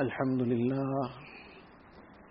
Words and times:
الحمد 0.00 0.42
لله. 0.42 1.10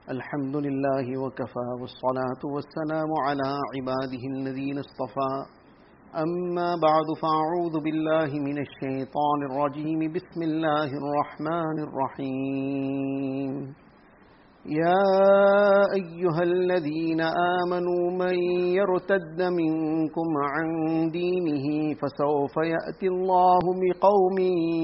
الحمد 0.10 0.56
لله 0.56 1.22
وكفى 1.24 1.68
والصلاة 1.82 2.42
والسلام 2.56 3.10
على 3.28 3.50
عباده 3.76 4.24
الذين 4.36 4.78
اصطفى. 4.78 5.34
أما 6.16 6.76
بعد 6.88 7.08
فأعوذ 7.22 7.84
بالله 7.84 8.30
من 8.48 8.58
الشيطان 8.66 9.40
الرجيم. 9.52 10.00
بسم 10.14 10.42
الله 10.42 10.90
الرحمن 11.02 11.78
الرحيم. 11.88 13.76
يا 14.66 15.06
أيها 15.94 16.44
الذين 16.44 17.22
آمنوا 17.62 18.12
من 18.12 18.36
يرتد 18.80 19.42
منكم 19.42 20.30
عن 20.54 20.68
دينه 21.12 21.96
فسوف 22.02 22.56
يأتي 22.58 23.08
الله 23.08 23.64
بقوم 23.84 24.38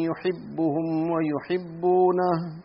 يحبهم 0.09 1.11
ويحبونه. 1.11 2.64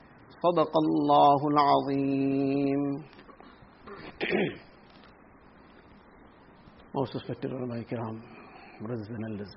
صدق 0.42 0.72
الله 0.84 1.40
العظيم 1.52 2.82
Most 6.94 7.12
respected 7.14 7.52
ulama 7.52 7.84
kiram, 7.84 8.22
brothers 8.80 9.08
and 9.08 9.24
elders. 9.30 9.52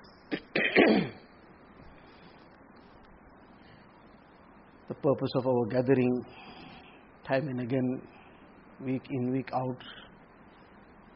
the 4.89 4.95
purpose 4.95 5.33
of 5.35 5.47
our 5.47 5.65
gathering 5.67 6.25
time 7.25 7.47
and 7.47 7.61
again, 7.61 8.01
week 8.83 9.03
in, 9.09 9.31
week 9.31 9.49
out, 9.53 9.77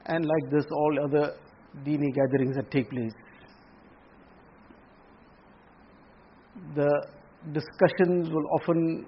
and 0.06 0.26
like 0.26 0.52
this, 0.52 0.66
all 0.72 1.00
other 1.04 1.34
dini 1.86 2.14
gatherings 2.14 2.56
that 2.56 2.70
take 2.72 2.90
place. 2.90 3.14
The 6.76 6.90
discussions 7.52 8.30
will 8.30 8.48
often 8.62 9.06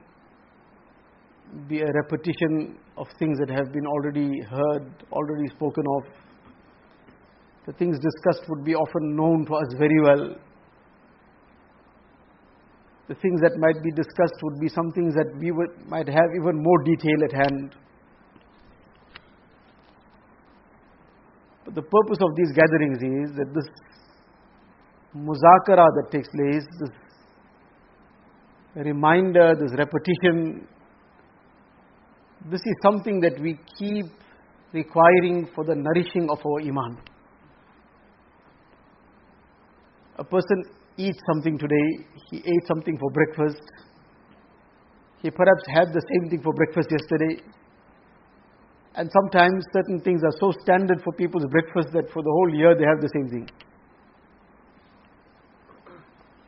be 1.70 1.80
a 1.80 1.92
repetition 1.92 2.76
of 2.96 3.06
things 3.18 3.38
that 3.38 3.48
have 3.48 3.72
been 3.72 3.86
already 3.86 4.40
heard, 4.42 4.90
already 5.12 5.48
spoken 5.54 5.84
of. 5.96 6.04
The 7.66 7.72
things 7.74 7.96
discussed 7.98 8.48
would 8.48 8.64
be 8.64 8.74
often 8.74 9.14
known 9.14 9.46
to 9.46 9.54
us 9.54 9.74
very 9.78 10.00
well. 10.02 10.34
The 13.06 13.14
things 13.14 13.40
that 13.42 13.52
might 13.58 13.80
be 13.82 13.92
discussed 13.92 14.42
would 14.42 14.58
be 14.60 14.68
some 14.68 14.90
things 14.92 15.14
that 15.14 15.32
we 15.38 15.52
would, 15.52 15.70
might 15.88 16.08
have 16.08 16.30
even 16.40 16.60
more 16.60 16.82
detail 16.84 17.24
at 17.24 17.32
hand. 17.32 17.76
But 21.64 21.74
the 21.76 21.82
purpose 21.82 22.18
of 22.20 22.34
these 22.36 22.52
gatherings 22.52 22.98
is 22.98 23.36
that 23.36 23.54
this 23.54 23.68
muzakara 25.14 25.86
that 25.86 26.10
takes 26.10 26.28
place, 26.28 26.66
this 26.80 26.90
reminder, 28.74 29.54
this 29.54 29.72
repetition, 29.78 30.66
this 32.48 32.60
is 32.64 32.74
something 32.82 33.20
that 33.20 33.38
we 33.40 33.58
keep 33.78 34.06
requiring 34.72 35.48
for 35.54 35.64
the 35.64 35.74
nourishing 35.74 36.28
of 36.30 36.38
our 36.44 36.60
iman. 36.60 36.98
A 40.16 40.24
person 40.24 40.64
eats 40.96 41.18
something 41.32 41.58
today, 41.58 42.06
he 42.30 42.38
ate 42.38 42.66
something 42.66 42.96
for 42.98 43.10
breakfast, 43.10 43.62
he 45.22 45.30
perhaps 45.30 45.62
had 45.74 45.88
the 45.92 46.00
same 46.00 46.30
thing 46.30 46.42
for 46.42 46.52
breakfast 46.54 46.88
yesterday. 46.90 47.42
And 48.94 49.10
sometimes 49.12 49.64
certain 49.72 50.00
things 50.00 50.22
are 50.24 50.32
so 50.40 50.52
standard 50.62 51.02
for 51.04 51.12
people's 51.12 51.46
breakfast 51.50 51.88
that 51.92 52.10
for 52.12 52.22
the 52.22 52.30
whole 52.30 52.54
year 52.54 52.74
they 52.74 52.84
have 52.84 53.00
the 53.00 53.10
same 53.12 53.28
thing. 53.28 53.48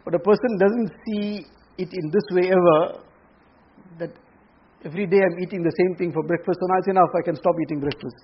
But 0.05 0.15
a 0.15 0.19
person 0.19 0.59
doesn't 0.59 0.91
see 1.07 1.47
it 1.79 1.89
in 1.93 2.11
this 2.11 2.25
way 2.33 2.51
ever 2.51 3.05
that 3.99 4.11
every 4.85 5.07
day 5.07 5.19
I'm 5.23 5.39
eating 5.43 5.63
the 5.63 5.73
same 5.79 5.97
thing 5.97 6.13
for 6.13 6.23
breakfast, 6.23 6.59
so 6.61 6.67
now 6.67 6.79
it's 6.79 6.89
enough, 6.89 7.11
I 7.17 7.23
can 7.23 7.37
stop 7.37 7.55
eating 7.63 7.81
breakfast. 7.81 8.17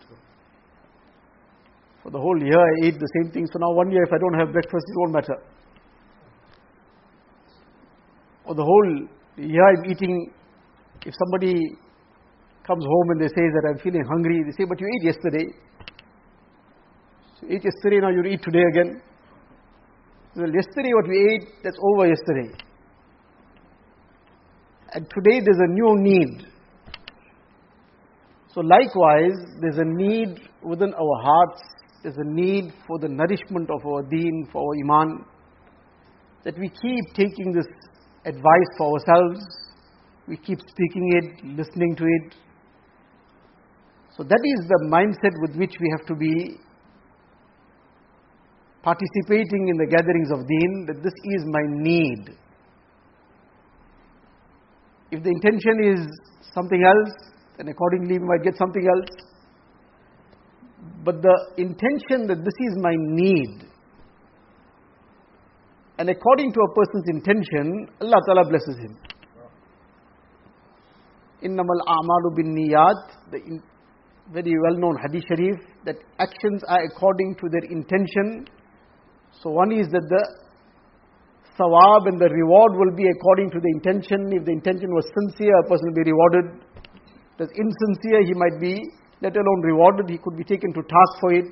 For 2.03 2.11
the 2.11 2.19
whole 2.19 2.39
year 2.39 2.59
I 2.59 2.87
ate 2.87 2.99
the 2.99 3.11
same 3.21 3.33
thing, 3.33 3.47
so 3.47 3.59
now 3.59 3.73
one 3.73 3.91
year 3.91 4.03
if 4.03 4.13
I 4.13 4.19
don't 4.19 4.39
have 4.39 4.53
breakfast, 4.53 4.85
it 4.89 4.97
won't 4.97 5.13
matter. 5.13 5.37
Or 8.45 8.55
the 8.55 8.65
whole 8.65 9.09
year 9.37 9.65
I'm 9.69 9.91
eating, 9.91 10.33
if 11.05 11.15
somebody 11.19 11.77
comes 12.67 12.85
home 12.85 13.11
and 13.11 13.21
they 13.21 13.29
say 13.29 13.47
that 13.55 13.65
I'm 13.69 13.79
feeling 13.79 14.05
hungry, 14.05 14.43
they 14.45 14.53
say, 14.53 14.65
but 14.69 14.81
you 14.81 14.87
ate 14.87 15.05
yesterday. 15.05 15.47
So 17.41 17.47
you 17.47 17.57
ate 17.57 17.65
yesterday, 17.65 18.01
now 18.01 18.11
you 18.11 18.23
eat 18.25 18.43
today 18.43 18.65
again. 18.73 19.03
Well, 20.37 20.53
yesterday 20.53 20.93
what 20.95 21.09
we 21.09 21.19
ate, 21.35 21.49
that's 21.63 21.79
over 21.83 22.07
yesterday. 22.07 22.68
And 24.93 25.07
today 25.11 25.41
there's 25.45 25.59
a 25.59 25.73
new 25.73 25.97
need. 25.99 26.47
So 28.55 28.61
likewise, 28.63 29.37
there's 29.61 29.79
a 29.79 29.85
need 29.85 30.41
within 30.63 30.95
our 30.95 31.23
hearts, 31.23 31.63
there's 32.03 32.17
a 32.17 32.25
need 32.25 32.73
for 32.87 32.99
the 32.99 33.09
nourishment 33.09 33.71
of 33.71 33.85
our 33.87 34.03
deen, 34.03 34.49
for 34.51 34.63
our 34.63 34.75
iman, 34.83 35.25
that 36.45 36.59
we 36.59 36.69
keep 36.69 37.05
taking 37.15 37.53
this 37.53 37.67
advice 38.25 38.71
for 38.79 38.95
ourselves, 38.95 39.41
we 40.27 40.37
keep 40.37 40.59
speaking 40.61 41.13
it, 41.23 41.57
listening 41.57 41.95
to 41.97 42.05
it. 42.05 42.35
So 44.17 44.23
that 44.25 44.41
is 44.43 44.67
the 44.67 44.89
mindset 44.91 45.35
with 45.43 45.57
which 45.57 45.75
we 45.81 45.95
have 45.97 46.07
to 46.07 46.15
be 46.15 46.59
participating 48.83 49.69
in 49.69 49.77
the 49.77 49.87
gatherings 49.87 50.31
of 50.33 50.47
deen, 50.49 50.87
that 50.87 51.03
this 51.03 51.13
is 51.37 51.45
my 51.47 51.63
need. 51.67 52.37
If 55.11 55.23
the 55.23 55.31
intention 55.31 55.75
is 55.85 56.07
something 56.55 56.83
else, 56.85 57.33
then 57.57 57.69
accordingly 57.69 58.19
we 58.19 58.27
might 58.27 58.45
get 58.45 58.57
something 58.57 58.87
else. 58.87 59.09
But 61.05 61.23
the 61.23 61.37
intention 61.57 62.27
that 62.29 62.45
this 62.45 62.55
is 62.69 62.77
my 62.77 62.95
need, 62.97 63.65
and 65.99 66.09
according 66.09 66.53
to 66.53 66.61
a 66.61 66.75
person's 66.75 67.09
intention, 67.09 67.89
Allah 68.01 68.21
Ta'ala 68.27 68.49
blesses 68.49 68.77
him. 68.79 68.97
Innamal 71.43 71.81
a'malu 71.87 72.37
bin 72.37 72.55
niyat, 72.55 73.31
the 73.33 73.61
very 74.33 74.53
well 74.63 74.79
known 74.79 74.97
hadith 75.03 75.25
sharif, 75.29 75.57
that 75.85 75.97
actions 76.19 76.63
are 76.69 76.85
according 76.85 77.35
to 77.37 77.49
their 77.51 77.65
intention. 77.71 78.47
So 79.43 79.51
one 79.51 79.73
is 79.73 79.89
that 79.89 80.03
the 80.09 80.48
sawab 81.59 82.07
and 82.07 82.21
the 82.21 82.31
reward 82.31 82.79
will 82.79 82.95
be 82.95 83.09
according 83.11 83.51
to 83.51 83.59
the 83.59 83.71
intention. 83.75 84.31
If 84.33 84.45
the 84.47 84.53
intention 84.53 84.95
was 84.95 85.05
sincere, 85.11 85.59
a 85.59 85.69
person 85.69 85.91
will 85.91 86.05
be 86.05 86.11
rewarded. 86.11 86.47
If 87.39 87.51
insincere, 87.51 88.23
he 88.25 88.35
might 88.35 88.61
be 88.61 88.81
let 89.21 89.35
alone 89.37 89.63
rewarded, 89.63 90.09
he 90.09 90.19
could 90.19 90.37
be 90.37 90.45
taken 90.45 90.73
to 90.73 90.83
task 90.83 91.21
for 91.21 91.33
it, 91.33 91.45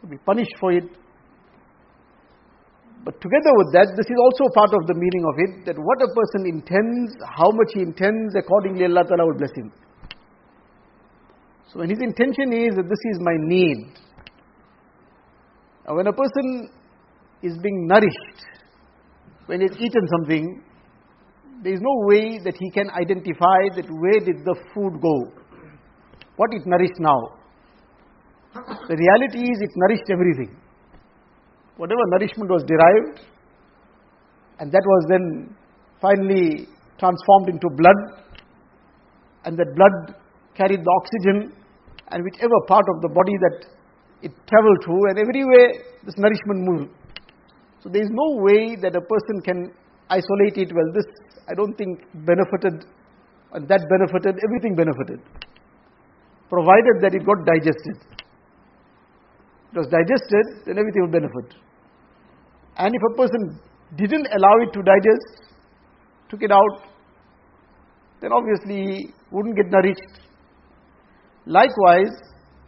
could 0.00 0.10
be 0.10 0.16
punished 0.24 0.56
for 0.58 0.72
it. 0.72 0.84
But 3.04 3.20
together 3.20 3.52
with 3.56 3.72
that, 3.72 3.92
this 3.96 4.06
is 4.08 4.16
also 4.20 4.48
part 4.54 4.72
of 4.72 4.86
the 4.86 4.94
meaning 4.94 5.24
of 5.24 5.34
it, 5.38 5.64
that 5.66 5.76
what 5.78 6.00
a 6.00 6.08
person 6.12 6.48
intends, 6.48 7.16
how 7.36 7.50
much 7.50 7.72
he 7.74 7.80
intends, 7.80 8.34
accordingly 8.36 8.84
Allah 8.84 9.04
Ta'ala 9.04 9.26
will 9.26 9.38
bless 9.38 9.52
him. 9.54 9.72
So 11.72 11.78
when 11.80 11.88
his 11.88 12.00
intention 12.00 12.52
is 12.52 12.74
that 12.76 12.88
this 12.88 13.02
is 13.12 13.18
my 13.20 13.36
need, 13.38 13.92
when 15.86 16.06
a 16.06 16.12
person 16.12 16.70
is 17.42 17.56
being 17.58 17.86
nourished, 17.86 18.44
when 19.46 19.60
he's 19.60 19.76
eaten 19.78 20.06
something, 20.18 20.62
there 21.62 21.74
is 21.74 21.80
no 21.80 21.94
way 22.06 22.38
that 22.44 22.56
he 22.58 22.70
can 22.70 22.90
identify 22.90 23.68
that 23.76 23.86
where 23.88 24.20
did 24.24 24.44
the 24.44 24.56
food 24.72 25.00
go, 25.00 25.14
what 26.36 26.50
it 26.52 26.62
nourished 26.66 26.98
now. 26.98 27.20
The 28.54 28.96
reality 28.96 29.42
is 29.50 29.58
it 29.60 29.70
nourished 29.76 30.10
everything. 30.10 30.56
Whatever 31.76 32.00
nourishment 32.06 32.50
was 32.50 32.64
derived, 32.64 33.20
and 34.58 34.72
that 34.72 34.82
was 34.84 35.06
then 35.08 35.56
finally 36.00 36.68
transformed 36.98 37.48
into 37.48 37.68
blood, 37.76 37.96
and 39.44 39.56
that 39.58 39.74
blood 39.74 40.14
carried 40.54 40.80
the 40.80 40.92
oxygen, 41.00 41.52
and 42.08 42.24
whichever 42.24 42.58
part 42.68 42.84
of 42.94 43.00
the 43.02 43.08
body 43.08 43.32
that 43.40 43.66
it 44.22 44.32
traveled 44.48 44.78
through, 44.84 45.08
and 45.08 45.18
everywhere 45.18 45.68
this 46.04 46.14
nourishment 46.18 46.60
moved. 46.68 46.90
So 47.82 47.88
there 47.88 48.02
is 48.02 48.10
no 48.12 48.36
way 48.42 48.76
that 48.76 48.94
a 48.94 49.00
person 49.00 49.40
can 49.42 49.72
isolate 50.08 50.58
it. 50.58 50.72
Well, 50.74 50.92
this 50.92 51.06
I 51.48 51.54
don't 51.54 51.74
think 51.76 52.00
benefited 52.26 52.84
and 53.52 53.66
that 53.68 53.82
benefited, 53.88 54.38
everything 54.44 54.76
benefited. 54.76 55.20
Provided 56.48 57.02
that 57.02 57.14
it 57.14 57.26
got 57.26 57.44
digested. 57.44 57.96
It 59.72 59.78
was 59.78 59.86
digested, 59.86 60.66
then 60.66 60.78
everything 60.78 61.02
will 61.02 61.14
benefit. 61.14 61.54
And 62.76 62.94
if 62.94 63.02
a 63.12 63.16
person 63.16 63.60
didn't 63.96 64.26
allow 64.30 64.54
it 64.62 64.72
to 64.72 64.82
digest, 64.82 65.54
took 66.28 66.42
it 66.42 66.50
out, 66.50 66.86
then 68.20 68.32
obviously 68.32 68.74
he 68.74 69.14
wouldn't 69.30 69.56
get 69.56 69.66
nourished. 69.70 70.20
Likewise, 71.46 72.14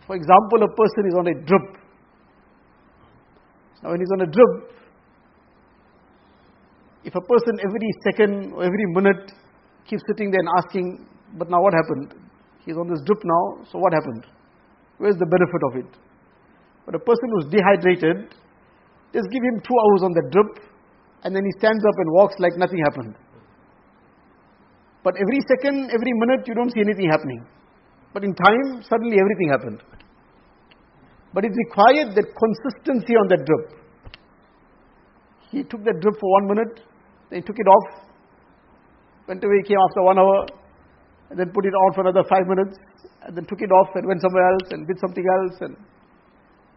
for 0.07 0.17
example, 0.17 0.63
a 0.63 0.71
person 0.75 1.07
is 1.07 1.15
on 1.19 1.27
a 1.27 1.35
drip. 1.35 1.83
Now, 3.83 3.91
when 3.91 4.01
he's 4.01 4.11
on 4.13 4.23
a 4.23 4.31
drip, 4.31 4.73
if 7.05 7.15
a 7.15 7.21
person 7.21 7.59
every 7.59 7.91
second 8.07 8.53
or 8.55 8.65
every 8.65 8.87
minute 8.95 9.33
keeps 9.87 10.03
sitting 10.07 10.31
there 10.31 10.41
and 10.41 10.51
asking, 10.59 11.07
but 11.39 11.51
now 11.51 11.61
what 11.61 11.75
happened? 11.75 12.15
He's 12.65 12.77
on 12.77 12.89
this 12.89 13.03
drip 13.05 13.19
now, 13.25 13.65
so 13.71 13.79
what 13.79 13.93
happened? 13.93 14.27
Where's 14.99 15.17
the 15.17 15.27
benefit 15.27 15.63
of 15.67 15.73
it? 15.83 15.91
But 16.87 16.95
a 16.95 17.03
person 17.03 17.29
who's 17.35 17.51
dehydrated, 17.51 18.31
just 19.13 19.29
give 19.31 19.43
him 19.43 19.59
two 19.67 19.75
hours 19.75 20.03
on 20.07 20.13
the 20.15 20.25
drip, 20.31 20.63
and 21.25 21.35
then 21.35 21.45
he 21.45 21.53
stands 21.59 21.83
up 21.85 21.97
and 21.99 22.09
walks 22.13 22.35
like 22.39 22.55
nothing 22.57 22.79
happened. 22.91 23.15
But 25.03 25.15
every 25.19 25.41
second, 25.51 25.91
every 25.91 26.13
minute, 26.15 26.47
you 26.47 26.55
don't 26.55 26.71
see 26.71 26.81
anything 26.81 27.11
happening. 27.11 27.45
But 28.15 28.23
in 28.23 28.35
time, 28.35 28.83
suddenly 28.83 29.19
everything 29.19 29.49
happened. 29.51 29.83
But 31.35 31.45
it 31.45 31.53
required 31.67 32.15
that 32.15 32.27
consistency 32.31 33.15
on 33.15 33.27
that 33.29 33.43
drip. 33.45 33.83
He 35.51 35.63
took 35.65 35.83
that 35.85 36.01
drip 36.01 36.15
for 36.21 36.31
one 36.41 36.47
minute, 36.55 36.81
then 37.33 37.41
he 37.41 37.47
took 37.47 37.59
it 37.59 37.67
off, 37.67 38.05
went 39.27 39.43
away, 39.43 39.63
came 39.65 39.79
after 39.89 40.03
one 40.03 40.19
hour, 40.19 40.47
and 41.31 41.39
then 41.39 41.49
put 41.55 41.65
it 41.65 41.73
on 41.73 41.95
for 41.95 42.03
another 42.03 42.23
five 42.29 42.47
minutes, 42.47 42.77
and 43.25 43.37
then 43.37 43.45
took 43.47 43.63
it 43.63 43.73
off 43.73 43.89
and 43.95 44.07
went 44.07 44.21
somewhere 44.21 44.47
else 44.53 44.69
and 44.71 44.87
did 44.87 45.01
something 45.01 45.25
else. 45.25 45.57
And 45.61 45.77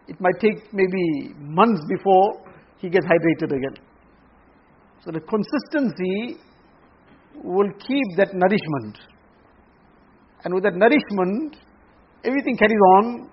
it 0.07 0.16
might 0.22 0.40
take 0.40 0.72
maybe 0.72 1.36
months 1.40 1.81
before 1.90 2.40
he 2.78 2.90
gets 2.90 3.06
hydrated 3.06 3.52
again. 3.52 3.75
So 5.04 5.12
the 5.12 5.19
consistency 5.19 6.40
will 7.44 7.69
keep 7.86 8.07
that 8.18 8.34
nourishment. 8.34 8.98
And 10.46 10.54
with 10.54 10.63
that 10.63 10.75
nourishment, 10.75 11.57
everything 12.24 12.56
carries 12.56 12.80
on. 12.96 13.30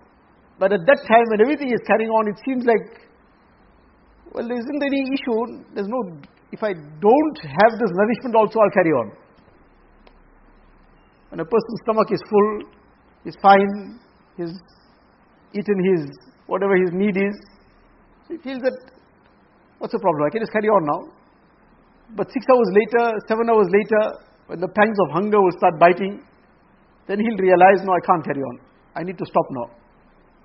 But 0.59 0.73
at 0.73 0.81
that 0.87 1.07
time, 1.07 1.25
when 1.31 1.41
everything 1.41 1.69
is 1.69 1.81
carrying 1.87 2.11
on, 2.11 2.29
it 2.29 2.39
seems 2.45 2.65
like, 2.65 3.09
well, 4.33 4.49
there 4.49 4.59
isn't 4.59 4.83
any 4.83 5.03
issue. 5.13 5.65
There's 5.75 5.89
no, 5.89 6.21
if 6.53 6.63
I 6.63 6.75
don't 6.75 7.39
have 7.43 7.73
this 7.81 7.91
nourishment 7.91 8.37
also, 8.37 8.61
I'll 8.61 8.71
carry 8.71 8.93
on. 8.93 9.11
When 11.31 11.41
a 11.41 11.45
person's 11.45 11.81
stomach 11.83 12.13
is 12.13 12.21
full, 12.29 12.63
he's 13.25 13.37
fine, 13.41 13.99
he's 14.37 14.53
eaten 15.55 15.79
his, 15.97 16.11
whatever 16.47 16.77
his 16.77 16.93
need 16.93 17.17
is, 17.17 17.37
he 18.29 18.37
feels 18.37 18.61
that, 18.61 18.77
what's 19.79 19.93
the 19.93 19.99
problem? 19.99 20.27
I 20.27 20.31
can 20.31 20.43
just 20.43 20.53
carry 20.53 20.69
on 20.69 20.85
now. 20.85 21.13
But 22.15 22.29
six 22.31 22.45
hours 22.53 22.69
later, 22.77 23.17
seven 23.27 23.49
hours 23.49 23.69
later, 23.73 24.21
when 24.47 24.61
the 24.61 24.69
pangs 24.69 24.99
of 25.09 25.13
hunger 25.13 25.41
will 25.41 25.57
start 25.57 25.81
biting, 25.81 26.21
then 27.09 27.19
he'll 27.19 27.41
realize, 27.41 27.81
no, 27.83 27.93
I 27.93 28.05
can't 28.05 28.25
carry 28.25 28.43
on. 28.43 28.61
I 28.95 29.03
need 29.03 29.17
to 29.17 29.25
stop 29.25 29.47
now. 29.51 29.71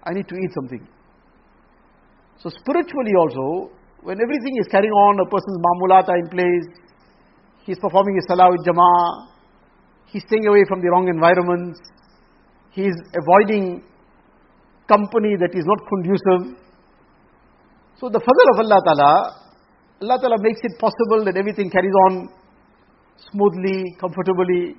I 0.03 0.13
need 0.13 0.27
to 0.29 0.35
eat 0.35 0.51
something. 0.55 0.87
So 2.39 2.49
spiritually 2.49 3.11
also, 3.19 3.75
when 4.07 4.21
everything 4.23 4.55
is 4.55 4.67
carrying 4.71 4.95
on, 5.03 5.19
a 5.19 5.27
person's 5.27 5.59
mamulat 5.59 6.07
are 6.07 6.15
in 6.15 6.29
place, 6.31 6.67
he's 7.65 7.77
performing 7.77 8.15
his 8.15 8.23
salah 8.29 8.47
with 8.55 8.63
jama'ah, 8.63 9.27
he's 10.05 10.23
staying 10.23 10.47
away 10.47 10.63
from 10.69 10.79
the 10.79 10.87
wrong 10.87 11.09
environments, 11.09 11.77
he's 12.71 12.95
avoiding 13.11 13.83
company 14.87 15.35
that 15.35 15.51
is 15.51 15.67
not 15.67 15.83
conducive. 15.91 16.55
So 17.99 18.07
the 18.07 18.23
fadl 18.23 18.47
of 18.55 18.63
Allah 18.63 18.79
Ta'ala 18.87 19.11
Allah 19.99 20.17
Ta'ala 20.21 20.37
makes 20.39 20.61
it 20.63 20.79
possible 20.79 21.25
that 21.25 21.35
everything 21.35 21.69
carries 21.69 21.97
on 22.07 22.29
smoothly, 23.27 23.83
comfortably. 23.99 24.77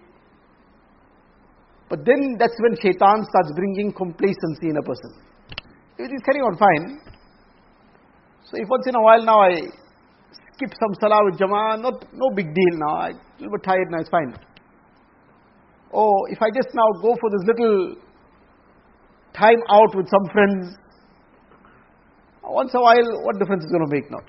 But 1.91 2.07
then 2.07 2.37
that's 2.39 2.57
when 2.65 2.81
shaitan 2.81 3.29
starts 3.29 3.53
bringing 3.55 3.93
complacency 3.93 4.73
in 4.73 4.79
a 4.79 4.83
person. 4.83 5.21
Everything's 5.99 6.23
carrying 6.25 6.49
on 6.49 6.57
fine. 6.57 7.18
So 8.51 8.57
if 8.57 8.67
once 8.69 8.87
in 8.87 8.95
a 8.97 9.03
while 9.03 9.23
now 9.25 9.41
I 9.43 9.61
skip 10.57 10.73
some 10.81 10.95
salah 11.01 11.21
with 11.29 11.39
jama'ah, 11.39 11.83
not, 11.83 12.05
no 12.15 12.31
big 12.35 12.47
deal 12.47 12.75
now. 12.81 12.97
I'm 12.97 13.17
a 13.17 13.43
little 13.43 13.53
bit 13.53 13.63
tired 13.63 13.91
now, 13.91 14.01
it's 14.01 14.09
fine. 14.09 14.35
Or 15.91 16.31
if 16.31 16.41
I 16.41 16.49
just 16.49 16.69
now 16.73 16.89
go 17.03 17.15
for 17.21 17.29
this 17.29 17.45
little 17.45 17.97
time 19.35 19.61
out 19.69 19.95
with 19.95 20.09
some 20.09 20.33
friends, 20.33 20.77
once 22.43 22.73
in 22.73 22.81
a 22.81 22.83
while, 22.83 23.25
what 23.25 23.39
difference 23.39 23.65
is 23.65 23.71
it 23.71 23.77
going 23.77 23.89
to 23.89 23.95
make 23.95 24.11
now? 24.11 24.25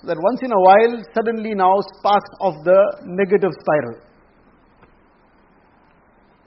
So 0.00 0.06
that 0.08 0.16
once 0.16 0.40
in 0.40 0.50
a 0.50 0.60
while, 0.60 1.04
suddenly 1.14 1.52
now 1.54 1.76
sparks 1.98 2.30
off 2.40 2.54
the 2.64 2.80
negative 3.04 3.50
spiral. 3.60 4.00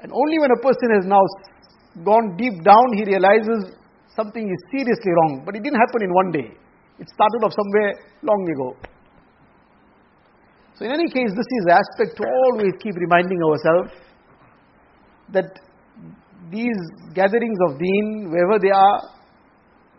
And 0.01 0.11
only 0.11 0.39
when 0.39 0.49
a 0.49 0.61
person 0.61 0.89
has 0.97 1.05
now 1.05 1.21
gone 2.03 2.35
deep 2.35 2.63
down, 2.63 2.97
he 2.97 3.05
realizes 3.05 3.77
something 4.15 4.43
is 4.43 4.61
seriously 4.71 5.11
wrong. 5.11 5.43
But 5.45 5.55
it 5.55 5.63
didn't 5.63 5.79
happen 5.79 6.03
in 6.03 6.13
one 6.13 6.31
day. 6.31 6.47
It 6.99 7.09
started 7.09 7.41
off 7.43 7.53
somewhere 7.53 7.93
long 8.21 8.47
ago. 8.53 8.75
So 10.75 10.85
in 10.85 10.91
any 10.91 11.07
case, 11.09 11.29
this 11.35 11.45
is 11.45 11.65
aspect 11.69 12.17
to 12.17 12.23
always 12.25 12.73
keep 12.81 12.95
reminding 12.95 13.39
ourselves 13.43 13.91
that 15.31 15.59
these 16.51 16.77
gatherings 17.13 17.57
of 17.69 17.79
deen, 17.79 18.29
wherever 18.31 18.59
they 18.59 18.71
are, 18.71 19.01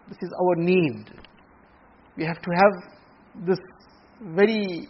this 0.08 0.18
is 0.20 0.30
our 0.40 0.56
need. 0.56 1.10
We 2.16 2.24
have 2.24 2.40
to 2.42 2.50
have 2.50 3.46
this 3.46 3.58
very 4.20 4.88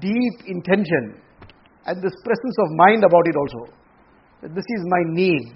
deep 0.00 0.36
intention 0.46 1.20
and 1.86 2.02
this 2.02 2.12
presence 2.24 2.56
of 2.58 2.68
mind 2.76 3.04
about 3.04 3.26
it 3.26 3.36
also. 3.36 3.72
That 4.42 4.54
this 4.54 4.64
is 4.68 4.84
my 4.86 5.02
need. 5.06 5.54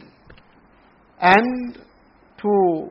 And 1.20 1.78
to 2.42 2.90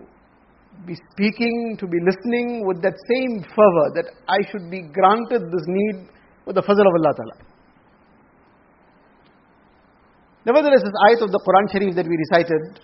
be 0.86 0.96
speaking, 1.12 1.78
to 1.80 1.88
be 1.88 1.98
listening 2.04 2.66
with 2.68 2.82
that 2.82 2.94
same 3.08 3.44
fervor 3.56 3.88
that 3.96 4.08
I 4.28 4.38
should 4.52 4.70
be 4.70 4.82
granted 4.82 5.42
this 5.52 5.66
need 5.68 6.10
with 6.46 6.56
the 6.56 6.62
fazl 6.62 6.82
of 6.82 6.94
Allah 7.00 7.14
Ta'ala. 7.16 7.54
Nevertheless, 10.46 10.84
this 10.84 10.98
ayat 11.08 11.24
of 11.24 11.32
the 11.32 11.40
Quran 11.40 11.72
Sharif 11.72 11.96
that 11.96 12.06
we 12.06 12.18
recited, 12.20 12.82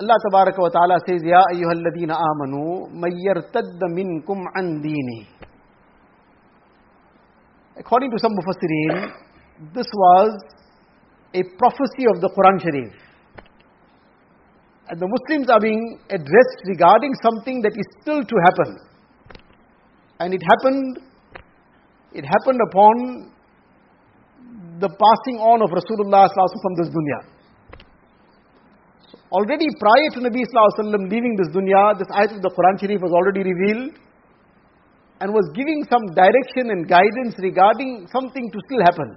Allah 0.00 0.18
Tabaraka 0.26 0.58
wa 0.58 0.68
Ta'ala 0.68 0.98
says, 1.06 1.22
Ya 1.22 1.40
ayyuhalladina 1.54 2.18
amanu, 2.18 2.90
mayyartadda 2.90 3.86
minkum 3.94 4.42
an 4.56 4.82
dini. 4.82 5.26
According 7.78 8.10
to 8.10 8.18
some 8.18 8.32
Mufassirin, 8.32 9.12
this 9.72 9.86
was 9.94 10.42
a 11.34 11.42
prophecy 11.56 12.04
of 12.12 12.20
the 12.20 12.30
Quran 12.36 12.60
Sharif. 12.60 13.05
And 14.88 15.00
the 15.00 15.08
Muslims 15.08 15.50
are 15.50 15.60
being 15.60 15.98
addressed 16.10 16.60
regarding 16.66 17.12
something 17.22 17.60
that 17.62 17.74
is 17.74 17.86
still 18.02 18.22
to 18.22 18.36
happen. 18.46 18.78
And 20.20 20.32
it 20.32 20.42
happened, 20.46 20.98
it 22.12 22.24
happened 22.24 22.60
upon 22.70 23.32
the 24.78 24.88
passing 24.88 25.42
on 25.42 25.62
of 25.62 25.70
Rasulullah 25.74 26.30
from 26.30 26.74
this 26.78 26.88
dunya. 26.94 27.20
So 29.10 29.18
already 29.32 29.66
prior 29.80 30.08
to 30.14 30.20
Nabi 30.20 30.46
Wasallam 30.46 31.10
leaving 31.10 31.34
this 31.36 31.48
dunya, 31.50 31.98
this 31.98 32.08
ayat 32.14 32.36
of 32.36 32.42
the 32.42 32.50
Quran 32.50 32.80
Sharif 32.80 33.00
was 33.02 33.12
already 33.12 33.42
revealed 33.42 33.98
and 35.20 35.32
was 35.32 35.50
giving 35.54 35.82
some 35.90 36.14
direction 36.14 36.70
and 36.70 36.86
guidance 36.86 37.34
regarding 37.38 38.06
something 38.12 38.50
to 38.52 38.58
still 38.66 38.82
happen. 38.84 39.16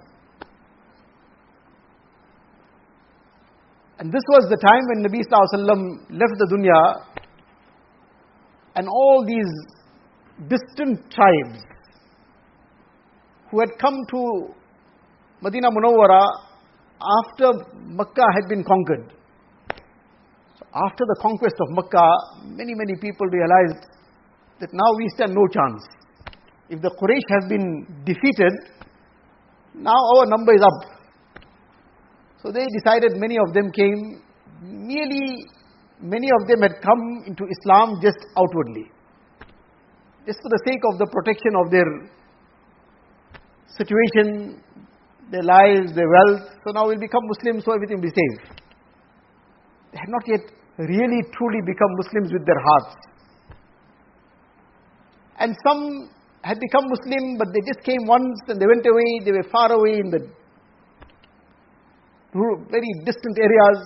And 4.00 4.14
this 4.14 4.24
was 4.30 4.48
the 4.50 4.56
time 4.56 4.84
when 4.88 5.04
Nabi 5.04 5.20
Sallallahu 5.28 6.08
left 6.10 6.36
the 6.40 6.48
dunya 6.48 6.82
and 8.76 8.88
all 8.88 9.26
these 9.28 9.52
distant 10.48 11.12
tribes 11.12 11.60
who 13.52 13.60
had 13.60 13.70
come 13.78 13.98
to 14.12 14.54
Medina 15.42 15.70
Munawwara 15.70 16.24
after 17.20 17.52
Makkah 17.88 18.30
had 18.40 18.48
been 18.48 18.64
conquered. 18.64 19.12
So 20.60 20.66
after 20.74 21.04
the 21.04 21.18
conquest 21.22 21.56
of 21.60 21.68
Makkah, 21.72 22.14
many, 22.46 22.74
many 22.76 22.96
people 22.96 23.28
realized 23.28 23.86
that 24.62 24.72
now 24.72 24.96
we 24.98 25.10
stand 25.10 25.36
no 25.36 25.46
chance. 25.48 25.84
If 26.70 26.82
the 26.82 26.92
Quraysh 26.92 27.42
have 27.42 27.50
been 27.50 27.86
defeated, 28.06 28.54
now 29.76 30.00
our 30.16 30.26
number 30.26 30.54
is 30.54 30.62
up. 30.62 30.99
So 32.42 32.52
they 32.52 32.66
decided, 32.72 33.18
many 33.18 33.38
of 33.38 33.54
them 33.54 33.72
came, 33.72 34.22
nearly 34.62 35.46
many 36.02 36.30
of 36.42 36.48
them 36.48 36.62
had 36.62 36.82
come 36.82 37.24
into 37.28 37.44
Islam 37.44 38.00
just 38.02 38.20
outwardly. 38.38 38.92
Just 40.26 40.40
for 40.42 40.50
the 40.50 40.62
sake 40.66 40.80
of 40.92 41.00
the 41.00 41.08
protection 41.12 41.54
of 41.60 41.72
their 41.72 41.90
situation, 43.76 44.64
their 45.32 45.44
lives, 45.44 45.94
their 45.94 46.08
wealth. 46.08 46.48
So 46.64 46.72
now 46.72 46.88
we'll 46.88 47.00
become 47.00 47.24
Muslims, 47.28 47.66
so 47.66 47.74
everything 47.74 47.98
will 47.98 48.10
be 48.10 48.16
safe. 48.16 48.56
They 49.92 50.00
had 50.00 50.10
not 50.10 50.24
yet 50.28 50.42
really 50.78 51.22
truly 51.36 51.62
become 51.66 51.92
Muslims 51.98 52.32
with 52.32 52.46
their 52.46 52.62
hearts. 52.64 52.96
And 55.40 55.56
some 55.66 56.10
had 56.42 56.60
become 56.60 56.86
Muslim, 56.88 57.38
but 57.38 57.48
they 57.54 57.62
just 57.68 57.84
came 57.84 58.06
once 58.06 58.40
and 58.48 58.60
they 58.60 58.68
went 58.68 58.86
away. 58.86 59.24
They 59.26 59.32
were 59.32 59.48
far 59.52 59.72
away 59.72 60.00
in 60.00 60.10
the 60.10 60.28
very 62.34 62.92
distant 63.06 63.38
areas. 63.38 63.78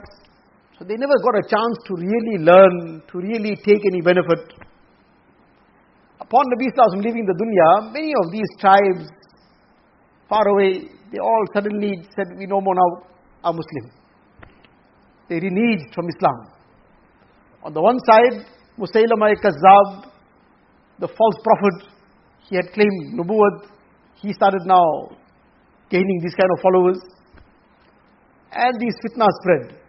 So 0.77 0.85
they 0.85 0.95
never 0.95 1.13
got 1.23 1.35
a 1.37 1.45
chance 1.47 1.77
to 1.87 1.93
really 1.95 2.43
learn, 2.43 3.03
to 3.11 3.17
really 3.17 3.55
take 3.55 3.81
any 3.85 4.01
benefit. 4.01 4.53
Upon 6.19 6.45
Nabi 6.55 6.67
Sallallahu 6.71 7.03
leaving 7.03 7.25
the 7.25 7.35
dunya, 7.35 7.93
many 7.93 8.13
of 8.23 8.31
these 8.31 8.49
tribes, 8.59 9.09
far 10.29 10.47
away, 10.47 10.89
they 11.11 11.19
all 11.19 11.45
suddenly 11.53 12.03
said, 12.15 12.27
We 12.37 12.47
no 12.47 12.59
more 12.59 12.75
now 12.75 13.07
are 13.43 13.53
Muslim. 13.53 13.91
They 15.29 15.39
reneged 15.39 15.93
from 15.93 16.09
Islam. 16.09 16.53
On 17.63 17.73
the 17.73 17.81
one 17.81 17.99
side, 18.09 18.45
Musaylama 18.77 19.35
Kazzab, 19.35 20.11
the 20.99 21.07
false 21.07 21.35
prophet, 21.43 21.93
he 22.49 22.55
had 22.55 22.73
claimed 22.73 23.13
Nubuwwat, 23.13 23.69
he 24.15 24.33
started 24.33 24.61
now 24.65 25.09
gaining 25.89 26.19
these 26.23 26.35
kind 26.35 26.49
of 26.55 26.59
followers. 26.61 26.99
And 28.53 28.79
these 28.79 28.93
fitna 29.01 29.27
spread. 29.41 29.79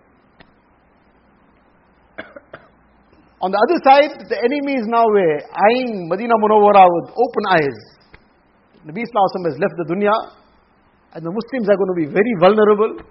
On 3.45 3.53
the 3.53 3.61
other 3.61 3.79
side, 3.85 4.25
the 4.25 4.41
enemy 4.41 4.81
is 4.81 4.89
now 4.89 5.05
were 5.05 5.37
eyeing 5.53 6.09
Medina 6.09 6.33
Munawwara 6.33 6.89
with 6.89 7.13
open 7.13 7.45
eyes. 7.51 7.79
Nabi 8.89 9.05
Sallallahu 9.05 9.53
has 9.53 9.59
left 9.61 9.77
the 9.77 9.85
dunya, 9.85 10.17
and 11.13 11.21
the 11.21 11.29
Muslims 11.29 11.69
are 11.69 11.77
going 11.77 11.93
to 11.93 11.99
be 12.01 12.09
very 12.09 12.35
vulnerable. 12.41 13.05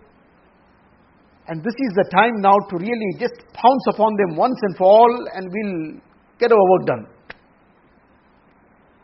And 1.47 1.61
this 1.61 1.75
is 1.77 1.91
the 1.93 2.09
time 2.09 2.41
now 2.41 2.57
to 2.57 2.77
really 2.77 3.11
just 3.19 3.45
pounce 3.53 3.85
upon 3.93 4.15
them 4.17 4.35
once 4.35 4.57
and 4.63 4.77
for 4.77 4.85
all, 4.85 5.13
and 5.35 5.45
we'll 5.51 6.01
get 6.39 6.51
our 6.51 6.69
work 6.71 6.87
done. 6.87 7.05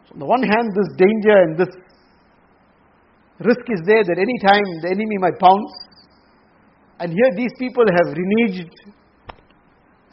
So 0.08 0.14
on 0.14 0.20
the 0.20 0.26
one 0.26 0.42
hand, 0.42 0.74
this 0.74 0.90
danger 0.98 1.36
and 1.46 1.58
this 1.60 1.70
risk 3.46 3.70
is 3.70 3.82
there 3.86 4.04
that 4.04 4.18
any 4.18 4.38
time 4.42 4.66
the 4.82 4.90
enemy 4.90 5.18
might 5.20 5.38
pounce. 5.38 5.89
And 7.00 7.12
here 7.12 7.32
these 7.36 7.54
people 7.58 7.86
have 7.88 8.14
reneged 8.14 8.72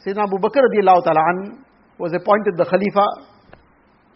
Sayyidina 0.05 0.23
Abu 0.23 0.37
Bakr 0.39 0.63
an, 0.63 1.65
was 1.99 2.13
appointed 2.13 2.55
the 2.55 2.63
Khalifa. 2.63 3.05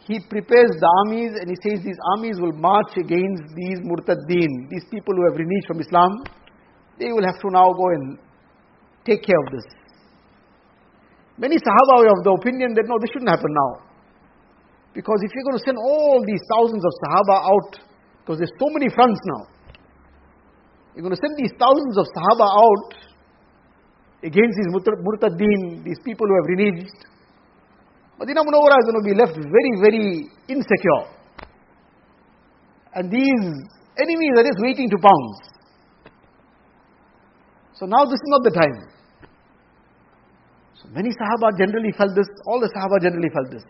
He 0.08 0.20
prepares 0.20 0.72
the 0.80 0.90
armies 1.06 1.36
and 1.36 1.50
he 1.50 1.58
says 1.62 1.84
these 1.84 2.00
armies 2.16 2.40
will 2.40 2.54
march 2.54 2.96
against 2.98 3.44
these 3.56 3.80
murtaddeen, 3.84 4.70
these 4.70 4.86
people 4.90 5.14
who 5.16 5.28
have 5.30 5.38
reneged 5.38 5.68
from 5.68 5.80
Islam. 5.80 6.24
They 6.98 7.12
will 7.12 7.26
have 7.26 7.40
to 7.42 7.50
now 7.52 7.74
go 7.74 7.88
and 7.92 8.18
take 9.04 9.24
care 9.24 9.38
of 9.48 9.52
this. 9.52 9.68
Many 11.38 11.58
Sahaba 11.58 12.06
were 12.06 12.14
of 12.14 12.24
the 12.24 12.32
opinion 12.40 12.74
that 12.76 12.86
no, 12.88 12.96
this 13.02 13.10
shouldn't 13.12 13.30
happen 13.30 13.52
now. 13.52 13.84
Because 14.94 15.20
if 15.24 15.32
you're 15.34 15.48
going 15.48 15.58
to 15.58 15.66
send 15.66 15.78
all 15.78 16.24
these 16.24 16.44
thousands 16.56 16.84
of 16.86 16.92
Sahaba 17.04 17.36
out, 17.52 17.72
because 18.22 18.38
there's 18.38 18.56
so 18.60 18.70
many 18.70 18.88
fronts 18.94 19.20
now, 19.26 19.42
you're 20.94 21.04
going 21.04 21.16
to 21.16 21.22
send 21.22 21.38
these 21.38 21.54
thousands 21.58 21.96
of 21.98 22.06
Sahaba 22.12 22.48
out 22.52 22.90
against 24.24 24.56
these 24.60 24.72
murtaddeen, 24.76 25.84
these 25.84 26.00
people 26.04 26.28
who 26.28 26.36
have 26.36 26.48
reneged. 26.52 26.92
Madinah 28.20 28.44
Munawwara 28.44 28.78
is 28.78 28.86
going 28.92 29.02
to 29.02 29.08
be 29.08 29.16
left 29.18 29.34
very, 29.34 29.74
very 29.82 30.30
insecure. 30.48 31.04
And 32.94 33.10
these 33.10 33.44
enemies 33.98 34.34
are 34.38 34.44
just 34.44 34.60
waiting 34.62 34.90
to 34.90 34.98
pounce. 34.98 35.40
So 37.74 37.86
now 37.86 38.06
this 38.06 38.20
is 38.20 38.30
not 38.30 38.44
the 38.44 38.52
time. 38.52 38.92
So 40.76 40.90
many 40.94 41.10
Sahaba 41.10 41.58
generally 41.58 41.92
felt 41.98 42.14
this, 42.16 42.28
all 42.46 42.60
the 42.60 42.70
Sahaba 42.70 43.02
generally 43.02 43.30
felt 43.34 43.50
this. 43.50 43.64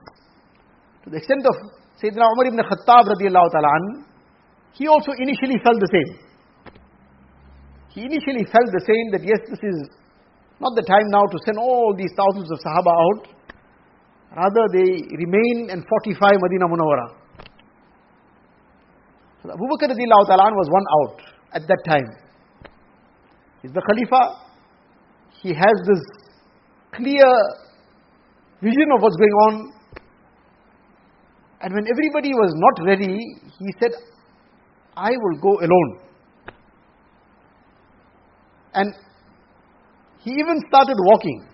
To 1.03 1.09
the 1.11 1.17
extent 1.17 1.45
of 1.45 1.55
Sayyidina 2.01 2.25
Umar 2.33 2.45
ibn 2.47 2.59
Khattab 2.59 3.07
radiallahu 3.13 3.51
ta'ala 3.51 4.03
he 4.73 4.87
also 4.87 5.11
initially 5.17 5.59
felt 5.63 5.79
the 5.79 5.89
same. 5.91 6.30
He 7.93 8.01
initially 8.07 8.45
felt 8.47 8.69
the 8.71 8.83
same 8.87 9.11
that 9.11 9.23
yes, 9.23 9.39
this 9.49 9.59
is 9.59 9.89
not 10.59 10.75
the 10.75 10.83
time 10.83 11.09
now 11.09 11.25
to 11.25 11.37
send 11.45 11.57
all 11.57 11.93
these 11.97 12.11
thousands 12.15 12.47
of 12.51 12.59
Sahaba 12.63 12.93
out. 12.93 13.23
Rather, 14.37 14.63
they 14.71 15.03
remain 15.19 15.69
and 15.71 15.83
fortify 15.83 16.31
Madinah 16.39 16.69
Munawwara. 16.71 17.07
So 19.43 19.51
Abu 19.51 19.65
Bakr 19.67 19.89
was 19.91 20.67
one 20.69 20.85
out 21.01 21.21
at 21.53 21.67
that 21.67 21.81
time. 21.85 22.07
He's 23.61 23.71
the 23.71 23.81
Khalifa. 23.81 24.39
He 25.41 25.49
has 25.49 25.75
this 25.85 26.01
clear 26.95 27.27
vision 28.61 28.87
of 28.95 29.01
what's 29.01 29.17
going 29.17 29.37
on. 29.49 29.73
And 31.61 31.73
when 31.73 31.85
everybody 31.91 32.33
was 32.33 32.53
not 32.55 32.85
ready, 32.87 33.17
he 33.59 33.73
said, 33.79 33.91
I 34.95 35.11
will 35.11 35.41
go 35.41 35.59
alone. 35.59 36.10
And 38.73 38.93
he 40.19 40.31
even 40.31 40.61
started 40.67 40.95
walking. 41.05 41.47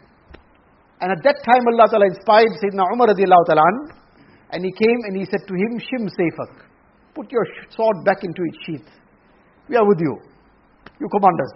And 1.01 1.11
at 1.11 1.23
that 1.23 1.37
time 1.45 1.63
Allah 1.71 1.87
Ta'ala 1.89 2.05
inspired 2.05 2.49
Sayyidina 2.61 2.83
Umar 2.93 3.07
radiallahu 3.07 3.45
ta'ala 3.45 3.97
and 4.51 4.63
he 4.63 4.71
came 4.71 4.99
and 5.07 5.17
he 5.17 5.25
said 5.25 5.41
to 5.47 5.53
him, 5.53 5.79
Shim 5.79 6.07
Sayfak, 6.07 6.63
put 7.13 7.31
your 7.31 7.45
sword 7.69 8.03
back 8.05 8.23
into 8.23 8.41
its 8.45 8.57
sheath. 8.65 8.89
We 9.69 9.75
are 9.75 9.87
with 9.87 9.99
you. 9.99 10.17
You 10.99 11.07
command 11.09 11.39
us. 11.41 11.53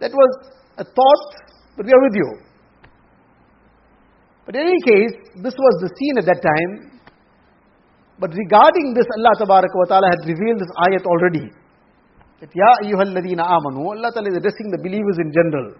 That 0.00 0.12
was 0.12 0.50
a 0.78 0.84
thought, 0.84 1.28
but 1.76 1.86
we 1.86 1.92
are 1.92 2.02
with 2.02 2.14
you. 2.14 2.38
But 4.44 4.56
in 4.56 4.62
any 4.62 4.82
case, 4.82 5.14
this 5.42 5.54
was 5.54 5.74
the 5.82 5.90
scene 5.96 6.18
at 6.18 6.26
that 6.26 6.42
time. 6.42 7.00
But 8.18 8.30
regarding 8.32 8.94
this, 8.94 9.06
Allah 9.18 9.34
Ta'ala 9.38 10.08
had 10.08 10.28
revealed 10.28 10.60
this 10.60 10.72
ayat 10.88 11.04
already. 11.04 11.50
That 12.40 12.50
Ya 12.52 12.70
ayyuhalladhina 12.84 13.40
amanu, 13.40 13.96
Allah 13.96 14.12
Ta'ala 14.12 14.28
is 14.28 14.36
addressing 14.36 14.68
the 14.70 14.80
believers 14.82 15.16
in 15.18 15.32
general. 15.32 15.74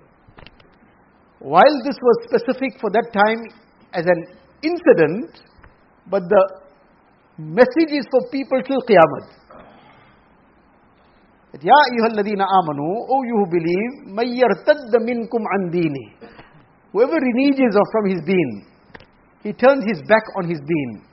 While 1.39 1.77
this 1.85 1.97
was 2.01 2.17
specific 2.33 2.81
for 2.81 2.89
that 2.91 3.13
time 3.13 3.45
as 3.93 4.07
an 4.07 4.21
incident, 4.63 5.37
but 6.09 6.23
the 6.23 6.43
message 7.37 7.93
is 7.93 8.07
for 8.11 8.25
people 8.33 8.63
till 8.65 8.81
Qiyamah. 8.89 9.37
That 11.53 11.63
Ya 11.63 11.77
ayyuhalladhina 11.93 12.49
amanu, 12.49 12.89
O 13.05 13.23
you 13.23 13.37
who 13.37 13.47
believe, 13.53 14.17
may 14.17 14.25
yartadda 14.25 14.97
minkum 15.05 15.45
an 15.61 15.71
dini. 15.71 16.17
Whoever 16.93 17.21
reneges 17.21 17.77
from 17.93 18.09
his 18.09 18.23
deen, 18.25 18.65
he 19.43 19.53
turns 19.53 19.85
his 19.85 20.01
back 20.09 20.25
on 20.39 20.49
his 20.49 20.59
deen. 20.61 21.05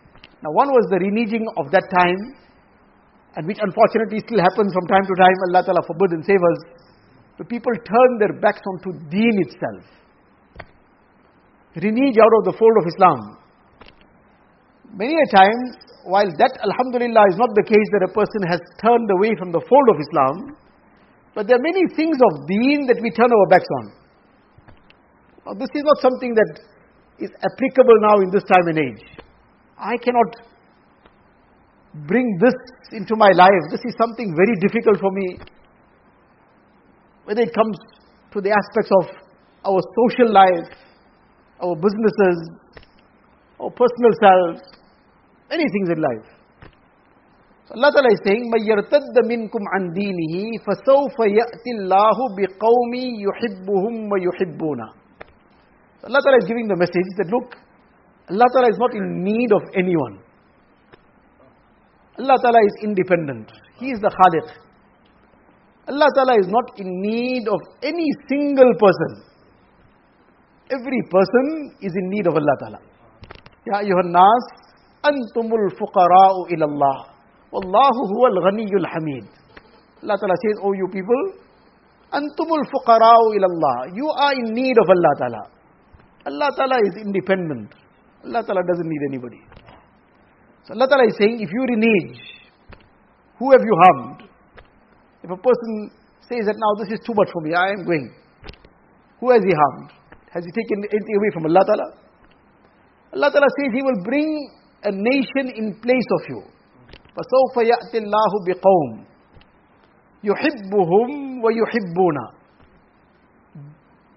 Now 0.42 0.52
one 0.52 0.70
was 0.70 0.88
the 0.90 1.00
reneging 1.04 1.44
of 1.58 1.70
that 1.72 1.84
time, 1.92 2.36
and 3.36 3.48
which 3.48 3.58
unfortunately 3.62 4.22
still 4.25 4.42
happens 4.42 4.74
from 4.74 4.86
time 4.88 5.06
to 5.06 5.16
time, 5.18 5.38
Allah 5.50 5.63
Ta'ala 5.66 5.82
forbid 5.88 6.13
and 6.13 6.24
save 6.25 6.42
us, 6.42 6.60
the 7.38 7.46
people 7.46 7.74
turn 7.74 8.12
their 8.20 8.34
backs 8.40 8.62
onto 8.62 8.94
deen 9.10 9.36
itself. 9.42 9.84
Renege 11.75 12.22
out 12.22 12.34
of 12.38 12.46
the 12.46 12.54
fold 12.54 12.78
of 12.78 12.86
Islam. 12.86 13.20
Many 14.94 15.18
a 15.18 15.28
time, 15.34 15.60
while 16.06 16.30
that 16.38 16.54
Alhamdulillah 16.62 17.25
is 17.34 17.38
not 17.42 17.50
the 17.58 17.66
case 17.66 17.90
that 17.98 18.06
a 18.06 18.13
person 18.13 18.46
has 18.46 18.62
turned 18.78 19.10
away 19.10 19.34
from 19.40 19.50
the 19.50 19.62
fold 19.66 19.88
of 19.90 19.98
Islam, 19.98 20.54
but 21.34 21.48
there 21.48 21.58
are 21.58 21.66
many 21.66 21.90
things 21.98 22.13
of 22.22 22.46
deen 22.46 22.86
that 22.86 23.02
we 23.02 23.10
turn 23.10 23.34
our 23.34 23.48
backs 23.50 23.66
on. 23.82 23.86
Now, 25.46 25.54
this 25.58 25.74
is 25.74 25.82
not 25.82 25.98
something 25.98 26.38
that 26.38 26.62
is 27.18 27.34
applicable 27.42 27.98
now 28.06 28.22
in 28.22 28.30
this 28.30 28.46
time 28.46 28.70
and 28.70 28.78
age. 28.78 29.04
I 29.78 29.98
cannot 29.98 30.30
bring 32.07 32.38
this 32.40 32.55
into 32.93 33.17
my 33.17 33.31
life. 33.35 33.64
This 33.71 33.81
is 33.85 33.95
something 33.99 34.35
very 34.37 34.57
difficult 34.61 35.00
for 35.00 35.11
me. 35.12 35.38
Whether 37.25 37.43
it 37.43 37.55
comes 37.55 37.76
to 38.33 38.40
the 38.40 38.50
aspects 38.50 38.90
of 39.02 39.07
our 39.64 39.81
social 40.07 40.33
life, 40.33 40.69
our 41.61 41.75
businesses, 41.75 42.38
our 43.61 43.71
personal 43.71 44.12
selves, 44.23 44.62
many 45.50 45.64
things 45.73 45.88
in 45.90 46.00
life. 46.00 46.28
So 47.69 47.75
Allah 47.76 47.93
Ta'ala 47.93 48.09
is 48.12 48.21
saying, 48.25 48.49
مَنْ 48.49 48.64
يَرْتَدَّ 48.64 49.17
مِنْكُمْ 49.28 49.62
عَنْ 49.75 49.93
دِينِهِ 49.93 50.64
فَسَوْفَ 50.64 51.17
يَأْتِ 51.21 51.64
اللَّهُ 51.76 52.19
بِقَوْمِ 52.38 52.93
يُحِبُّهُمْ 53.26 53.95
وَيُحِبُّونَ 54.12 54.81
so 56.00 56.07
Allah 56.07 56.21
Ta'ala 56.23 56.38
is 56.38 56.47
giving 56.47 56.69
the 56.69 56.76
message 56.76 57.11
that 57.19 57.26
look, 57.26 57.59
Allah 58.31 58.47
Ta'ala 58.55 58.71
is 58.71 58.78
not 58.78 58.95
in 58.95 59.25
need 59.25 59.50
of 59.50 59.62
anyone. 59.75 60.22
Allah 62.20 62.38
Ta'ala 62.41 62.60
is 62.62 62.75
independent. 62.84 63.51
He 63.79 63.88
is 63.91 64.00
the 64.00 64.10
Khaliq. 64.10 64.48
Allah 65.89 66.08
Ta'ala 66.15 66.39
is 66.39 66.48
not 66.48 66.79
in 66.79 66.88
need 67.01 67.48
of 67.48 67.60
any 67.82 68.08
single 68.29 68.74
person. 68.79 69.12
Every 70.72 71.01
person 71.10 71.75
is 71.82 71.91
in 71.96 72.10
need 72.10 72.27
of 72.27 72.36
Allah 72.36 72.55
Ta'ala. 72.60 72.79
Ya 73.65 73.82
ayyuhan 73.82 74.12
nas, 74.12 74.46
antumul 75.03 75.70
fuqara'u 75.75 76.53
ila 76.53 76.65
Allah. 76.65 76.98
Wallahu 77.51 78.01
huwal 78.13 78.38
ghaniyul 78.46 78.88
hamid. 78.88 79.25
Allah 80.03 80.17
Ta'ala 80.17 80.36
says, 80.43 80.58
Oh 80.63 80.74
you 80.74 80.88
people, 80.91 81.43
Antumul 82.13 82.62
fuqara'u 82.70 83.34
ilallah. 83.38 83.77
You 83.98 84.08
are 84.13 84.34
in 84.38 84.53
need 84.53 84.77
of 84.77 84.88
Allah 84.88 85.13
Ta'ala. 85.17 85.43
Allah 86.29 86.50
Ta'ala 86.55 86.77
is 86.86 87.01
independent. 87.01 87.74
Allah 88.24 88.43
Ta'ala 88.46 88.62
doesn't 88.62 88.88
need 88.88 89.03
anybody. 89.10 89.41
So 90.67 90.75
Allah 90.75 90.88
Ta'ala 90.88 91.07
is 91.09 91.17
saying, 91.19 91.40
if 91.40 91.50
you 91.52 91.62
renege, 91.64 92.21
who 93.38 93.52
have 93.52 93.62
you 93.62 93.75
harmed? 93.83 94.23
If 95.23 95.31
a 95.31 95.37
person 95.37 95.90
says 96.28 96.47
that 96.47 96.57
now 96.59 96.73
this 96.83 96.93
is 96.93 97.00
too 97.07 97.14
much 97.14 97.28
for 97.33 97.43
me, 97.43 97.55
I 97.55 97.71
am 97.73 97.85
going. 97.85 98.12
Who 99.21 99.31
has 99.33 99.43
he 99.43 99.52
harmed? 99.55 99.90
Has 100.31 100.45
he 100.45 100.52
taken 100.52 100.85
anything 100.85 101.17
away 101.17 101.31
from 101.33 101.47
Allah 101.47 101.64
Ta'ala? 101.64 101.88
Allah 103.14 103.31
Ta'ala 103.33 103.49
says 103.57 103.73
He 103.73 103.83
will 103.83 104.05
bring 104.05 104.28
a 104.85 104.93
nation 104.93 105.57
in 105.57 105.75
place 105.81 106.09
of 106.12 106.23
you. 106.28 106.43
فَسَوْفَ 107.17 107.57
يَأْتِ 107.57 107.93
اللَّهُ 107.95 108.33
بِقَوْمٍ 108.47 109.05
يُحِبُّهُمْ 110.25 111.11
وَيُحِبُّونَ 111.43 112.17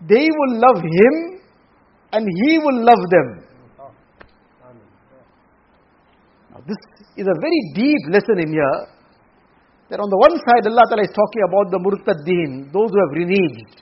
They 0.07 0.27
will 0.29 0.59
love 0.59 0.83
Him 0.83 1.39
and 2.11 2.27
He 2.45 2.57
will 2.59 2.83
love 2.83 3.03
them. 3.09 3.45
Now 6.56 6.64
this 6.66 6.80
is 7.16 7.26
a 7.26 7.36
very 7.40 7.60
deep 7.74 8.02
lesson 8.08 8.40
in 8.40 8.48
here. 8.52 8.78
That 9.90 10.00
on 10.00 10.08
the 10.08 10.16
one 10.16 10.36
side 10.40 10.64
Allah 10.64 10.84
Ta'ala 10.88 11.04
is 11.04 11.12
talking 11.12 11.42
about 11.44 11.70
the 11.70 11.80
murtaddeen, 11.84 12.72
those 12.72 12.90
who 12.90 12.98
have 13.04 13.12
reneged, 13.12 13.76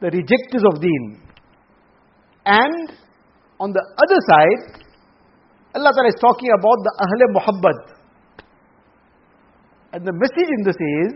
the 0.00 0.10
rejectors 0.12 0.64
of 0.68 0.80
deen. 0.80 1.18
And 2.44 2.92
on 3.58 3.72
the 3.72 3.82
other 3.98 4.20
side, 4.28 4.84
Allah 5.74 5.90
Ta'ala 5.96 6.08
is 6.12 6.20
talking 6.20 6.52
about 6.52 6.78
the 6.84 6.92
Ahle 7.08 7.26
Muhabbat. 7.40 7.80
And 9.94 10.06
the 10.06 10.12
message 10.12 10.50
in 10.52 10.62
this 10.64 10.76
is 10.76 11.08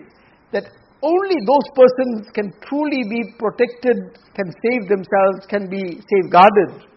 that 0.52 0.64
only 1.02 1.36
those 1.44 1.66
persons 1.76 2.32
can 2.32 2.50
truly 2.64 3.04
be 3.04 3.20
protected, 3.38 3.96
can 4.34 4.48
save 4.64 4.88
themselves, 4.88 5.46
can 5.48 5.68
be 5.68 6.00
safeguarded 6.00 6.95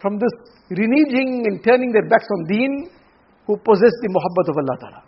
from 0.00 0.18
this 0.18 0.32
reneging 0.72 1.44
and 1.46 1.62
turning 1.62 1.92
their 1.92 2.08
backs 2.08 2.26
on 2.32 2.44
deen 2.48 2.90
who 3.46 3.56
possess 3.56 3.92
the 4.02 4.10
muhabbat 4.10 4.46
of 4.48 4.56
Allah 4.56 4.76
Ta'ala. 4.80 5.02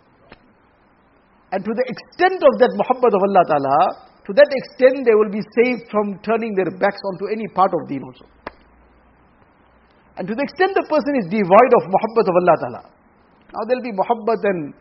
And 1.53 1.61
to 1.63 1.71
the 1.73 1.85
extent 1.85 2.41
of 2.41 2.53
that 2.61 2.73
muhabbat 2.73 3.13
of 3.13 3.21
Allah 3.21 3.43
Ta'ala, 3.45 3.77
to 4.25 4.31
that 4.33 4.49
extent 4.49 5.05
they 5.05 5.13
will 5.13 5.29
be 5.29 5.43
saved 5.61 5.89
from 5.91 6.17
turning 6.25 6.55
their 6.55 6.71
backs 6.77 7.01
onto 7.13 7.29
any 7.29 7.47
part 7.53 7.71
of 7.73 7.87
deen 7.87 8.01
also. 8.01 8.25
And 10.17 10.27
to 10.27 10.33
the 10.33 10.43
extent 10.45 10.77
the 10.77 10.85
person 10.89 11.13
is 11.17 11.25
devoid 11.29 11.71
of 11.77 11.89
muhabbat 11.89 12.25
of 12.29 12.35
Allah 12.37 12.55
Ta'ala, 12.61 12.83
now 13.53 13.61
there'll 13.69 13.85
be 13.85 13.93
muhabbat 13.93 14.41
and 14.45 14.73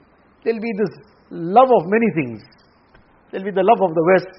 there'll 0.45 0.61
be 0.61 0.73
this 0.77 0.93
love 1.31 1.69
of 1.73 1.89
many 1.89 2.09
things. 2.17 2.41
There'll 3.31 3.45
be 3.45 3.53
the 3.53 3.65
love 3.65 3.81
of 3.81 3.93
the 3.97 4.05
West, 4.17 4.37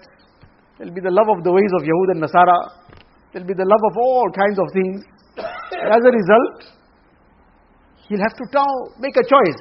there'll 0.78 0.94
be 0.94 1.02
the 1.02 1.14
love 1.14 1.30
of 1.38 1.44
the 1.44 1.54
ways 1.54 1.70
of 1.78 1.82
Yahud 1.82 2.18
and 2.18 2.22
Nasara, 2.22 2.58
there'll 3.34 3.48
be 3.48 3.58
the 3.58 3.66
love 3.66 3.84
of 3.90 3.98
all 3.98 4.30
kinds 4.34 4.58
of 4.58 4.70
things. 4.74 5.02
As 5.84 6.00
a 6.00 6.12
result, 6.12 6.58
he'll 8.08 8.24
have 8.24 8.36
to 8.40 8.46
make 9.00 9.16
a 9.18 9.26
choice. 9.26 9.60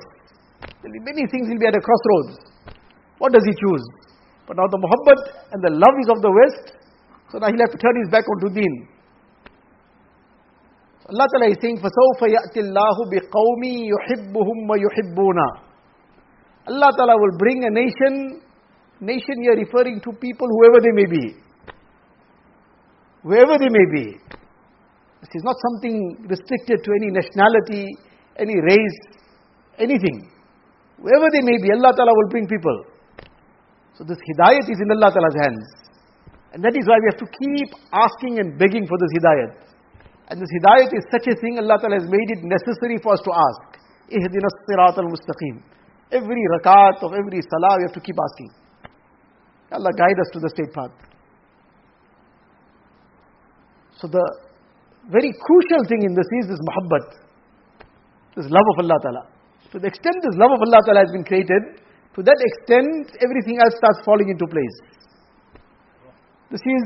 There'll 0.82 0.94
be 0.94 1.02
many 1.02 1.26
things 1.30 1.48
he'll 1.48 1.58
be 1.58 1.66
at 1.66 1.74
a 1.74 1.82
crossroads. 1.82 2.52
What 3.18 3.32
does 3.32 3.44
he 3.44 3.54
choose? 3.54 3.84
But 4.46 4.56
now 4.56 4.66
the 4.66 4.78
muhabbat 4.78 5.52
and 5.52 5.62
the 5.62 5.70
love 5.70 5.96
is 6.02 6.08
of 6.10 6.22
the 6.22 6.30
West, 6.30 6.74
so 7.30 7.38
now 7.38 7.46
he'll 7.48 7.62
have 7.62 7.70
to 7.70 7.78
turn 7.78 7.96
his 8.02 8.10
back 8.10 8.24
onto 8.26 8.54
deen. 8.54 8.88
Allah 11.10 11.26
Ta'ala 11.30 11.50
is 11.50 11.58
saying, 11.60 11.78
فَسَوْفَ 11.78 12.20
يَأْتِ 12.22 12.54
اللَّهُ 12.54 12.96
بِقَوْمِ 13.10 13.62
يُحِبُّهُمْ 13.62 14.58
وَيُحِبُّونَ 14.70 15.38
Allah 16.68 16.90
Ta'ala 16.96 17.14
will 17.18 17.36
bring 17.38 17.64
a 17.64 17.70
nation, 17.70 18.40
nation 19.00 19.42
here 19.42 19.56
referring 19.56 20.00
to 20.00 20.12
people, 20.12 20.46
whoever 20.46 20.80
they 20.80 20.92
may 20.92 21.06
be. 21.06 21.34
Whoever 23.22 23.58
they 23.58 23.68
may 23.68 23.86
be. 23.94 24.18
This 25.22 25.30
is 25.38 25.44
not 25.46 25.54
something 25.70 26.26
restricted 26.26 26.82
to 26.82 26.90
any 26.98 27.14
nationality, 27.14 27.94
any 28.36 28.58
race, 28.58 29.00
anything. 29.78 30.28
Wherever 30.98 31.30
they 31.30 31.46
may 31.46 31.62
be, 31.62 31.70
Allah 31.70 31.94
Ta'ala 31.94 32.10
will 32.10 32.30
bring 32.30 32.46
people. 32.50 32.84
So 33.94 34.02
this 34.02 34.18
hidayat 34.18 34.66
is 34.66 34.78
in 34.82 34.90
Allah 34.90 35.14
Ta'ala's 35.14 35.38
hands. 35.38 35.66
And 36.52 36.62
that 36.66 36.74
is 36.74 36.84
why 36.90 36.98
we 36.98 37.06
have 37.14 37.22
to 37.22 37.30
keep 37.30 37.70
asking 37.94 38.42
and 38.42 38.58
begging 38.58 38.86
for 38.90 38.98
this 38.98 39.14
hidayat. 39.14 39.62
And 40.26 40.42
this 40.42 40.50
hidayat 40.58 40.90
is 40.90 41.06
such 41.14 41.30
a 41.30 41.38
thing, 41.38 41.58
Allah 41.62 41.78
Ta'ala 41.78 42.02
has 42.02 42.08
made 42.10 42.28
it 42.34 42.42
necessary 42.42 42.98
for 42.98 43.14
us 43.14 43.22
to 43.22 43.30
ask. 43.30 43.78
Al-mustaqim. 44.10 45.62
Every 46.10 46.42
rakat 46.58 46.98
of 47.02 47.14
every 47.14 47.40
salah, 47.46 47.78
we 47.78 47.84
have 47.86 47.94
to 47.94 48.00
keep 48.00 48.18
asking. 48.18 48.50
Allah 49.70 49.92
guide 49.96 50.18
us 50.18 50.28
to 50.34 50.40
the 50.40 50.50
straight 50.50 50.74
path. 50.74 50.90
So 53.96 54.08
the 54.08 54.51
very 55.10 55.32
crucial 55.34 55.82
thing 55.88 56.02
in 56.06 56.14
this 56.14 56.28
is 56.42 56.54
this 56.54 56.62
muhabbat. 56.62 57.06
This 58.36 58.46
love 58.46 58.68
of 58.76 58.84
Allah 58.84 58.98
Ta'ala. 59.02 59.24
To 59.72 59.78
the 59.78 59.88
extent 59.88 60.16
this 60.22 60.36
love 60.38 60.52
of 60.54 60.60
Allah 60.62 60.80
Ta'ala 60.84 61.00
has 61.00 61.12
been 61.12 61.24
created, 61.24 61.82
to 62.14 62.20
that 62.22 62.38
extent 62.38 63.16
everything 63.18 63.58
else 63.58 63.74
starts 63.76 64.04
falling 64.04 64.28
into 64.28 64.46
place. 64.46 64.76
This 66.50 66.60
is 66.60 66.82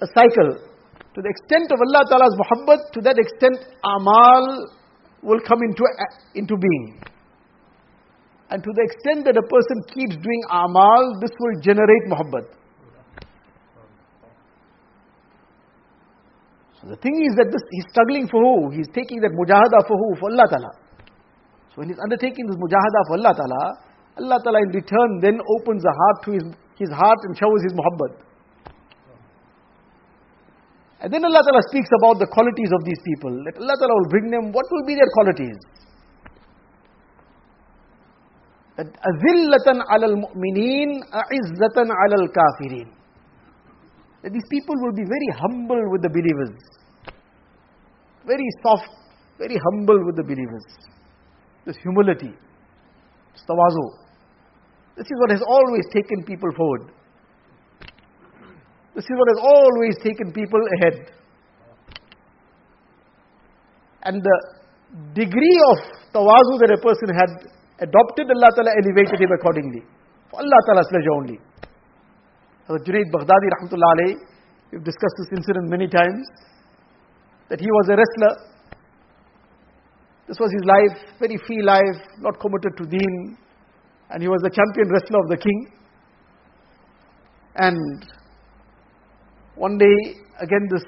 a 0.00 0.08
cycle. 0.10 0.58
To 1.14 1.20
the 1.20 1.28
extent 1.28 1.70
of 1.70 1.78
Allah 1.78 2.02
Ta'ala's 2.08 2.34
muhabbat, 2.40 2.80
to 2.96 3.00
that 3.04 3.20
extent 3.20 3.60
amal 3.84 4.66
will 5.22 5.40
come 5.44 5.60
into, 5.62 5.84
uh, 5.84 6.12
into 6.34 6.56
being. 6.56 7.04
And 8.50 8.62
to 8.62 8.70
the 8.74 8.82
extent 8.84 9.24
that 9.28 9.36
a 9.36 9.46
person 9.48 9.76
keeps 9.92 10.16
doing 10.16 10.42
amal, 10.50 11.20
this 11.20 11.30
will 11.38 11.60
generate 11.60 12.04
muhabbat. 12.08 12.61
So 16.82 16.90
the 16.90 16.98
thing 16.98 17.14
is 17.22 17.38
that 17.38 17.46
this, 17.46 17.62
he's 17.70 17.86
struggling 17.94 18.26
for 18.26 18.42
who? 18.42 18.74
He's 18.74 18.90
taking 18.90 19.22
that 19.22 19.30
mujahada 19.38 19.86
for 19.86 19.94
who? 19.94 20.18
For 20.18 20.34
Allah 20.34 20.50
Ta'ala. 20.50 20.72
So 21.70 21.78
when 21.78 21.88
he's 21.88 22.02
undertaking 22.02 22.50
this 22.50 22.58
mujahada 22.58 23.00
for 23.06 23.22
Allah 23.22 23.32
Ta'ala, 23.38 23.62
Allah 24.18 24.38
Ta'ala 24.42 24.58
in 24.66 24.74
return 24.74 25.22
then 25.22 25.38
opens 25.62 25.86
the 25.86 25.94
heart 25.94 26.18
to 26.26 26.30
his, 26.34 26.44
his 26.74 26.90
heart 26.90 27.22
and 27.22 27.38
showers 27.38 27.62
his 27.62 27.72
muhabbat. 27.78 28.12
And 31.06 31.12
then 31.14 31.22
Allah 31.24 31.46
Ta'ala 31.46 31.62
speaks 31.70 31.90
about 32.02 32.18
the 32.18 32.26
qualities 32.26 32.70
of 32.74 32.82
these 32.82 32.98
people. 33.06 33.30
That 33.30 33.62
Allah 33.62 33.78
Ta'ala 33.78 33.94
will 34.02 34.10
bring 34.10 34.30
them, 34.30 34.50
what 34.50 34.66
will 34.66 34.86
be 34.86 34.98
their 34.98 35.10
qualities? 35.14 35.58
That 38.74 38.90
azillatan 38.90 39.86
alal 39.86 40.18
mu'mineen, 40.18 40.98
a'izzatan 41.14 41.94
alal 41.94 42.26
kafirin. 42.26 42.90
That 44.22 44.32
these 44.32 44.46
people 44.50 44.74
will 44.78 44.92
be 44.92 45.04
very 45.04 45.30
humble 45.38 45.90
with 45.90 46.02
the 46.02 46.08
believers. 46.08 46.56
Very 48.26 48.46
soft, 48.62 48.88
very 49.38 49.56
humble 49.70 49.98
with 50.06 50.16
the 50.16 50.22
believers. 50.22 50.64
This 51.66 51.76
humility, 51.82 52.30
this 53.32 53.42
tawazu. 53.48 53.86
This 54.96 55.06
is 55.06 55.16
what 55.18 55.30
has 55.30 55.42
always 55.42 55.84
taken 55.92 56.22
people 56.24 56.50
forward. 56.56 56.92
This 58.94 59.04
is 59.04 59.10
what 59.16 59.28
has 59.34 59.40
always 59.42 59.96
taken 60.02 60.32
people 60.32 60.60
ahead. 60.78 61.10
And 64.04 64.22
the 64.22 64.36
degree 65.14 65.58
of 65.70 65.78
tawazu 66.12 66.60
that 66.60 66.70
a 66.70 66.80
person 66.82 67.08
had 67.14 67.30
adopted, 67.80 68.30
Allah 68.30 68.50
Ta'ala 68.54 68.70
elevated 68.84 69.18
him 69.18 69.30
accordingly. 69.32 69.82
For 70.30 70.40
Allah 70.40 70.60
Ta'ala's 70.66 70.88
pleasure 70.90 71.12
only. 71.16 71.38
Junaid 72.68 73.10
Baghdadi 73.12 73.48
rahmatullah 73.58 73.90
alayhi, 73.96 74.16
we've 74.70 74.84
discussed 74.84 75.16
this 75.18 75.38
incident 75.38 75.68
many 75.68 75.88
times, 75.88 76.26
that 77.48 77.60
he 77.60 77.66
was 77.66 77.88
a 77.90 77.96
wrestler. 77.96 78.34
This 80.28 80.38
was 80.38 80.50
his 80.52 80.64
life, 80.64 81.18
very 81.18 81.36
free 81.46 81.62
life, 81.62 82.00
not 82.20 82.38
committed 82.40 82.76
to 82.78 82.86
deen. 82.86 83.36
And 84.10 84.22
he 84.22 84.28
was 84.28 84.40
the 84.42 84.50
champion 84.50 84.88
wrestler 84.92 85.20
of 85.20 85.28
the 85.28 85.36
king. 85.36 85.72
And 87.56 88.06
one 89.56 89.76
day, 89.76 90.16
again, 90.40 90.68
this 90.70 90.84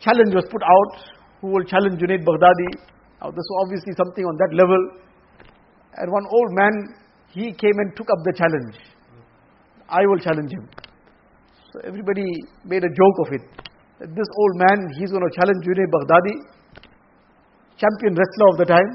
challenge 0.00 0.34
was 0.34 0.44
put 0.50 0.62
out 0.62 1.02
who 1.40 1.48
will 1.48 1.64
challenge 1.64 1.98
Junaid 2.00 2.24
Baghdadi. 2.24 2.78
Now, 3.20 3.30
this 3.30 3.46
was 3.50 3.64
obviously 3.64 3.94
something 3.96 4.24
on 4.24 4.36
that 4.36 4.54
level. 4.54 4.78
And 5.96 6.12
one 6.12 6.26
old 6.30 6.50
man, 6.52 6.94
he 7.32 7.52
came 7.52 7.78
and 7.78 7.96
took 7.96 8.06
up 8.10 8.22
the 8.24 8.34
challenge. 8.36 8.76
I 9.88 10.06
will 10.06 10.18
challenge 10.18 10.52
him. 10.52 10.68
So 11.72 11.80
everybody 11.84 12.24
made 12.64 12.84
a 12.84 12.88
joke 12.88 13.18
of 13.26 13.32
it. 13.32 13.42
This 14.00 14.28
old 14.28 14.54
man, 14.56 14.88
he's 14.98 15.10
going 15.10 15.24
to 15.24 15.32
challenge 15.34 15.64
Junaid 15.64 15.88
Baghdadi, 15.88 16.34
champion 17.78 18.14
wrestler 18.14 18.48
of 18.52 18.56
the 18.58 18.66
time. 18.66 18.90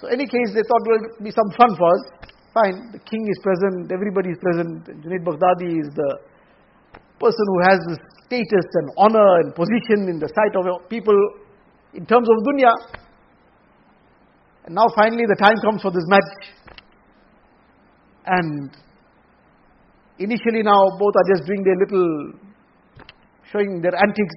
So 0.00 0.08
any 0.08 0.26
case, 0.26 0.50
they 0.52 0.64
thought 0.66 0.82
it 0.84 0.90
will 0.90 1.24
be 1.24 1.30
some 1.30 1.50
fun 1.56 1.76
for 1.76 1.88
us. 1.88 2.02
Fine, 2.52 2.92
the 2.92 2.98
king 2.98 3.24
is 3.30 3.38
present, 3.42 3.90
everybody 3.92 4.30
is 4.30 4.38
present. 4.42 4.84
Junaid 5.00 5.24
Baghdadi 5.24 5.80
is 5.80 5.88
the 5.94 6.18
person 7.20 7.44
who 7.46 7.60
has 7.64 7.78
this 7.88 7.98
status 8.26 8.66
and 8.74 8.90
honor 8.98 9.40
and 9.40 9.54
position 9.54 10.08
in 10.10 10.18
the 10.18 10.28
sight 10.28 10.54
of 10.58 10.88
people 10.88 11.16
in 11.94 12.04
terms 12.04 12.28
of 12.28 12.36
dunya. 12.44 12.72
And 14.64 14.74
now 14.74 14.86
finally 14.94 15.24
the 15.28 15.36
time 15.36 15.56
comes 15.64 15.82
for 15.82 15.90
this 15.90 16.04
match. 16.06 16.30
And 18.26 18.70
initially 20.18 20.62
now 20.62 20.80
both 20.98 21.14
are 21.16 21.28
just 21.34 21.46
doing 21.46 21.62
their 21.62 21.76
little, 21.76 22.32
showing 23.50 23.80
their 23.80 23.94
antics. 23.96 24.36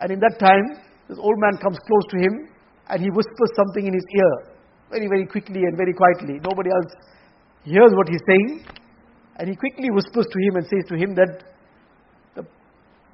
And 0.00 0.12
in 0.12 0.20
that 0.20 0.38
time, 0.38 0.84
this 1.08 1.18
old 1.18 1.38
man 1.38 1.58
comes 1.58 1.78
close 1.86 2.06
to 2.10 2.18
him 2.18 2.48
and 2.88 3.02
he 3.02 3.08
whispers 3.10 3.52
something 3.56 3.86
in 3.86 3.94
his 3.94 4.04
ear 4.16 4.58
very, 4.90 5.08
very 5.08 5.26
quickly 5.26 5.60
and 5.64 5.76
very 5.76 5.92
quietly. 5.92 6.40
Nobody 6.42 6.70
else 6.70 6.92
hears 7.64 7.92
what 7.94 8.08
he's 8.08 8.22
saying. 8.26 8.64
And 9.36 9.48
he 9.48 9.54
quickly 9.54 9.90
whispers 9.90 10.26
to 10.26 10.38
him 10.40 10.56
and 10.56 10.64
says 10.66 10.84
to 10.88 10.96
him 10.96 11.14
that 11.14 11.44
the 12.34 12.42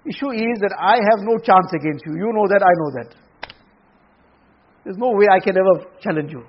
issue 0.08 0.30
is 0.32 0.56
that 0.60 0.74
I 0.78 0.96
have 0.96 1.20
no 1.20 1.36
chance 1.38 1.70
against 1.74 2.04
you. 2.06 2.16
You 2.16 2.32
know 2.32 2.46
that, 2.48 2.62
I 2.62 2.74
know 2.80 2.90
that. 3.02 3.10
There's 4.84 4.96
no 4.98 5.10
way 5.12 5.26
I 5.30 5.40
can 5.40 5.56
ever 5.56 5.90
challenge 6.00 6.32
you. 6.32 6.44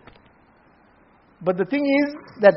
But 1.41 1.58
the 1.58 1.65
thing 1.65 1.84
is 1.84 2.15
that 2.41 2.55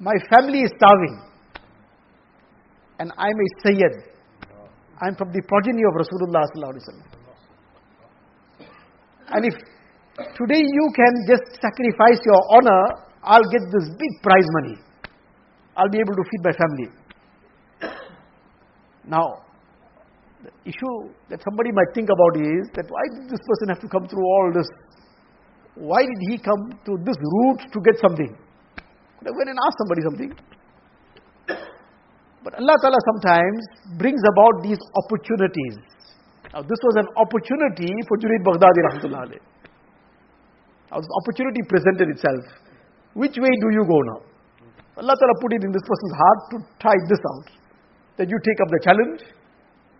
my 0.00 0.14
family 0.30 0.60
is 0.60 0.72
starving. 0.76 1.22
And 2.98 3.12
I'm 3.18 3.34
a 3.34 3.48
Sayyid. 3.64 3.92
I'm 5.00 5.14
from 5.16 5.32
the 5.32 5.42
progeny 5.42 5.82
of 5.84 5.94
Rasulullah. 5.94 6.44
And 9.28 9.44
if 9.44 9.54
Today 10.16 10.64
you 10.64 10.92
can 10.96 11.12
just 11.28 11.60
sacrifice 11.60 12.20
your 12.24 12.40
honor, 12.56 12.82
I'll 13.22 13.48
get 13.52 13.60
this 13.68 13.88
big 13.90 14.12
prize 14.22 14.48
money. 14.62 14.78
I'll 15.76 15.90
be 15.90 15.98
able 15.98 16.16
to 16.16 16.24
feed 16.24 16.42
my 16.42 16.52
family. 16.56 16.88
Now, 19.04 19.44
the 20.42 20.50
issue 20.64 21.12
that 21.28 21.42
somebody 21.44 21.70
might 21.70 21.92
think 21.94 22.08
about 22.08 22.40
is 22.40 22.64
that 22.74 22.86
why 22.88 23.04
did 23.12 23.28
this 23.28 23.40
person 23.44 23.68
have 23.68 23.80
to 23.80 23.88
come 23.88 24.08
through 24.08 24.24
all 24.24 24.52
this? 24.54 24.68
Why 25.74 26.00
did 26.00 26.20
he 26.30 26.38
come 26.38 26.72
to 26.86 26.96
this 27.04 27.16
route 27.20 27.60
to 27.70 27.80
get 27.84 28.00
something? 28.00 28.32
Have 29.26 29.34
went 29.34 29.50
and 29.50 29.58
asked 29.58 29.78
somebody 29.82 30.02
something. 30.06 30.30
But 32.46 32.62
Allah 32.62 32.78
Ta'ala 32.78 33.00
sometimes 33.10 33.58
brings 33.98 34.22
about 34.22 34.62
these 34.62 34.78
opportunities. 34.94 35.82
Now 36.54 36.62
this 36.62 36.78
was 36.78 36.94
an 37.02 37.08
opportunity 37.18 37.90
for 38.06 38.16
Junaid 38.22 38.46
Baghdadi 38.46 39.42
now 40.90 41.00
this 41.02 41.10
opportunity 41.22 41.60
presented 41.68 42.08
itself. 42.14 42.44
Which 43.14 43.36
way 43.36 43.50
do 43.60 43.68
you 43.74 43.82
go 43.84 43.98
now? 44.14 44.20
Allah 44.96 45.14
Ta'ala 45.18 45.34
put 45.42 45.52
it 45.52 45.62
in 45.64 45.72
this 45.72 45.82
person's 45.82 46.14
heart 46.14 46.40
to 46.52 46.56
try 46.80 46.94
this 47.08 47.20
out. 47.20 47.46
That 48.16 48.30
you 48.30 48.38
take 48.40 48.60
up 48.62 48.68
the 48.70 48.80
challenge 48.80 49.20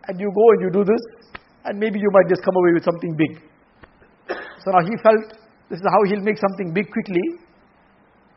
and 0.08 0.20
you 0.20 0.30
go 0.32 0.44
and 0.56 0.60
you 0.62 0.70
do 0.70 0.84
this 0.84 1.02
and 1.64 1.78
maybe 1.78 1.98
you 1.98 2.08
might 2.12 2.28
just 2.30 2.42
come 2.44 2.54
away 2.56 2.72
with 2.72 2.84
something 2.84 3.12
big. 3.18 3.42
So 4.62 4.70
now 4.72 4.86
he 4.86 4.94
felt 5.02 5.36
this 5.68 5.80
is 5.82 5.86
how 5.90 6.00
he'll 6.08 6.24
make 6.24 6.38
something 6.38 6.72
big 6.72 6.88
quickly. 6.90 7.44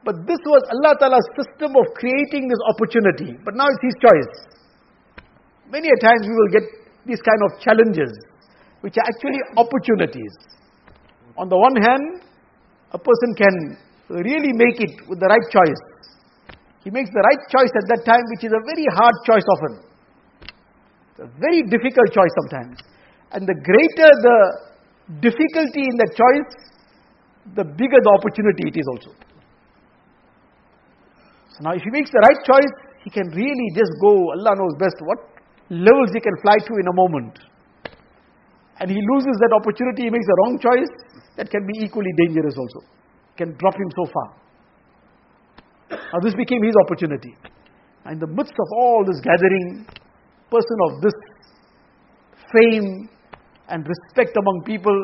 But 0.04 0.24
this 0.26 0.40
was 0.48 0.64
Allah 0.72 0.96
Ta'ala's 0.96 1.28
system 1.36 1.76
of 1.76 1.86
creating 2.00 2.48
this 2.48 2.62
opportunity. 2.72 3.36
But 3.44 3.56
now 3.60 3.68
it's 3.68 3.84
his 3.84 3.98
choice. 4.00 4.32
Many 5.68 5.92
a 5.92 5.98
times 6.00 6.24
we 6.26 6.34
will 6.34 6.52
get 6.56 6.66
these 7.06 7.22
kind 7.22 7.42
of 7.46 7.60
challenges, 7.60 8.10
which 8.82 8.96
are 8.98 9.06
actually 9.06 9.40
opportunities. 9.60 10.34
On 11.38 11.48
the 11.48 11.58
one 11.58 11.76
hand, 11.76 12.24
a 12.92 12.98
person 12.98 13.30
can 13.36 13.56
really 14.10 14.56
make 14.56 14.82
it 14.82 15.08
with 15.08 15.20
the 15.20 15.28
right 15.28 15.48
choice. 15.52 15.84
He 16.84 16.90
makes 16.90 17.12
the 17.12 17.22
right 17.22 17.42
choice 17.52 17.70
at 17.76 17.86
that 17.92 18.02
time, 18.08 18.24
which 18.34 18.48
is 18.48 18.54
a 18.56 18.64
very 18.66 18.88
hard 18.96 19.16
choice 19.28 19.46
often. 19.46 19.74
It's 21.12 21.22
a 21.28 21.30
very 21.38 21.62
difficult 21.68 22.10
choice 22.16 22.34
sometimes. 22.42 22.80
And 23.36 23.46
the 23.46 23.54
greater 23.54 24.10
the 24.10 24.40
difficulty 25.22 25.86
in 25.86 25.96
that 26.00 26.12
choice, 26.16 26.50
the 27.54 27.66
bigger 27.68 28.00
the 28.02 28.14
opportunity 28.16 28.72
it 28.72 28.78
is 28.80 28.88
also. 28.90 29.12
Now 31.60 31.76
if 31.76 31.84
he 31.84 31.92
makes 31.92 32.12
the 32.12 32.24
right 32.24 32.40
choice, 32.44 32.74
he 33.04 33.10
can 33.10 33.28
really 33.32 33.70
just 33.76 33.92
go, 34.02 34.32
Allah 34.36 34.56
knows 34.56 34.76
best 34.80 34.96
what 35.04 35.20
levels 35.70 36.12
he 36.14 36.20
can 36.20 36.36
fly 36.42 36.58
to 36.58 36.74
in 36.80 36.88
a 36.88 36.96
moment. 36.96 37.40
And 38.80 38.90
he 38.90 39.00
loses 39.16 39.36
that 39.44 39.52
opportunity, 39.52 40.08
he 40.08 40.12
makes 40.12 40.26
the 40.26 40.38
wrong 40.44 40.56
choice, 40.60 40.92
that 41.36 41.50
can 41.50 41.68
be 41.68 41.84
equally 41.84 42.12
dangerous 42.26 42.56
also. 42.58 42.80
Can 43.36 43.56
drop 43.58 43.76
him 43.76 43.90
so 43.96 44.12
far. 44.12 44.28
Now 45.92 46.20
this 46.24 46.36
became 46.36 46.64
his 46.64 46.76
opportunity. 46.86 47.36
In 48.10 48.20
the 48.20 48.28
midst 48.28 48.54
of 48.54 48.68
all 48.80 49.04
this 49.06 49.20
gathering, 49.20 49.86
person 50.50 50.78
of 50.90 51.02
this 51.02 51.14
fame 52.52 53.10
and 53.70 53.86
respect 53.86 54.36
among 54.36 54.64
people, 54.66 54.96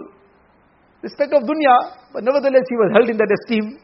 respect 1.01 1.33
of 1.33 1.43
dunya, 1.43 1.75
but 2.13 2.23
nevertheless 2.23 2.65
he 2.67 2.75
was 2.75 2.89
held 2.93 3.09
in 3.09 3.17
that 3.17 3.29
esteem. 3.29 3.77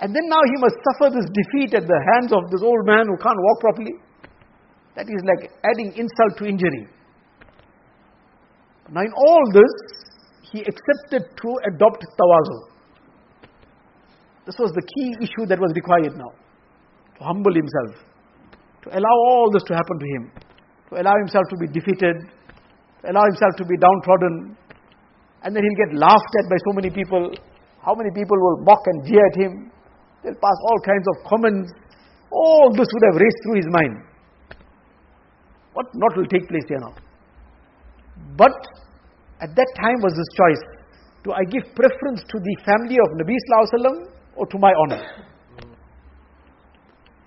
And 0.00 0.16
then 0.16 0.28
now 0.28 0.40
he 0.44 0.56
must 0.56 0.76
suffer 0.80 1.12
this 1.12 1.28
defeat 1.28 1.74
at 1.76 1.86
the 1.86 2.00
hands 2.12 2.32
of 2.32 2.50
this 2.50 2.62
old 2.64 2.86
man 2.86 3.04
who 3.06 3.16
can't 3.20 3.36
walk 3.36 3.60
properly. 3.60 3.92
That 4.96 5.04
is 5.04 5.22
like 5.28 5.52
adding 5.64 5.92
insult 5.92 6.38
to 6.38 6.46
injury. 6.46 6.88
Now 8.90 9.02
in 9.02 9.12
all 9.12 9.44
this, 9.52 9.72
he 10.50 10.60
accepted 10.60 11.28
to 11.36 11.48
adopt 11.68 12.04
tawazu. 12.18 12.58
This 14.46 14.56
was 14.58 14.72
the 14.72 14.82
key 14.82 15.14
issue 15.20 15.46
that 15.46 15.60
was 15.60 15.70
required 15.76 16.16
now. 16.16 16.32
To 17.18 17.24
humble 17.24 17.52
himself. 17.54 18.02
To 18.82 18.88
allow 18.96 19.16
all 19.28 19.50
this 19.52 19.62
to 19.68 19.74
happen 19.74 19.98
to 20.00 20.06
him. 20.16 20.32
To 20.90 21.00
allow 21.02 21.14
himself 21.20 21.44
to 21.50 21.56
be 21.60 21.68
defeated. 21.68 22.16
To 23.04 23.12
allow 23.12 23.24
himself 23.28 23.52
to 23.58 23.64
be 23.68 23.76
downtrodden. 23.76 24.56
And 25.44 25.54
then 25.54 25.62
he'll 25.62 25.86
get 25.86 25.94
laughed 25.94 26.34
at 26.40 26.48
by 26.48 26.56
so 26.56 26.72
many 26.72 26.90
people. 26.90 27.30
How 27.84 27.94
many 27.94 28.10
people 28.10 28.36
will 28.40 28.64
mock 28.64 28.80
and 28.86 29.06
jeer 29.06 29.24
at 29.24 29.36
him? 29.36 29.70
They'll 30.22 30.34
pass 30.34 30.58
all 30.68 30.80
kinds 30.84 31.06
of 31.08 31.16
comments. 31.28 31.72
All 32.30 32.70
this 32.72 32.86
would 32.92 33.04
have 33.12 33.20
raced 33.20 33.40
through 33.44 33.56
his 33.56 33.68
mind. 33.70 33.96
What 35.72 35.86
not 35.94 36.16
will 36.16 36.26
take 36.26 36.48
place 36.48 36.64
here 36.68 36.80
now? 36.80 36.94
But 38.36 38.52
at 39.40 39.54
that 39.56 39.70
time 39.80 40.00
was 40.02 40.12
this 40.12 40.30
choice. 40.36 40.62
Do 41.24 41.32
I 41.32 41.44
give 41.44 41.74
preference 41.74 42.20
to 42.28 42.36
the 42.38 42.56
family 42.64 42.96
of 42.96 43.08
Nabi 43.16 43.36
Sallallahu 43.48 44.08
or 44.36 44.46
to 44.46 44.58
my 44.58 44.72
honor? 44.72 45.02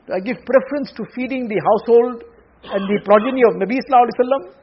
Do 0.08 0.14
I 0.14 0.20
give 0.20 0.38
preference 0.46 0.92
to 0.98 1.04
feeding 1.16 1.48
the 1.48 1.62
household 1.62 2.24
and 2.64 2.82
the 2.90 3.00
progeny 3.06 3.44
of 3.48 3.56
Nabi 3.56 3.80
Sallallahu 3.90 4.54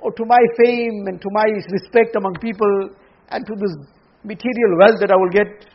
or 0.00 0.12
to 0.12 0.24
my 0.24 0.40
fame 0.62 1.04
and 1.06 1.20
to 1.20 1.28
my 1.32 1.46
respect 1.70 2.16
among 2.16 2.34
people 2.40 2.90
and 3.30 3.46
to 3.46 3.54
this 3.56 3.74
material 4.24 4.78
wealth 4.78 5.00
that 5.00 5.10
I 5.10 5.16
will 5.16 5.30
get? 5.30 5.71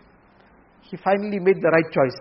He 0.90 0.98
finally 0.98 1.40
made 1.40 1.60
the 1.62 1.72
right 1.72 1.90
choice. 1.92 2.18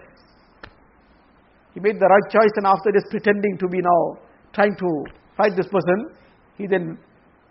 He 1.74 1.81
made 1.81 2.00
the 2.00 2.09
right 2.09 2.29
choice 2.33 2.55
and 2.57 2.66
after 2.66 2.90
this 2.92 3.05
pretending 3.11 3.59
to 3.59 3.68
be 3.68 3.79
now 3.79 4.18
trying 4.52 4.74
to 4.76 4.88
fight 5.37 5.52
this 5.57 5.68
person, 5.68 6.16
he 6.57 6.66
then 6.66 6.98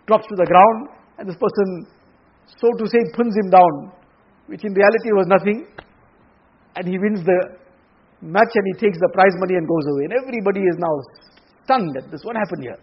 drops 0.06 0.26
to 0.26 0.36
the 0.36 0.44
ground 0.44 0.88
and 1.18 1.28
this 1.28 1.38
person, 1.38 1.86
so 2.58 2.68
to 2.76 2.84
say, 2.90 2.98
puns 3.14 3.34
him 3.36 3.50
down, 3.50 3.92
which 4.46 4.64
in 4.64 4.74
reality 4.74 5.10
was 5.14 5.26
nothing. 5.28 5.66
And 6.74 6.86
he 6.86 6.98
wins 6.98 7.24
the 7.24 7.38
match 8.20 8.52
and 8.52 8.66
he 8.74 8.86
takes 8.86 8.98
the 8.98 9.10
prize 9.14 9.32
money 9.38 9.54
and 9.54 9.66
goes 9.66 9.86
away. 9.94 10.04
And 10.10 10.14
everybody 10.26 10.60
is 10.60 10.76
now 10.76 10.94
stunned 11.64 11.96
at 11.96 12.10
this. 12.10 12.20
What 12.24 12.36
happened 12.36 12.62
here? 12.62 12.78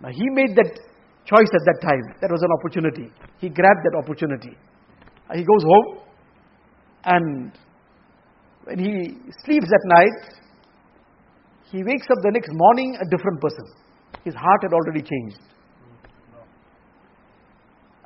Now 0.00 0.10
he 0.10 0.28
made 0.30 0.54
that 0.54 0.70
choice 1.26 1.50
at 1.50 1.64
that 1.66 1.80
time. 1.82 2.14
That 2.20 2.30
was 2.30 2.42
an 2.42 2.52
opportunity. 2.52 3.10
He 3.40 3.48
grabbed 3.48 3.82
that 3.84 3.98
opportunity. 3.98 4.56
He 5.34 5.44
goes 5.44 5.62
home 5.62 5.98
and 7.04 7.52
when 8.64 8.78
he 8.78 9.16
sleeps 9.44 9.68
at 9.72 9.84
night, 9.84 10.38
he 11.70 11.82
wakes 11.84 12.06
up 12.10 12.18
the 12.22 12.30
next 12.32 12.50
morning 12.52 12.96
a 13.00 13.04
different 13.14 13.40
person. 13.40 13.64
His 14.24 14.34
heart 14.34 14.60
had 14.62 14.72
already 14.72 15.02
changed. 15.02 15.40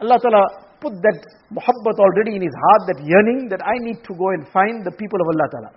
Allah 0.00 0.18
Ta'ala 0.18 0.42
put 0.80 0.94
that 0.94 1.18
muhabbat 1.54 1.98
already 1.98 2.34
in 2.36 2.42
his 2.42 2.54
heart, 2.54 2.82
that 2.90 2.98
yearning 3.06 3.48
that 3.50 3.60
I 3.62 3.78
need 3.86 4.02
to 4.02 4.14
go 4.14 4.30
and 4.34 4.46
find 4.48 4.84
the 4.84 4.90
people 4.90 5.18
of 5.22 5.28
Allah 5.34 5.48
Ta'ala. 5.50 5.72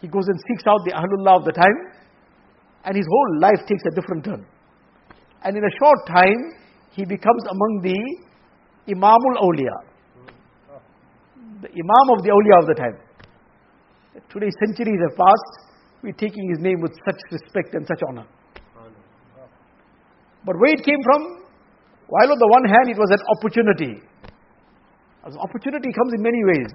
He 0.00 0.06
goes 0.06 0.26
and 0.28 0.38
seeks 0.46 0.62
out 0.66 0.78
the 0.84 0.92
Ahlullah 0.92 1.38
of 1.38 1.44
the 1.44 1.52
time, 1.52 1.78
and 2.84 2.96
his 2.96 3.06
whole 3.08 3.40
life 3.40 3.66
takes 3.66 3.82
a 3.90 3.94
different 3.98 4.24
turn. 4.24 4.46
And 5.42 5.56
in 5.56 5.64
a 5.64 5.74
short 5.78 6.06
time, 6.06 6.54
he 6.90 7.04
becomes 7.04 7.42
among 7.50 7.80
the 7.82 7.98
Imamul 8.94 9.42
Awliya. 9.42 9.93
The 11.64 11.72
Imam 11.72 12.06
of 12.12 12.20
the 12.20 12.28
Awliya 12.28 12.56
of 12.60 12.66
the 12.68 12.76
time. 12.76 12.96
Today, 14.28 14.52
centuries 14.60 15.00
have 15.08 15.16
passed, 15.16 15.52
we're 16.04 16.12
taking 16.12 16.44
his 16.52 16.60
name 16.60 16.84
with 16.84 16.92
such 17.08 17.16
respect 17.32 17.72
and 17.72 17.88
such 17.88 18.04
honor. 18.04 18.28
But 20.44 20.60
where 20.60 20.76
it 20.76 20.84
came 20.84 21.00
from, 21.00 21.40
while 22.12 22.28
on 22.28 22.36
the 22.36 22.50
one 22.52 22.68
hand 22.68 22.92
it 22.92 23.00
was 23.00 23.08
an 23.08 23.24
opportunity. 23.32 23.96
As 25.24 25.32
opportunity 25.40 25.88
comes 25.88 26.12
in 26.12 26.20
many 26.20 26.44
ways. 26.44 26.68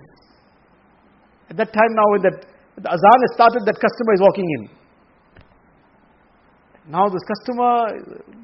At 1.53 1.57
that 1.61 1.69
time 1.69 1.93
now 1.93 2.09
when 2.09 2.21
that 2.25 2.49
the 2.81 2.89
azan 2.89 3.19
has 3.29 3.31
started, 3.37 3.61
that 3.69 3.77
customer 3.77 4.13
is 4.17 4.21
walking 4.25 4.49
in. 4.57 4.61
Now 6.89 7.05
this 7.13 7.21
customer 7.29 7.93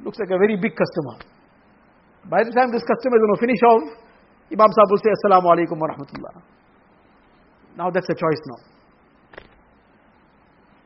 looks 0.05 0.21
like 0.21 0.29
a 0.29 0.37
very 0.37 0.61
big 0.61 0.77
customer. 0.77 1.25
By 2.29 2.45
the 2.45 2.53
time 2.53 2.69
this 2.69 2.85
customer 2.85 3.17
is 3.17 3.21
going 3.25 3.33
to 3.33 3.41
finish 3.41 3.61
off, 3.65 4.04
Imam 4.51 4.69
Sahib 4.71 4.89
will 4.89 5.01
say, 5.01 5.11
Assalamu 5.11 5.47
alaikum 5.49 5.79
wa 5.79 5.87
rahmatullah. 5.89 6.41
Now 7.77 7.89
that's 7.89 8.09
a 8.09 8.15
choice 8.15 8.41
now. 8.45 8.59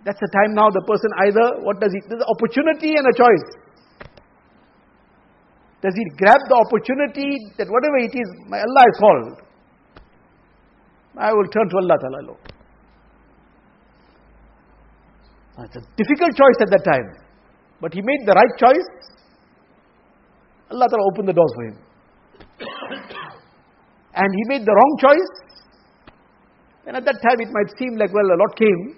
That's 0.05 0.19
the 0.19 0.31
time 0.31 0.55
now 0.55 0.69
the 0.69 0.81
person 0.87 1.11
either, 1.27 1.61
what 1.61 1.79
does 1.79 1.91
he, 1.91 1.99
there's 2.07 2.21
an 2.21 2.29
opportunity 2.31 2.95
and 2.95 3.05
a 3.05 3.13
choice. 3.13 3.47
Does 5.81 5.93
he 5.95 6.05
grab 6.17 6.39
the 6.47 6.55
opportunity 6.55 7.37
that 7.57 7.67
whatever 7.67 7.97
it 7.97 8.15
is, 8.15 8.27
my 8.47 8.59
Allah 8.59 8.83
is 8.87 8.97
called. 8.99 9.41
I 11.17 11.33
will 11.33 11.47
turn 11.51 11.67
to 11.69 11.77
Allah 11.77 11.97
Ta'ala 11.99 12.21
alone. 12.23 12.37
It's 15.65 15.75
a 15.75 15.83
difficult 15.97 16.31
choice 16.35 16.59
at 16.61 16.69
that 16.71 16.83
time. 16.85 17.07
But 17.81 17.93
he 17.93 18.01
made 18.01 18.25
the 18.25 18.31
right 18.31 18.57
choice. 18.57 18.87
Allah 20.71 20.87
Ta'ala 20.87 21.03
opened 21.11 21.27
the 21.27 21.33
doors 21.33 21.51
for 21.55 21.63
him. 21.67 21.77
And 24.19 24.35
he 24.35 24.43
made 24.51 24.65
the 24.67 24.75
wrong 24.75 24.93
choice. 24.99 25.31
And 26.85 26.97
at 26.97 27.05
that 27.05 27.21
time 27.23 27.39
it 27.39 27.51
might 27.55 27.71
seem 27.77 27.95
like, 27.95 28.11
well, 28.13 28.27
a 28.27 28.37
lot 28.43 28.57
came. 28.57 28.95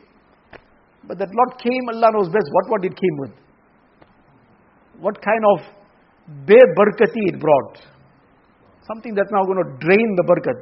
But 1.08 1.20
that 1.20 1.30
lot 1.30 1.62
came, 1.62 1.90
Allah 1.94 2.10
knows 2.14 2.30
best 2.30 2.50
what, 2.52 2.70
what 2.70 2.86
it 2.86 2.96
came 2.98 3.18
with. 3.20 3.34
What 5.00 5.22
kind 5.22 5.44
of 5.54 5.60
bare 6.48 6.74
barkati 6.78 7.22
it 7.34 7.40
brought. 7.40 7.78
Something 8.88 9.14
that's 9.14 9.32
now 9.32 9.44
going 9.46 9.62
to 9.62 9.70
drain 9.86 10.16
the 10.18 10.24
barkat. 10.24 10.60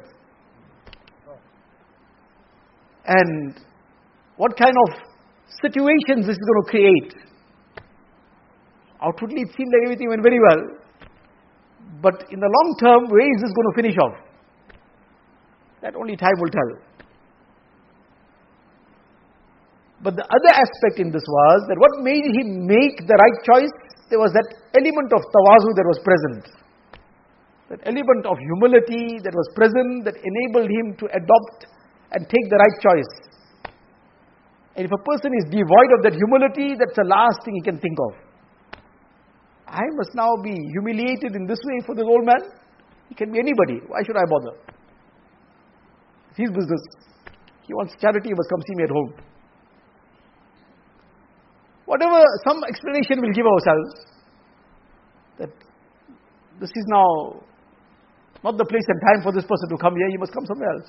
And 3.06 3.60
what 4.36 4.56
kind 4.58 4.76
of 4.86 4.94
situations 5.62 6.26
this 6.26 6.36
is 6.36 6.46
going 6.48 6.62
to 6.64 6.70
create. 6.70 7.14
Outwardly, 9.02 9.42
it 9.42 9.48
seemed 9.56 9.72
like 9.72 9.84
everything 9.84 10.08
went 10.10 10.22
very 10.22 10.38
well. 10.38 10.62
But 12.02 12.24
in 12.30 12.40
the 12.40 12.48
long 12.48 12.76
term, 12.78 13.08
where 13.10 13.24
is 13.24 13.40
this 13.40 13.52
going 13.52 13.68
to 13.72 13.76
finish 13.76 13.96
off? 13.96 14.29
That 15.82 15.96
only 15.96 16.16
time 16.16 16.36
will 16.38 16.50
tell. 16.50 16.70
But 20.02 20.16
the 20.16 20.24
other 20.24 20.52
aspect 20.56 20.96
in 20.96 21.12
this 21.12 21.24
was 21.24 21.58
that 21.68 21.76
what 21.76 22.00
made 22.00 22.24
him 22.24 22.64
make 22.64 23.04
the 23.04 23.16
right 23.20 23.38
choice? 23.44 23.72
There 24.08 24.18
was 24.18 24.32
that 24.32 24.48
element 24.72 25.12
of 25.12 25.20
tawazu 25.20 25.70
that 25.76 25.86
was 25.86 26.00
present. 26.00 26.42
That 27.68 27.80
element 27.84 28.24
of 28.26 28.40
humility 28.40 29.20
that 29.22 29.30
was 29.36 29.46
present 29.54 30.08
that 30.08 30.16
enabled 30.16 30.72
him 30.72 30.96
to 30.98 31.06
adopt 31.12 31.68
and 32.12 32.24
take 32.26 32.46
the 32.48 32.58
right 32.58 32.76
choice. 32.80 33.12
And 34.74 34.88
if 34.88 34.92
a 34.92 35.02
person 35.04 35.30
is 35.36 35.44
devoid 35.52 35.90
of 35.94 36.00
that 36.08 36.16
humility, 36.16 36.74
that's 36.80 36.96
the 36.96 37.04
last 37.04 37.44
thing 37.44 37.54
he 37.54 37.62
can 37.62 37.78
think 37.78 37.98
of. 38.08 38.16
I 39.68 39.84
must 39.94 40.16
now 40.16 40.34
be 40.42 40.56
humiliated 40.74 41.36
in 41.36 41.46
this 41.46 41.60
way 41.62 41.84
for 41.86 41.94
this 41.94 42.08
old 42.08 42.24
man? 42.24 42.42
He 43.08 43.14
can 43.14 43.30
be 43.30 43.38
anybody. 43.38 43.78
Why 43.86 44.02
should 44.02 44.16
I 44.16 44.24
bother? 44.26 44.56
His 46.40 46.50
business. 46.50 46.80
He 47.66 47.74
wants 47.74 47.94
charity, 48.00 48.30
he 48.30 48.34
must 48.34 48.48
come 48.48 48.62
see 48.66 48.74
me 48.74 48.84
at 48.84 48.90
home. 48.90 49.12
Whatever, 51.84 52.22
some 52.46 52.62
explanation 52.64 53.20
we'll 53.20 53.36
give 53.36 53.46
ourselves 53.46 53.90
that 55.38 55.50
this 56.60 56.70
is 56.70 56.86
now 56.88 57.42
not 58.42 58.56
the 58.56 58.64
place 58.64 58.86
and 58.88 59.00
time 59.04 59.20
for 59.22 59.32
this 59.32 59.44
person 59.44 59.68
to 59.68 59.76
come 59.76 59.94
here, 59.96 60.08
he 60.08 60.16
must 60.16 60.32
come 60.32 60.46
somewhere 60.46 60.70
else. 60.80 60.88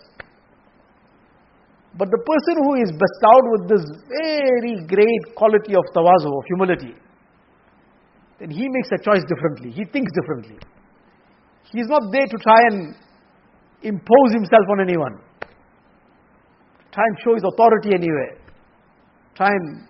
But 1.98 2.08
the 2.08 2.24
person 2.24 2.64
who 2.64 2.74
is 2.80 2.92
bestowed 2.96 3.46
with 3.52 3.64
this 3.68 3.84
very 4.08 4.88
great 4.88 5.36
quality 5.36 5.76
of 5.76 5.84
tawazu, 5.92 6.32
of 6.32 6.46
humility, 6.48 6.96
then 8.40 8.50
he 8.50 8.70
makes 8.70 8.90
a 8.96 9.04
choice 9.04 9.24
differently. 9.28 9.72
He 9.72 9.84
thinks 9.84 10.12
differently. 10.16 10.58
He 11.72 11.80
is 11.80 11.88
not 11.88 12.04
there 12.12 12.26
to 12.26 12.38
try 12.40 12.62
and 12.72 12.96
impose 13.84 14.32
himself 14.32 14.66
on 14.72 14.80
anyone. 14.82 15.20
Try 16.92 17.04
and 17.08 17.18
show 17.24 17.34
his 17.36 17.44
authority 17.44 17.96
anywhere. 17.96 18.38
Try 19.36 19.50
and 19.50 19.88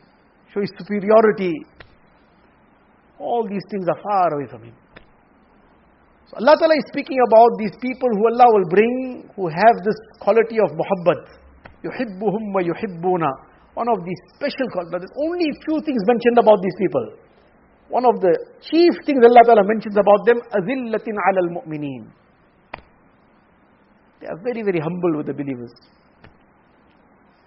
show 0.53 0.61
his 0.61 0.71
superiority. 0.77 1.51
All 3.17 3.47
these 3.49 3.65
things 3.69 3.85
are 3.89 4.01
far 4.01 4.33
away 4.37 4.47
from 4.49 4.63
him. 4.63 4.75
So 6.29 6.37
Allah 6.37 6.55
Ta'ala 6.57 6.75
is 6.77 6.85
speaking 6.87 7.17
about 7.27 7.51
these 7.59 7.75
people 7.81 8.07
who 8.07 8.23
Allah 8.31 8.47
will 8.53 8.69
bring, 8.69 9.29
who 9.35 9.49
have 9.49 9.75
this 9.83 9.97
quality 10.21 10.57
of 10.63 10.71
muhabbat 10.77 11.41
wa 11.83 12.61
yuhibbuna. 12.61 13.31
One 13.73 13.87
of 13.89 13.99
the 14.03 14.15
special 14.35 14.67
qualities. 14.71 15.01
There's 15.01 15.17
only 15.25 15.47
few 15.65 15.81
things 15.81 16.01
mentioned 16.05 16.37
about 16.37 16.61
these 16.61 16.75
people. 16.77 17.05
One 17.89 18.05
of 18.05 18.21
the 18.21 18.31
chief 18.61 18.93
things 19.05 19.19
Allah 19.25 19.43
Ta'ala 19.43 19.63
mentions 19.67 19.97
about 19.97 20.21
them, 20.25 20.37
azillatin 20.53 21.15
ala 21.17 21.39
al-mu'mineen. 21.49 22.07
They 24.21 24.27
are 24.27 24.39
very, 24.43 24.61
very 24.61 24.79
humble 24.79 25.17
with 25.17 25.27
the 25.27 25.33
believers. 25.33 25.73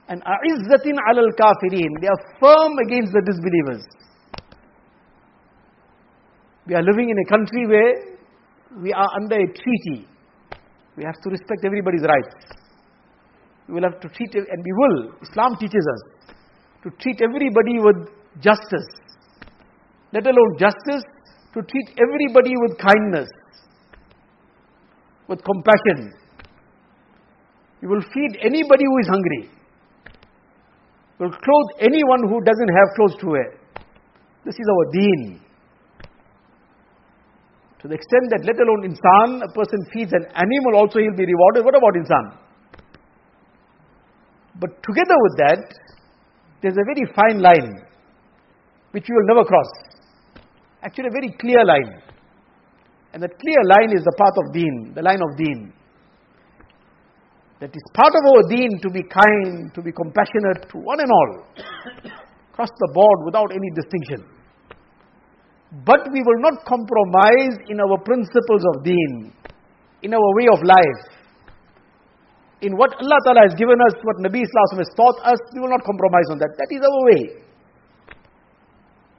And 0.09 0.23
a'izzatin 0.23 0.97
ala 1.11 1.23
al-kafirin. 1.23 2.01
They 2.01 2.09
are 2.09 2.23
firm 2.40 2.73
against 2.87 3.12
the 3.12 3.23
disbelievers. 3.25 3.85
We 6.67 6.75
are 6.75 6.83
living 6.83 7.11
in 7.11 7.19
a 7.19 7.25
country 7.29 7.67
where 7.67 8.83
we 8.83 8.93
are 8.93 9.09
under 9.21 9.37
a 9.37 9.47
treaty. 9.47 10.09
We 10.97 11.05
have 11.05 11.21
to 11.23 11.31
respect 11.31 11.64
everybody's 11.64 12.03
rights. 12.03 12.35
We 13.69 13.75
will 13.75 13.83
have 13.83 14.01
to 14.01 14.09
treat, 14.09 14.35
and 14.35 14.64
we 14.64 14.73
will. 14.73 15.12
Islam 15.23 15.57
teaches 15.59 15.87
us 15.95 16.31
to 16.85 16.90
treat 17.01 17.21
everybody 17.23 17.81
with 17.81 18.09
justice. 18.40 18.88
Let 20.12 20.27
alone 20.27 20.59
justice, 20.59 21.03
to 21.55 21.62
treat 21.62 21.88
everybody 21.99 22.53
with 22.57 22.79
kindness, 22.79 23.29
with 25.29 25.40
compassion. 25.43 26.12
We 27.81 27.88
will 27.88 28.03
feed 28.03 28.38
anybody 28.40 28.85
who 28.85 28.99
is 29.01 29.09
hungry. 29.09 29.51
Will 31.18 31.31
clothe 31.31 31.70
anyone 31.81 32.29
who 32.29 32.42
doesn't 32.42 32.68
have 32.68 32.88
clothes 32.96 33.16
to 33.20 33.27
wear. 33.27 33.50
This 34.44 34.55
is 34.55 34.66
our 34.68 34.85
deen. 34.92 35.40
To 37.81 37.88
the 37.88 37.94
extent 37.94 38.31
that 38.31 38.42
let 38.44 38.57
alone 38.59 38.83
insan, 38.88 39.44
a 39.44 39.53
person 39.53 39.79
feeds 39.92 40.12
an 40.12 40.24
animal 40.35 40.81
also 40.81 40.98
he'll 40.98 41.16
be 41.16 41.27
rewarded. 41.27 41.64
What 41.64 41.77
about 41.77 41.94
insan? 41.94 42.38
But 44.59 44.70
together 44.83 45.16
with 45.20 45.37
that, 45.38 45.64
there's 46.62 46.77
a 46.77 46.87
very 46.87 47.05
fine 47.14 47.40
line 47.42 47.85
which 48.92 49.09
you 49.09 49.14
will 49.14 49.35
never 49.35 49.44
cross. 49.44 49.68
Actually, 50.83 51.09
a 51.09 51.12
very 51.12 51.35
clear 51.38 51.64
line. 51.64 52.00
And 53.12 53.22
that 53.22 53.38
clear 53.38 53.62
line 53.64 53.96
is 53.96 54.03
the 54.03 54.14
path 54.18 54.35
of 54.37 54.53
deen, 54.53 54.92
the 54.94 55.03
line 55.03 55.20
of 55.20 55.37
deen. 55.37 55.72
That 57.61 57.71
is 57.71 57.85
part 57.95 58.12
of 58.14 58.23
our 58.27 58.43
deen 58.49 58.81
to 58.83 58.90
be 58.90 59.03
kind, 59.03 59.73
to 59.75 59.81
be 59.83 59.93
compassionate 59.93 60.69
to 60.71 60.79
one 60.79 61.01
and 61.01 61.11
all. 61.11 61.33
across 62.53 62.71
the 62.79 62.90
board 62.95 63.19
without 63.25 63.51
any 63.51 63.71
distinction. 63.75 64.23
But 65.85 66.07
we 66.12 66.23
will 66.23 66.38
not 66.38 66.64
compromise 66.64 67.59
in 67.69 67.81
our 67.81 67.99
principles 67.99 68.62
of 68.75 68.85
deen, 68.85 69.33
in 70.03 70.14
our 70.14 70.31
way 70.38 70.47
of 70.53 70.62
life 70.62 71.14
in 72.64 72.73
what 72.81 72.97
Allah 72.97 73.21
Ta'ala 73.29 73.43
has 73.45 73.55
given 73.61 73.77
us, 73.77 73.93
what 74.01 74.17
Nabi 74.25 74.40
Islam 74.40 74.81
has 74.81 74.88
taught 74.97 75.21
us, 75.21 75.37
we 75.53 75.61
will 75.61 75.69
not 75.69 75.85
compromise 75.85 76.29
on 76.33 76.40
that. 76.40 76.57
That 76.57 76.71
is 76.73 76.81
our 76.81 77.01
way. 77.12 77.23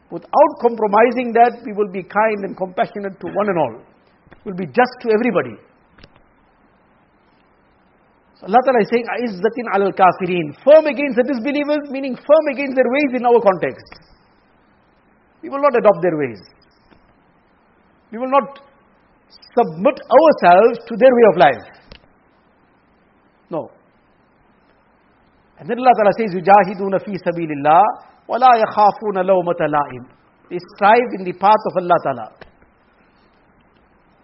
Without 0.09 0.51
compromising 0.61 1.29
that, 1.37 1.61
we 1.61 1.73
will 1.73 1.91
be 1.93 2.01
kind 2.01 2.39
and 2.41 2.57
compassionate 2.57 3.19
to 3.21 3.27
one 3.29 3.49
and 3.49 3.57
all. 3.57 3.75
We'll 4.45 4.57
be 4.57 4.65
just 4.65 4.93
to 5.05 5.13
everybody. 5.13 5.61
So 8.44 8.46
Allah 8.48 8.60
Ta'ala 8.64 8.80
is 8.80 8.88
saying, 8.88 9.04
Aizzatin 9.04 9.66
al 9.76 9.92
kafirin. 9.92 10.56
Firm 10.64 10.86
against 10.86 11.20
the 11.20 11.26
disbelievers, 11.28 11.92
meaning 11.92 12.16
firm 12.16 12.44
against 12.52 12.74
their 12.74 12.88
ways 12.88 13.20
in 13.20 13.26
our 13.26 13.40
context. 13.40 13.84
We 15.42 15.48
will 15.48 15.60
not 15.60 15.76
adopt 15.76 16.00
their 16.00 16.16
ways. 16.16 16.40
We 18.12 18.18
will 18.18 18.30
not 18.32 18.60
submit 19.56 19.96
ourselves 20.00 20.78
to 20.88 20.94
their 20.96 21.12
way 21.12 21.26
of 21.32 21.36
life. 21.36 21.66
No. 23.50 23.70
And 25.58 25.68
then 25.68 25.78
Allah 25.78 25.92
Ta'ala 25.96 26.12
says, 26.16 26.32
يُجَاهِدُونَ 26.32 26.96
فِي 27.04 27.20
سَبِيلِ 27.20 27.50
اللَّهِ 27.60 27.84
وَلَا 28.28 28.52
يَخَافُونَ 28.64 29.16
لَوْمَةَ 29.20 29.60
لَائِمٍ 29.60 30.02
They 30.48 30.58
strive 30.76 31.10
in 31.18 31.24
the 31.24 31.32
path 31.34 31.60
of 31.68 31.82
Allah 31.82 31.98
Ta'ala. 32.02 32.32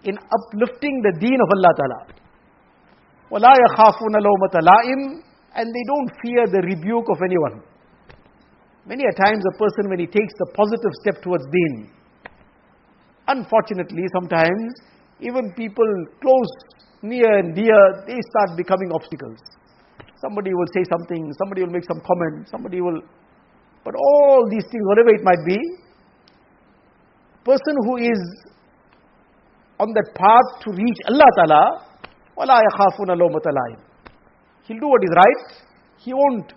In 0.05 0.17
uplifting 0.17 1.03
the 1.03 1.19
deen 1.21 1.37
of 1.37 1.49
Allah 1.53 1.73
Ta'ala. 1.77 2.20
وَلَا 3.31 3.53
يَخَافُونَ 3.55 4.15
لَوْمَةَ 4.15 4.55
لَائِمٍ 4.55 5.01
And 5.57 5.67
they 5.67 5.85
don't 5.87 6.11
fear 6.23 6.47
the 6.47 6.63
rebuke 6.63 7.09
of 7.11 7.19
anyone. 7.25 7.63
Many 8.87 9.05
a 9.05 9.13
times 9.13 9.43
a 9.43 9.59
person 9.59 9.91
when 9.91 9.99
he 9.99 10.07
takes 10.07 10.33
the 10.39 10.47
positive 10.55 10.93
step 11.03 11.23
towards 11.23 11.45
deen, 11.51 11.91
unfortunately 13.27 14.05
sometimes 14.15 14.75
even 15.21 15.53
people 15.57 15.89
close 16.23 16.53
near 17.03 17.39
and 17.39 17.55
dear, 17.55 18.05
they 18.07 18.19
start 18.31 18.57
becoming 18.57 18.91
obstacles. 18.93 19.39
Somebody 20.21 20.55
will 20.55 20.69
say 20.75 20.85
something, 20.89 21.33
somebody 21.39 21.63
will 21.63 21.73
make 21.73 21.85
some 21.85 22.01
comment, 22.01 22.49
somebody 22.49 22.81
will. 22.81 23.01
But 23.85 23.95
all 23.95 24.47
these 24.51 24.65
things, 24.71 24.83
whatever 24.87 25.11
it 25.11 25.23
might 25.23 25.45
be, 25.47 25.59
person 27.45 27.75
who 27.87 27.97
is 27.99 28.21
on 29.79 29.93
that 29.93 30.15
path 30.15 30.49
to 30.65 30.71
reach 30.73 30.99
Allah 31.09 31.31
Ta'ala, 31.37 31.65
وَلَا 32.41 32.59
يَخَافُونَ 32.69 33.11
لَوْمَةَ 33.17 33.47
لَائِمٍ 33.59 33.81
He'll 34.67 34.81
do 34.81 34.89
what 34.89 35.03
is 35.03 35.15
right. 35.17 35.63
He 35.99 36.13
won't 36.13 36.53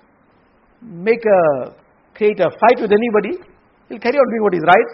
make 0.82 1.24
a, 1.26 1.72
create 2.16 2.40
a 2.40 2.50
fight 2.50 2.82
with 2.82 2.92
anybody. 2.92 3.38
He'll 3.88 4.00
carry 4.00 4.18
on 4.18 4.28
doing 4.30 4.44
what 4.44 4.54
is 4.54 4.66
right. 4.66 4.92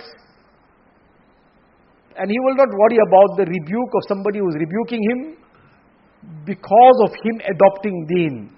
And 2.18 2.32
he 2.32 2.40
will 2.40 2.56
not 2.56 2.70
worry 2.72 3.00
about 3.08 3.30
the 3.38 3.46
rebuke 3.46 3.92
of 3.96 4.02
somebody 4.08 4.40
who's 4.40 4.56
rebuking 4.56 5.02
him 5.10 5.20
because 6.46 6.98
of 7.04 7.12
him 7.24 7.42
adopting 7.44 8.06
deen. 8.08 8.52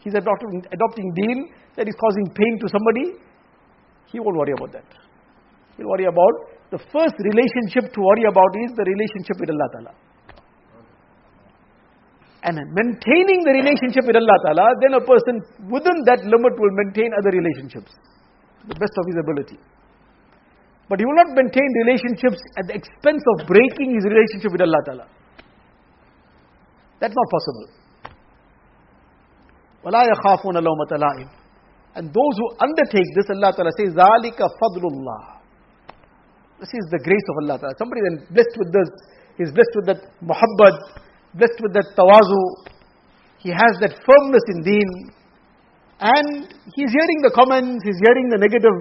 He's 0.00 0.14
adopting, 0.14 0.62
adopting 0.72 1.12
deen 1.14 1.48
that 1.76 1.88
is 1.88 1.94
causing 1.98 2.30
pain 2.34 2.58
to 2.60 2.68
somebody. 2.68 3.18
He 4.06 4.20
won't 4.20 4.36
worry 4.36 4.52
about 4.52 4.72
that. 4.72 4.86
He'll 5.76 5.88
worry 5.88 6.06
about 6.06 6.34
the 6.70 6.78
first 6.78 7.14
relationship 7.18 7.92
to 7.92 8.00
worry 8.00 8.24
about 8.28 8.50
is 8.64 8.72
the 8.76 8.84
relationship 8.86 9.36
with 9.40 9.50
Allah 9.50 9.68
Ta'ala. 9.72 9.94
And 12.46 12.58
maintaining 12.74 13.42
the 13.42 13.54
relationship 13.58 14.06
with 14.06 14.14
Allah 14.14 14.38
Ta'ala, 14.46 14.66
then 14.78 14.94
a 14.94 15.02
person 15.02 15.42
within 15.66 15.98
that 16.06 16.22
limit 16.22 16.54
will 16.54 16.74
maintain 16.84 17.10
other 17.18 17.34
relationships 17.34 17.90
to 17.90 18.64
the 18.70 18.78
best 18.78 18.94
of 18.94 19.04
his 19.10 19.18
ability. 19.18 19.58
But 20.88 21.00
he 21.00 21.04
will 21.04 21.18
not 21.18 21.34
maintain 21.34 21.66
relationships 21.82 22.38
at 22.54 22.70
the 22.70 22.74
expense 22.78 23.22
of 23.34 23.50
breaking 23.50 23.98
his 23.98 24.06
relationship 24.06 24.54
with 24.54 24.62
Allah 24.62 24.78
Ta'ala. 24.86 25.06
That's 27.00 27.14
not 27.14 27.28
possible. 27.34 27.66
وَلَا 29.82 30.06
يَخَافُونَ 30.06 30.56
لَوْمَةَ 30.62 30.92
لَائِمٍ 30.94 31.28
And 31.94 32.08
those 32.14 32.34
who 32.38 32.46
undertake 32.62 33.10
this, 33.18 33.26
Allah 33.30 33.50
Ta'ala 33.54 33.70
says, 33.74 33.90
ذَلِكَ 33.94 34.38
فَضْلُ 34.38 34.82
اللَّهِ 34.86 35.22
This 36.60 36.70
is 36.70 36.86
the 36.90 37.00
grace 37.02 37.26
of 37.30 37.36
Allah 37.42 37.58
Ta'ala. 37.58 37.74
Somebody 37.78 38.00
then 38.06 38.26
blessed 38.30 38.54
with 38.58 38.70
this, 38.72 38.88
he's 39.38 39.50
blessed 39.50 39.74
with 39.74 39.86
that 39.86 40.00
muhabbat, 40.22 41.02
blessed 41.34 41.60
with 41.62 41.72
that 41.74 41.92
tawazu, 41.96 42.42
he 43.38 43.50
has 43.50 43.72
that 43.80 43.94
firmness 44.02 44.44
in 44.56 44.58
deen, 44.62 44.90
and 46.00 46.52
he's 46.76 46.92
hearing 46.92 47.20
the 47.24 47.32
comments, 47.34 47.84
he's 47.84 48.00
hearing 48.04 48.28
the 48.28 48.40
negative 48.40 48.76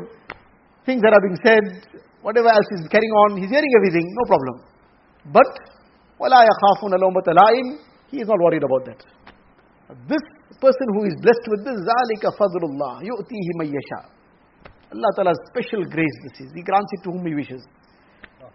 things 0.85 1.01
that 1.01 1.13
are 1.13 1.23
being 1.23 1.39
said, 1.43 1.63
whatever 2.21 2.49
else 2.49 2.67
is 2.75 2.87
carrying 2.89 3.11
on, 3.27 3.37
he's 3.37 3.49
hearing 3.49 3.73
everything, 3.77 4.03
no 4.03 4.23
problem. 4.27 4.55
But, 5.31 5.51
وَلَا 6.19 6.45
يَخَافُونَ 6.45 6.93
لَوْمَةَ 6.97 7.27
لَائِمٍ 7.27 7.67
He 8.11 8.21
is 8.21 8.27
not 8.27 8.39
worried 8.39 8.63
about 8.63 8.85
that. 8.85 9.01
This 10.09 10.21
person 10.61 10.87
who 10.97 11.05
is 11.05 11.15
blessed 11.21 11.45
with 11.49 11.61
this, 11.65 11.77
ذَلِكَ 11.77 12.23
فَضْلُ 12.37 12.61
اللَّهِ 12.65 12.95
يُؤْتِيهِ 13.05 13.47
مَن 13.59 13.67
يَشَاءُ 13.69 14.05
Allah 14.93 15.09
Ta'ala's 15.15 15.39
special 15.51 15.83
grace 15.85 16.17
this 16.23 16.47
is. 16.47 16.53
He 16.55 16.61
grants 16.61 16.87
it 16.93 17.03
to 17.03 17.11
whom 17.11 17.25
He 17.25 17.35
wishes. 17.35 17.61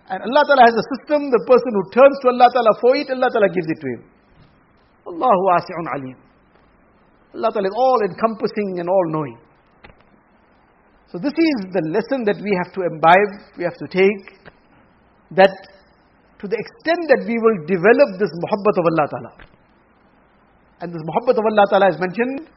And 0.06 0.22
Allah 0.22 0.44
Ta'ala 0.46 0.64
has 0.70 0.78
a 0.78 0.86
system, 0.94 1.34
the 1.34 1.42
person 1.50 1.72
who 1.74 1.84
turns 1.90 2.18
to 2.22 2.30
Allah 2.30 2.50
Ta'ala 2.54 2.74
for 2.78 2.94
it, 2.94 3.10
Allah 3.10 3.30
Ta'ala 3.34 3.50
gives 3.50 3.66
it 3.66 3.80
to 3.82 3.88
him. 3.90 4.02
Allahu 5.10 5.42
wasi'un 5.50 5.88
alim. 5.98 6.18
Allah 7.34 7.50
Ta'ala 7.50 7.68
is 7.68 7.78
all 7.78 8.00
encompassing 8.06 8.80
and 8.80 8.88
all 8.90 9.06
knowing. 9.10 9.38
So 11.10 11.18
this 11.18 11.34
is 11.34 11.58
the 11.74 11.82
lesson 11.90 12.22
that 12.30 12.38
we 12.38 12.54
have 12.54 12.70
to 12.78 12.86
imbibe, 12.86 13.58
we 13.58 13.64
have 13.66 13.78
to 13.82 13.88
take, 13.90 14.46
that 15.34 15.54
to 16.38 16.46
the 16.46 16.58
extent 16.58 17.02
that 17.10 17.26
we 17.26 17.34
will 17.42 17.66
develop 17.66 18.10
this 18.22 18.30
muhabbat 18.46 18.76
of 18.78 18.86
Allah 18.86 19.06
Ta'ala, 19.10 19.34
and 20.82 20.94
this 20.94 21.02
muhabbat 21.02 21.34
of 21.34 21.46
Allah 21.50 21.66
Ta'ala 21.70 21.88
is 21.90 21.98
mentioned, 21.98 22.50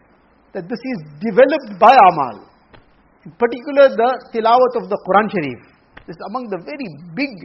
that 0.52 0.68
this 0.68 0.80
is 0.84 0.98
developed 1.24 1.80
by 1.80 1.96
amal. 1.96 2.44
In 3.24 3.32
particular, 3.40 3.88
the 3.88 4.10
tilawat 4.36 4.84
of 4.84 4.88
the 4.92 4.98
Quran 5.00 5.32
Sharif. 5.32 5.77
This 6.08 6.16
is 6.16 6.24
among 6.32 6.48
the 6.48 6.56
very 6.64 6.88
big 7.12 7.36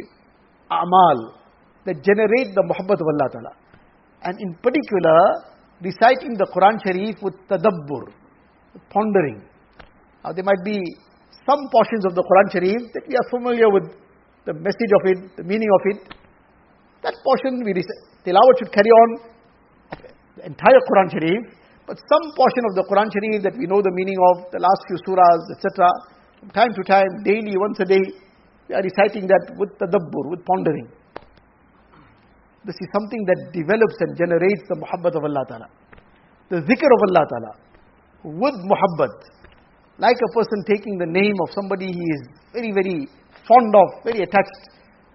amal 0.72 1.36
that 1.84 2.00
generate 2.00 2.56
the 2.56 2.64
muhabbat 2.64 2.96
of 2.96 3.08
Allah 3.12 3.28
Ta'ala. 3.36 3.54
And 4.24 4.40
in 4.40 4.56
particular, 4.64 5.52
reciting 5.84 6.40
the 6.40 6.48
Quran 6.48 6.80
Sharif 6.80 7.20
with 7.20 7.36
tadabbur, 7.52 8.08
pondering. 8.88 9.44
Now 10.24 10.32
there 10.32 10.48
might 10.48 10.64
be 10.64 10.80
some 11.44 11.60
portions 11.76 12.08
of 12.08 12.16
the 12.16 12.24
Quran 12.24 12.48
Sharif 12.56 12.88
that 12.96 13.04
we 13.04 13.20
are 13.20 13.28
familiar 13.36 13.68
with 13.68 13.92
the 14.48 14.56
message 14.56 14.94
of 14.96 15.04
it, 15.12 15.36
the 15.36 15.44
meaning 15.44 15.68
of 15.68 15.82
it. 15.92 16.16
That 17.04 17.20
portion 17.20 17.68
we 17.68 17.76
recite. 17.76 18.04
Tilawat 18.24 18.64
should 18.64 18.72
carry 18.72 18.88
on 18.88 19.10
the 20.40 20.46
entire 20.48 20.80
Quran 20.88 21.12
Sharif, 21.12 21.42
but 21.84 22.00
some 22.00 22.32
portion 22.40 22.64
of 22.72 22.80
the 22.80 22.88
Quran 22.88 23.12
Sharif 23.12 23.44
that 23.44 23.60
we 23.60 23.68
know 23.68 23.84
the 23.84 23.92
meaning 23.92 24.16
of, 24.32 24.48
the 24.56 24.64
last 24.64 24.88
few 24.88 24.96
surahs, 25.04 25.52
etc. 25.52 25.84
From 26.40 26.50
time 26.56 26.72
to 26.72 26.84
time, 26.88 27.12
daily, 27.28 27.60
once 27.60 27.84
a 27.84 27.88
day, 27.92 28.00
we 28.70 28.76
are 28.76 28.82
reciting 28.82 29.28
that 29.28 29.54
with 29.58 29.70
tadabbur, 29.78 30.30
with 30.32 30.46
pondering. 30.46 30.88
This 32.66 32.76
is 32.80 32.88
something 32.96 33.26
that 33.28 33.52
develops 33.52 33.96
and 34.00 34.16
generates 34.16 34.64
the 34.72 34.80
muhabbat 34.80 35.20
of 35.20 35.24
Allah 35.24 35.44
Ta'ala. 35.50 35.68
The 36.50 36.64
zikr 36.64 36.88
of 36.88 37.02
Allah 37.12 37.24
Ta'ala. 37.28 37.52
With 38.24 38.56
muhabbat. 38.56 39.16
Like 40.00 40.16
a 40.16 40.30
person 40.34 40.64
taking 40.66 40.98
the 40.98 41.06
name 41.06 41.36
of 41.44 41.52
somebody 41.52 41.88
he 41.88 42.06
is 42.16 42.22
very, 42.54 42.72
very 42.72 43.08
fond 43.48 43.76
of, 43.76 44.04
very 44.06 44.24
attached. 44.24 44.64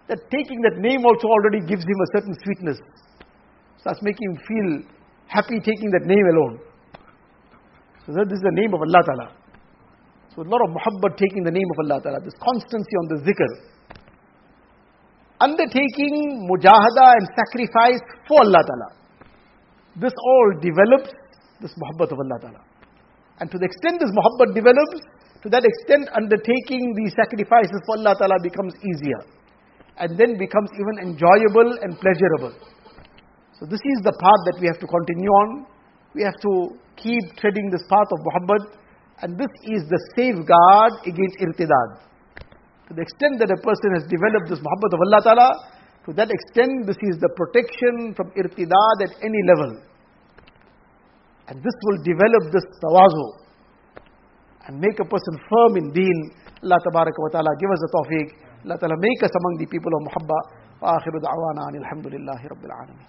That 0.08 0.20
taking 0.30 0.60
that 0.68 0.76
name 0.76 1.04
also 1.04 1.28
already 1.28 1.60
gives 1.64 1.84
him 1.84 1.98
a 2.04 2.08
certain 2.12 2.34
sweetness. 2.44 2.78
Starts 3.80 4.00
making 4.02 4.28
him 4.28 4.36
feel 4.44 4.68
happy 5.26 5.60
taking 5.60 5.90
that 5.96 6.04
name 6.04 6.26
alone. 6.36 6.60
So 8.04 8.12
this 8.28 8.36
is 8.36 8.44
the 8.44 8.52
name 8.52 8.74
of 8.74 8.80
Allah 8.80 9.02
Ta'ala. 9.04 9.37
So 10.38 10.46
a 10.46 10.50
lot 10.54 10.62
of 10.62 10.70
muhabbat 10.70 11.18
taking 11.18 11.42
the 11.42 11.50
name 11.50 11.66
of 11.74 11.78
Allah 11.82 11.98
Ta'ala. 11.98 12.20
This 12.22 12.38
constancy 12.38 12.94
on 13.02 13.06
the 13.10 13.18
zikr. 13.26 13.50
Undertaking 15.42 16.46
mujahada 16.46 17.18
and 17.18 17.26
sacrifice 17.34 17.98
for 18.30 18.46
Allah 18.46 18.62
Ta'ala. 18.62 18.88
This 19.98 20.14
all 20.14 20.48
develops 20.62 21.10
this 21.58 21.74
muhabbat 21.74 22.14
of 22.14 22.22
Allah 22.22 22.38
Ta'ala. 22.38 22.62
And 23.42 23.50
to 23.50 23.58
the 23.58 23.66
extent 23.66 23.98
this 23.98 24.14
muhabbat 24.14 24.54
develops, 24.54 25.02
to 25.42 25.50
that 25.50 25.66
extent 25.66 26.06
undertaking 26.14 26.94
these 26.94 27.18
sacrifices 27.18 27.82
for 27.82 27.98
Allah 27.98 28.14
Ta'ala 28.14 28.38
becomes 28.38 28.78
easier. 28.86 29.18
And 29.98 30.14
then 30.14 30.38
becomes 30.38 30.70
even 30.78 31.02
enjoyable 31.02 31.82
and 31.82 31.98
pleasurable. 31.98 32.54
So 33.58 33.66
this 33.66 33.82
is 33.82 34.06
the 34.06 34.14
path 34.14 34.42
that 34.54 34.62
we 34.62 34.70
have 34.70 34.78
to 34.78 34.86
continue 34.86 35.34
on. 35.34 35.66
We 36.14 36.22
have 36.22 36.38
to 36.46 36.78
keep 36.94 37.26
treading 37.42 37.74
this 37.74 37.82
path 37.90 38.06
of 38.14 38.22
muhabbat. 38.22 38.86
And 39.21 39.37
this 39.39 39.51
is 39.63 39.87
the 39.87 39.99
safeguard 40.15 40.93
against 41.07 41.39
irtidad. 41.39 41.89
To 42.87 42.91
the 42.93 43.01
extent 43.01 43.39
that 43.39 43.49
a 43.49 43.59
person 43.63 43.89
has 43.95 44.03
developed 44.11 44.51
this 44.51 44.59
muhabbat 44.59 44.91
of 44.91 44.99
Allah 45.07 45.21
Ta'ala, 45.23 45.49
to 46.05 46.11
that 46.19 46.27
extent 46.27 46.85
this 46.85 46.99
is 47.07 47.15
the 47.23 47.31
protection 47.39 48.11
from 48.15 48.31
irtidad 48.35 48.97
at 49.07 49.13
any 49.23 49.41
level. 49.47 49.79
And 51.47 51.63
this 51.63 51.77
will 51.87 51.99
develop 52.03 52.51
this 52.51 52.67
tawazu 52.83 53.27
and 54.67 54.79
make 54.79 54.99
a 54.99 55.07
person 55.07 55.33
firm 55.47 55.77
in 55.77 55.91
deen. 55.91 56.19
Allah 56.63 56.79
Tabaraka 56.83 57.19
wa 57.19 57.31
Ta'ala 57.31 57.51
give 57.59 57.71
us 57.71 57.79
the 57.83 57.91
tawfiq. 57.91 58.27
Allah 58.63 58.77
Ta'ala 58.79 58.95
make 58.99 59.19
us 59.23 59.31
among 59.31 59.59
the 59.59 59.67
people 59.67 59.91
of 59.95 60.01
muhabba. 60.11 60.63
وآخر 60.83 61.13
دعوانا 61.27 61.61
أن 61.69 61.75
الحمد 61.75 62.07
لله 62.07 62.39
رب 62.53 62.63
العالمين 62.65 63.07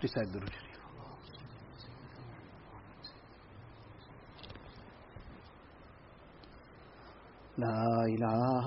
the 0.00 0.08
Sharif. 0.08 0.42
لا 7.58 8.04
إله 8.14 8.66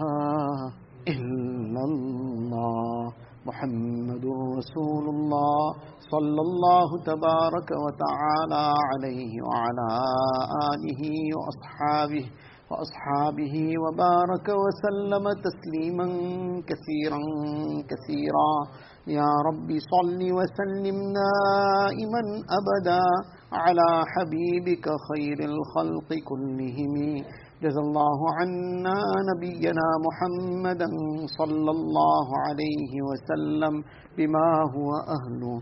إلا 1.07 1.81
الله 1.89 3.13
محمد 3.45 4.25
رسول 4.57 5.05
الله 5.15 5.73
صلى 6.11 6.41
الله 6.47 6.89
تبارك 7.03 7.69
وتعالى 7.85 8.65
عليه 8.91 9.31
وعلى 9.47 9.87
آله 10.71 11.01
وأصحابه 11.37 12.25
وأصحابه 12.71 13.55
وبارك 13.83 14.47
وسلم 14.63 15.25
تسليما 15.45 16.05
كثيرا 16.69 17.19
كثيرا. 17.91 18.51
يا 19.07 19.31
رب 19.47 19.69
صل 19.93 20.19
وسلم 20.37 20.97
دائما 21.21 22.21
أبدا 22.59 23.03
على 23.63 23.89
حبيبك 24.13 24.85
خير 25.09 25.39
الخلق 25.51 26.09
كلهم. 26.29 26.95
جزى 27.63 27.81
الله 27.87 28.19
عنا 28.39 28.99
نبينا 29.29 29.87
محمدا 30.07 30.89
صلى 31.37 31.71
الله 31.77 32.27
عليه 32.45 32.93
وسلم 33.09 33.73
بما 34.17 34.49
هو 34.75 34.89
أهله. 35.17 35.61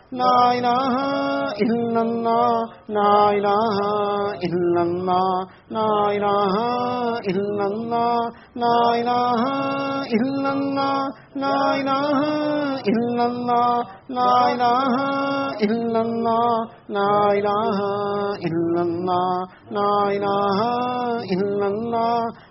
لا 0.11 0.37
الہ 0.51 0.95
الا 1.65 1.99
اللہ 1.99 2.71
لا 2.95 3.11
الہ 3.27 3.83
الا 4.47 4.81
اللہ 4.81 5.53
لا 5.75 5.85
الہ 6.07 6.57
الا 7.27 7.63
اللہ 7.63 8.17
لا 8.57 8.73
الہ 20.03 20.59
الا 21.37 21.67
اللہ 21.67 22.50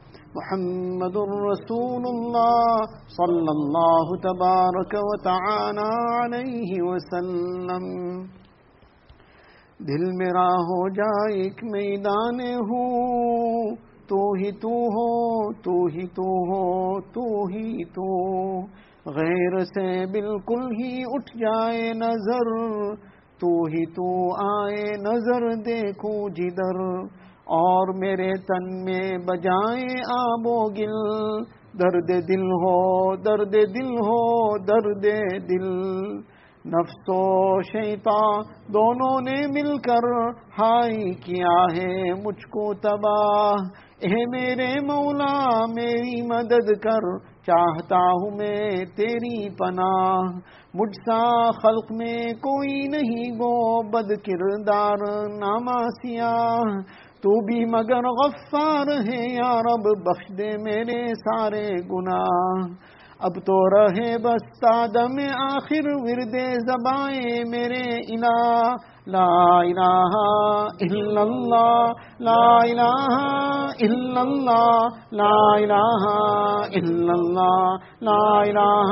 محمد 0.35 1.17
رسول 1.17 2.03
الله 2.07 2.77
صلى 3.07 3.49
الله 3.49 4.05
تبارك 4.23 4.95
وتعالى 4.95 5.89
عليه 6.23 6.83
وسلم۔ 6.83 8.21
دل 9.87 10.11
میرا 10.11 10.47
ہو 10.47 10.89
جائے 10.89 11.41
ایک 11.41 11.63
میدان 11.63 12.39
ہوں 12.39 13.75
تو 14.07 14.33
ہی 14.33 14.51
تو 14.51 14.69
ہو، 14.69 15.53
تو 15.53 15.85
ہی 15.85 16.07
تو 16.07 16.23
ہو، 16.23 17.01
تو 17.01 17.45
ہی 17.45 17.85
تو۔ 17.85 18.61
غیر 19.05 19.59
سے 19.59 20.05
بالکل 20.05 20.61
ہی 20.61 21.01
اٹھ 21.05 21.37
جائے 21.37 21.93
نظر، 21.93 22.71
تو 23.39 23.47
ہی 23.47 23.85
تو 23.85 24.33
آئے 24.45 24.83
نظر 24.97 25.53
دیکھو 25.53 26.29
جدھر 26.29 27.07
اور 27.45 27.99
میرے 27.99 28.33
تن 28.33 28.83
میں 28.83 29.17
بجائے 29.17 30.01
آب 30.09 30.47
و 30.47 30.69
گل۔ 30.69 31.43
درد 31.79 32.27
دل 32.27 32.41
ہو، 32.41 33.15
درد 33.15 33.51
دل 33.51 33.93
ہو، 33.93 34.57
درد 34.57 35.03
دل۔ 35.49 36.01
نفس 36.65 37.09
و 37.09 37.61
شیطان 37.61 38.41
دونوں 38.73 39.21
نے 39.21 39.47
مل 39.47 39.77
کر 39.77 40.29
ہائی 40.59 41.13
کیا 41.13 41.63
ہے 41.77 42.13
مجھ 42.13 42.47
کو 42.47 42.73
تباہ۔ 42.73 43.53
اے 43.99 44.25
میرے 44.25 44.73
مولا، 44.79 45.59
میری 45.59 46.27
مدد 46.27 46.81
کر۔ 46.81 47.31
چاہتا 47.47 47.97
ہوں 47.97 48.31
میں 48.37 48.85
تیری 48.95 49.49
پناہ۔ 49.49 50.21
مجھ 50.73 50.95
سا 50.95 51.51
خلق 51.51 51.91
میں 51.91 52.17
کوئی 52.33 52.87
نہیں 52.87 53.31
گو 53.31 53.81
بد 53.83 54.11
کردار 54.25 54.97
ناما 55.39 55.77
سیاہ۔ 55.77 57.01
تو 57.21 57.45
بھی 57.45 57.65
مگر 57.65 58.07
غفار 58.07 58.87
ہے 58.87 59.33
یا 59.33 59.59
رب، 59.59 59.99
بخش 60.05 60.37
دے 60.37 60.49
میرے 60.57 61.07
سارے 61.07 61.69
گناہ۔ 61.69 62.73
اب 63.19 63.35
تو 63.35 63.57
رہے 63.69 64.17
بس 64.17 64.59
تادم 64.59 65.19
آخر، 65.41 65.87
ورد 65.87 66.35
زبائیں 66.67 67.49
میرے 67.49 68.15
الہ۔ 68.15 68.73
لا 69.07 69.59
الہ 69.59 70.11
الا 70.81 71.21
اللہ۔ 71.21 71.91
لا 72.25 72.41
الہ 72.63 73.19
الا 73.85 74.21
اللہ 74.21 74.97
لا 75.19 75.35
الہ 75.53 76.09
الا 76.79 77.13
اللہ 77.13 77.87
لا 78.07 78.17
الہ 78.41 78.91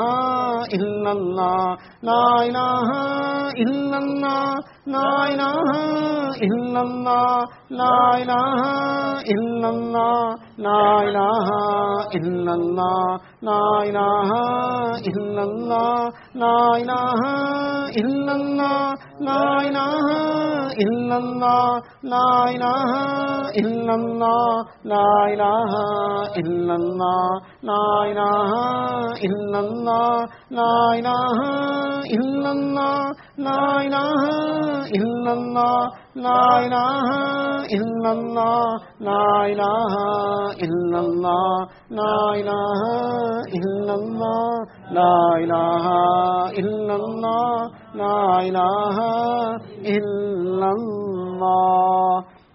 الا 0.78 1.12
اللہ 1.12 1.92
لا 2.10 2.24
الہ 2.38 2.96
الا 3.66 3.98
اللہ 3.98 4.48
لا 4.88 5.10
الہ 5.26 5.76
الا 6.48 6.80
اللہ 6.80 7.36
لا 7.76 7.92
الہ 8.16 8.66
الا 9.36 9.70
اللہ 9.70 10.36
لا 10.60 10.80
الہ 11.02 11.52
الا 12.18 12.52
اللہ 12.54 13.30
لا 13.44 13.62
الہ 13.82 14.40
الا 15.12 15.42
اللہ 15.42 16.10
لا 16.42 16.58
الہ 16.72 17.22
الا 18.02 18.32
اللہ 18.32 19.08
لا 19.22 19.40
الہ 19.62 20.18
الا 20.82 21.16
اللہ 21.16 21.80
لا 22.12 22.28
الہ 22.44 23.19
إلا 23.62 23.94
الله 24.00 24.66
لا 24.84 25.12
إله 25.34 25.74
إلا 26.42 26.76
الله 26.82 27.30
لا 27.70 27.88
إله 28.12 28.52
إلا 29.28 29.60
الله 29.60 30.16
لا 30.60 30.76
إله 31.00 31.40
إلا 32.18 32.52
الله 32.52 32.96
لا 33.08 34.02
إله 34.26 34.70
إلا 35.06 35.32
الله 35.36 35.90
لا 36.28 36.70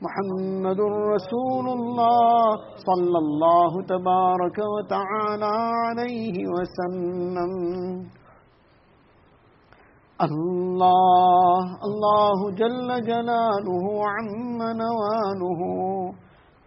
محمد 0.05 0.81
رسول 1.15 1.67
الله 1.79 2.47
صلى 2.89 3.19
الله 3.25 3.73
تبارك 3.93 4.59
وتعالى 4.75 5.55
عليه 5.85 6.37
وسلم. 6.55 7.53
الله 10.27 11.63
الله 11.87 12.39
جل 12.61 12.89
جلاله 13.11 13.87
عم 14.15 14.59
نواله. 14.83 15.61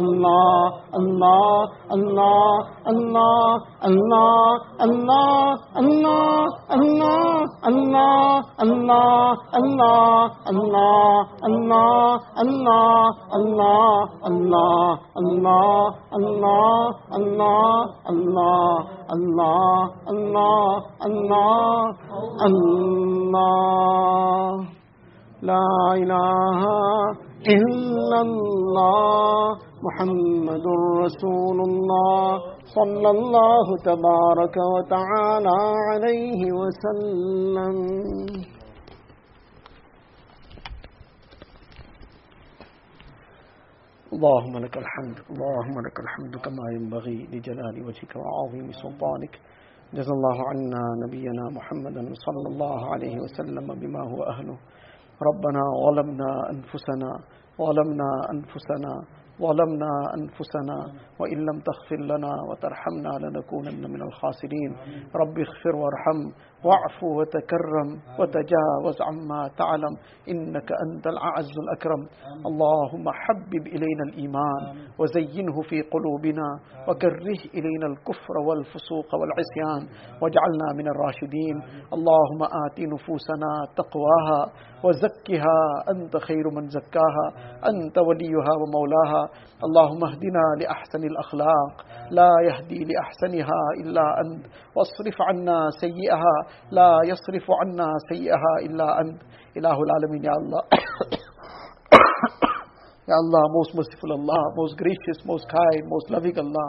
اللہ 0.00 0.78
اللہ 1.90 2.64
لا 25.42 25.64
الہ 25.92 26.68
الا 27.46 28.20
اللہ 28.20 29.73
محمد 29.86 30.66
رسول 31.04 31.58
الله 31.68 32.28
صلى 32.76 33.08
الله 33.16 33.66
تبارك 33.90 34.56
وتعالى 34.74 35.58
عليه 35.88 36.40
وسلم. 36.60 37.76
اللهم 44.14 44.54
لك 44.64 44.76
الحمد 44.84 45.16
اللهم 45.32 45.76
لك 45.86 45.96
الحمد 46.04 46.34
كما 46.44 46.64
ينبغي 46.76 47.18
لجلال 47.32 47.76
وجهك 47.86 48.12
وعظيم 48.16 48.66
سلطانك. 48.82 49.34
جزا 49.96 50.12
الله 50.18 50.38
عنا 50.50 50.82
نبينا 51.04 51.44
محمدا 51.58 52.02
صلى 52.26 52.48
الله 52.52 52.80
عليه 52.92 53.16
وسلم 53.24 53.66
بما 53.80 54.02
هو 54.12 54.20
أهله. 54.32 54.56
ربنا 55.28 55.62
ظلمنا 55.84 56.30
أنفسنا 56.54 57.10
ظلمنا 57.58 58.10
أنفسنا 58.34 58.92
ظلمنا 59.40 59.92
أنفسنا 60.18 60.76
وإن 61.20 61.38
لم 61.38 61.60
تغفر 61.60 61.96
لنا 61.96 62.32
وترحمنا 62.50 63.26
لنكونن 63.26 63.90
من 63.90 64.02
الخاسرين. 64.02 64.70
رب 65.16 65.38
اغفر 65.38 65.76
وارحم. 65.76 66.20
واعف 66.64 67.02
وتكرم 67.02 67.88
وتجاوز 68.18 68.96
عما 69.02 69.48
تعلم. 69.58 69.94
إنك 70.28 70.68
أنت 70.84 71.06
الأعز 71.06 71.52
الأكرم. 71.64 72.02
اللهم 72.46 73.04
حبب 73.10 73.66
إلينا 73.66 74.04
الإيمان 74.08 74.62
وزينه 74.98 75.62
في 75.62 75.82
قلوبنا 75.82 76.48
وكره 76.88 77.40
إلينا 77.54 77.86
الكفر 77.86 78.36
والفسوق 78.48 79.08
والعصيان 79.14 79.82
واجعلنا 80.22 80.68
من 80.76 80.86
الراشدين. 80.88 81.56
اللهم 81.92 82.42
آت 82.42 82.80
نفوسنا 82.80 83.52
تقواها 83.76 84.42
وزكها. 84.84 85.58
أنت 85.90 86.16
خير 86.16 86.50
من 86.56 86.68
زكاها. 86.68 87.26
أنت 87.70 87.98
وليها 87.98 88.52
ومولاها. 88.60 89.28
اللهم 89.64 90.04
اهدنا 90.04 90.44
لأحسن 90.60 91.02
الأخلاق. 91.04 91.74
لا 92.10 92.30
يهدي 92.48 92.84
لأحسنها 92.84 93.60
إلا 93.80 94.20
أنت. 94.20 94.44
واصرف 94.76 95.22
عنا 95.22 95.68
سيئها. 95.80 96.36
لا 96.70 96.90
يصرف 97.10 97.46
عنا 97.60 97.88
سيئها 98.10 98.52
إلا 98.66 99.00
أنت 99.00 99.18
إله 99.56 99.76
العالمين 99.86 100.24
يا 100.24 100.34
الله 100.40 100.62
Ya 103.04 103.16
Allah, 103.20 103.42
most 103.52 103.74
merciful 103.76 104.16
Allah, 104.16 104.42
most 104.56 104.78
gracious, 104.80 105.20
most 105.28 105.44
kind, 105.52 105.82
most 105.92 106.08
loving 106.08 106.32
Allah. 106.40 106.68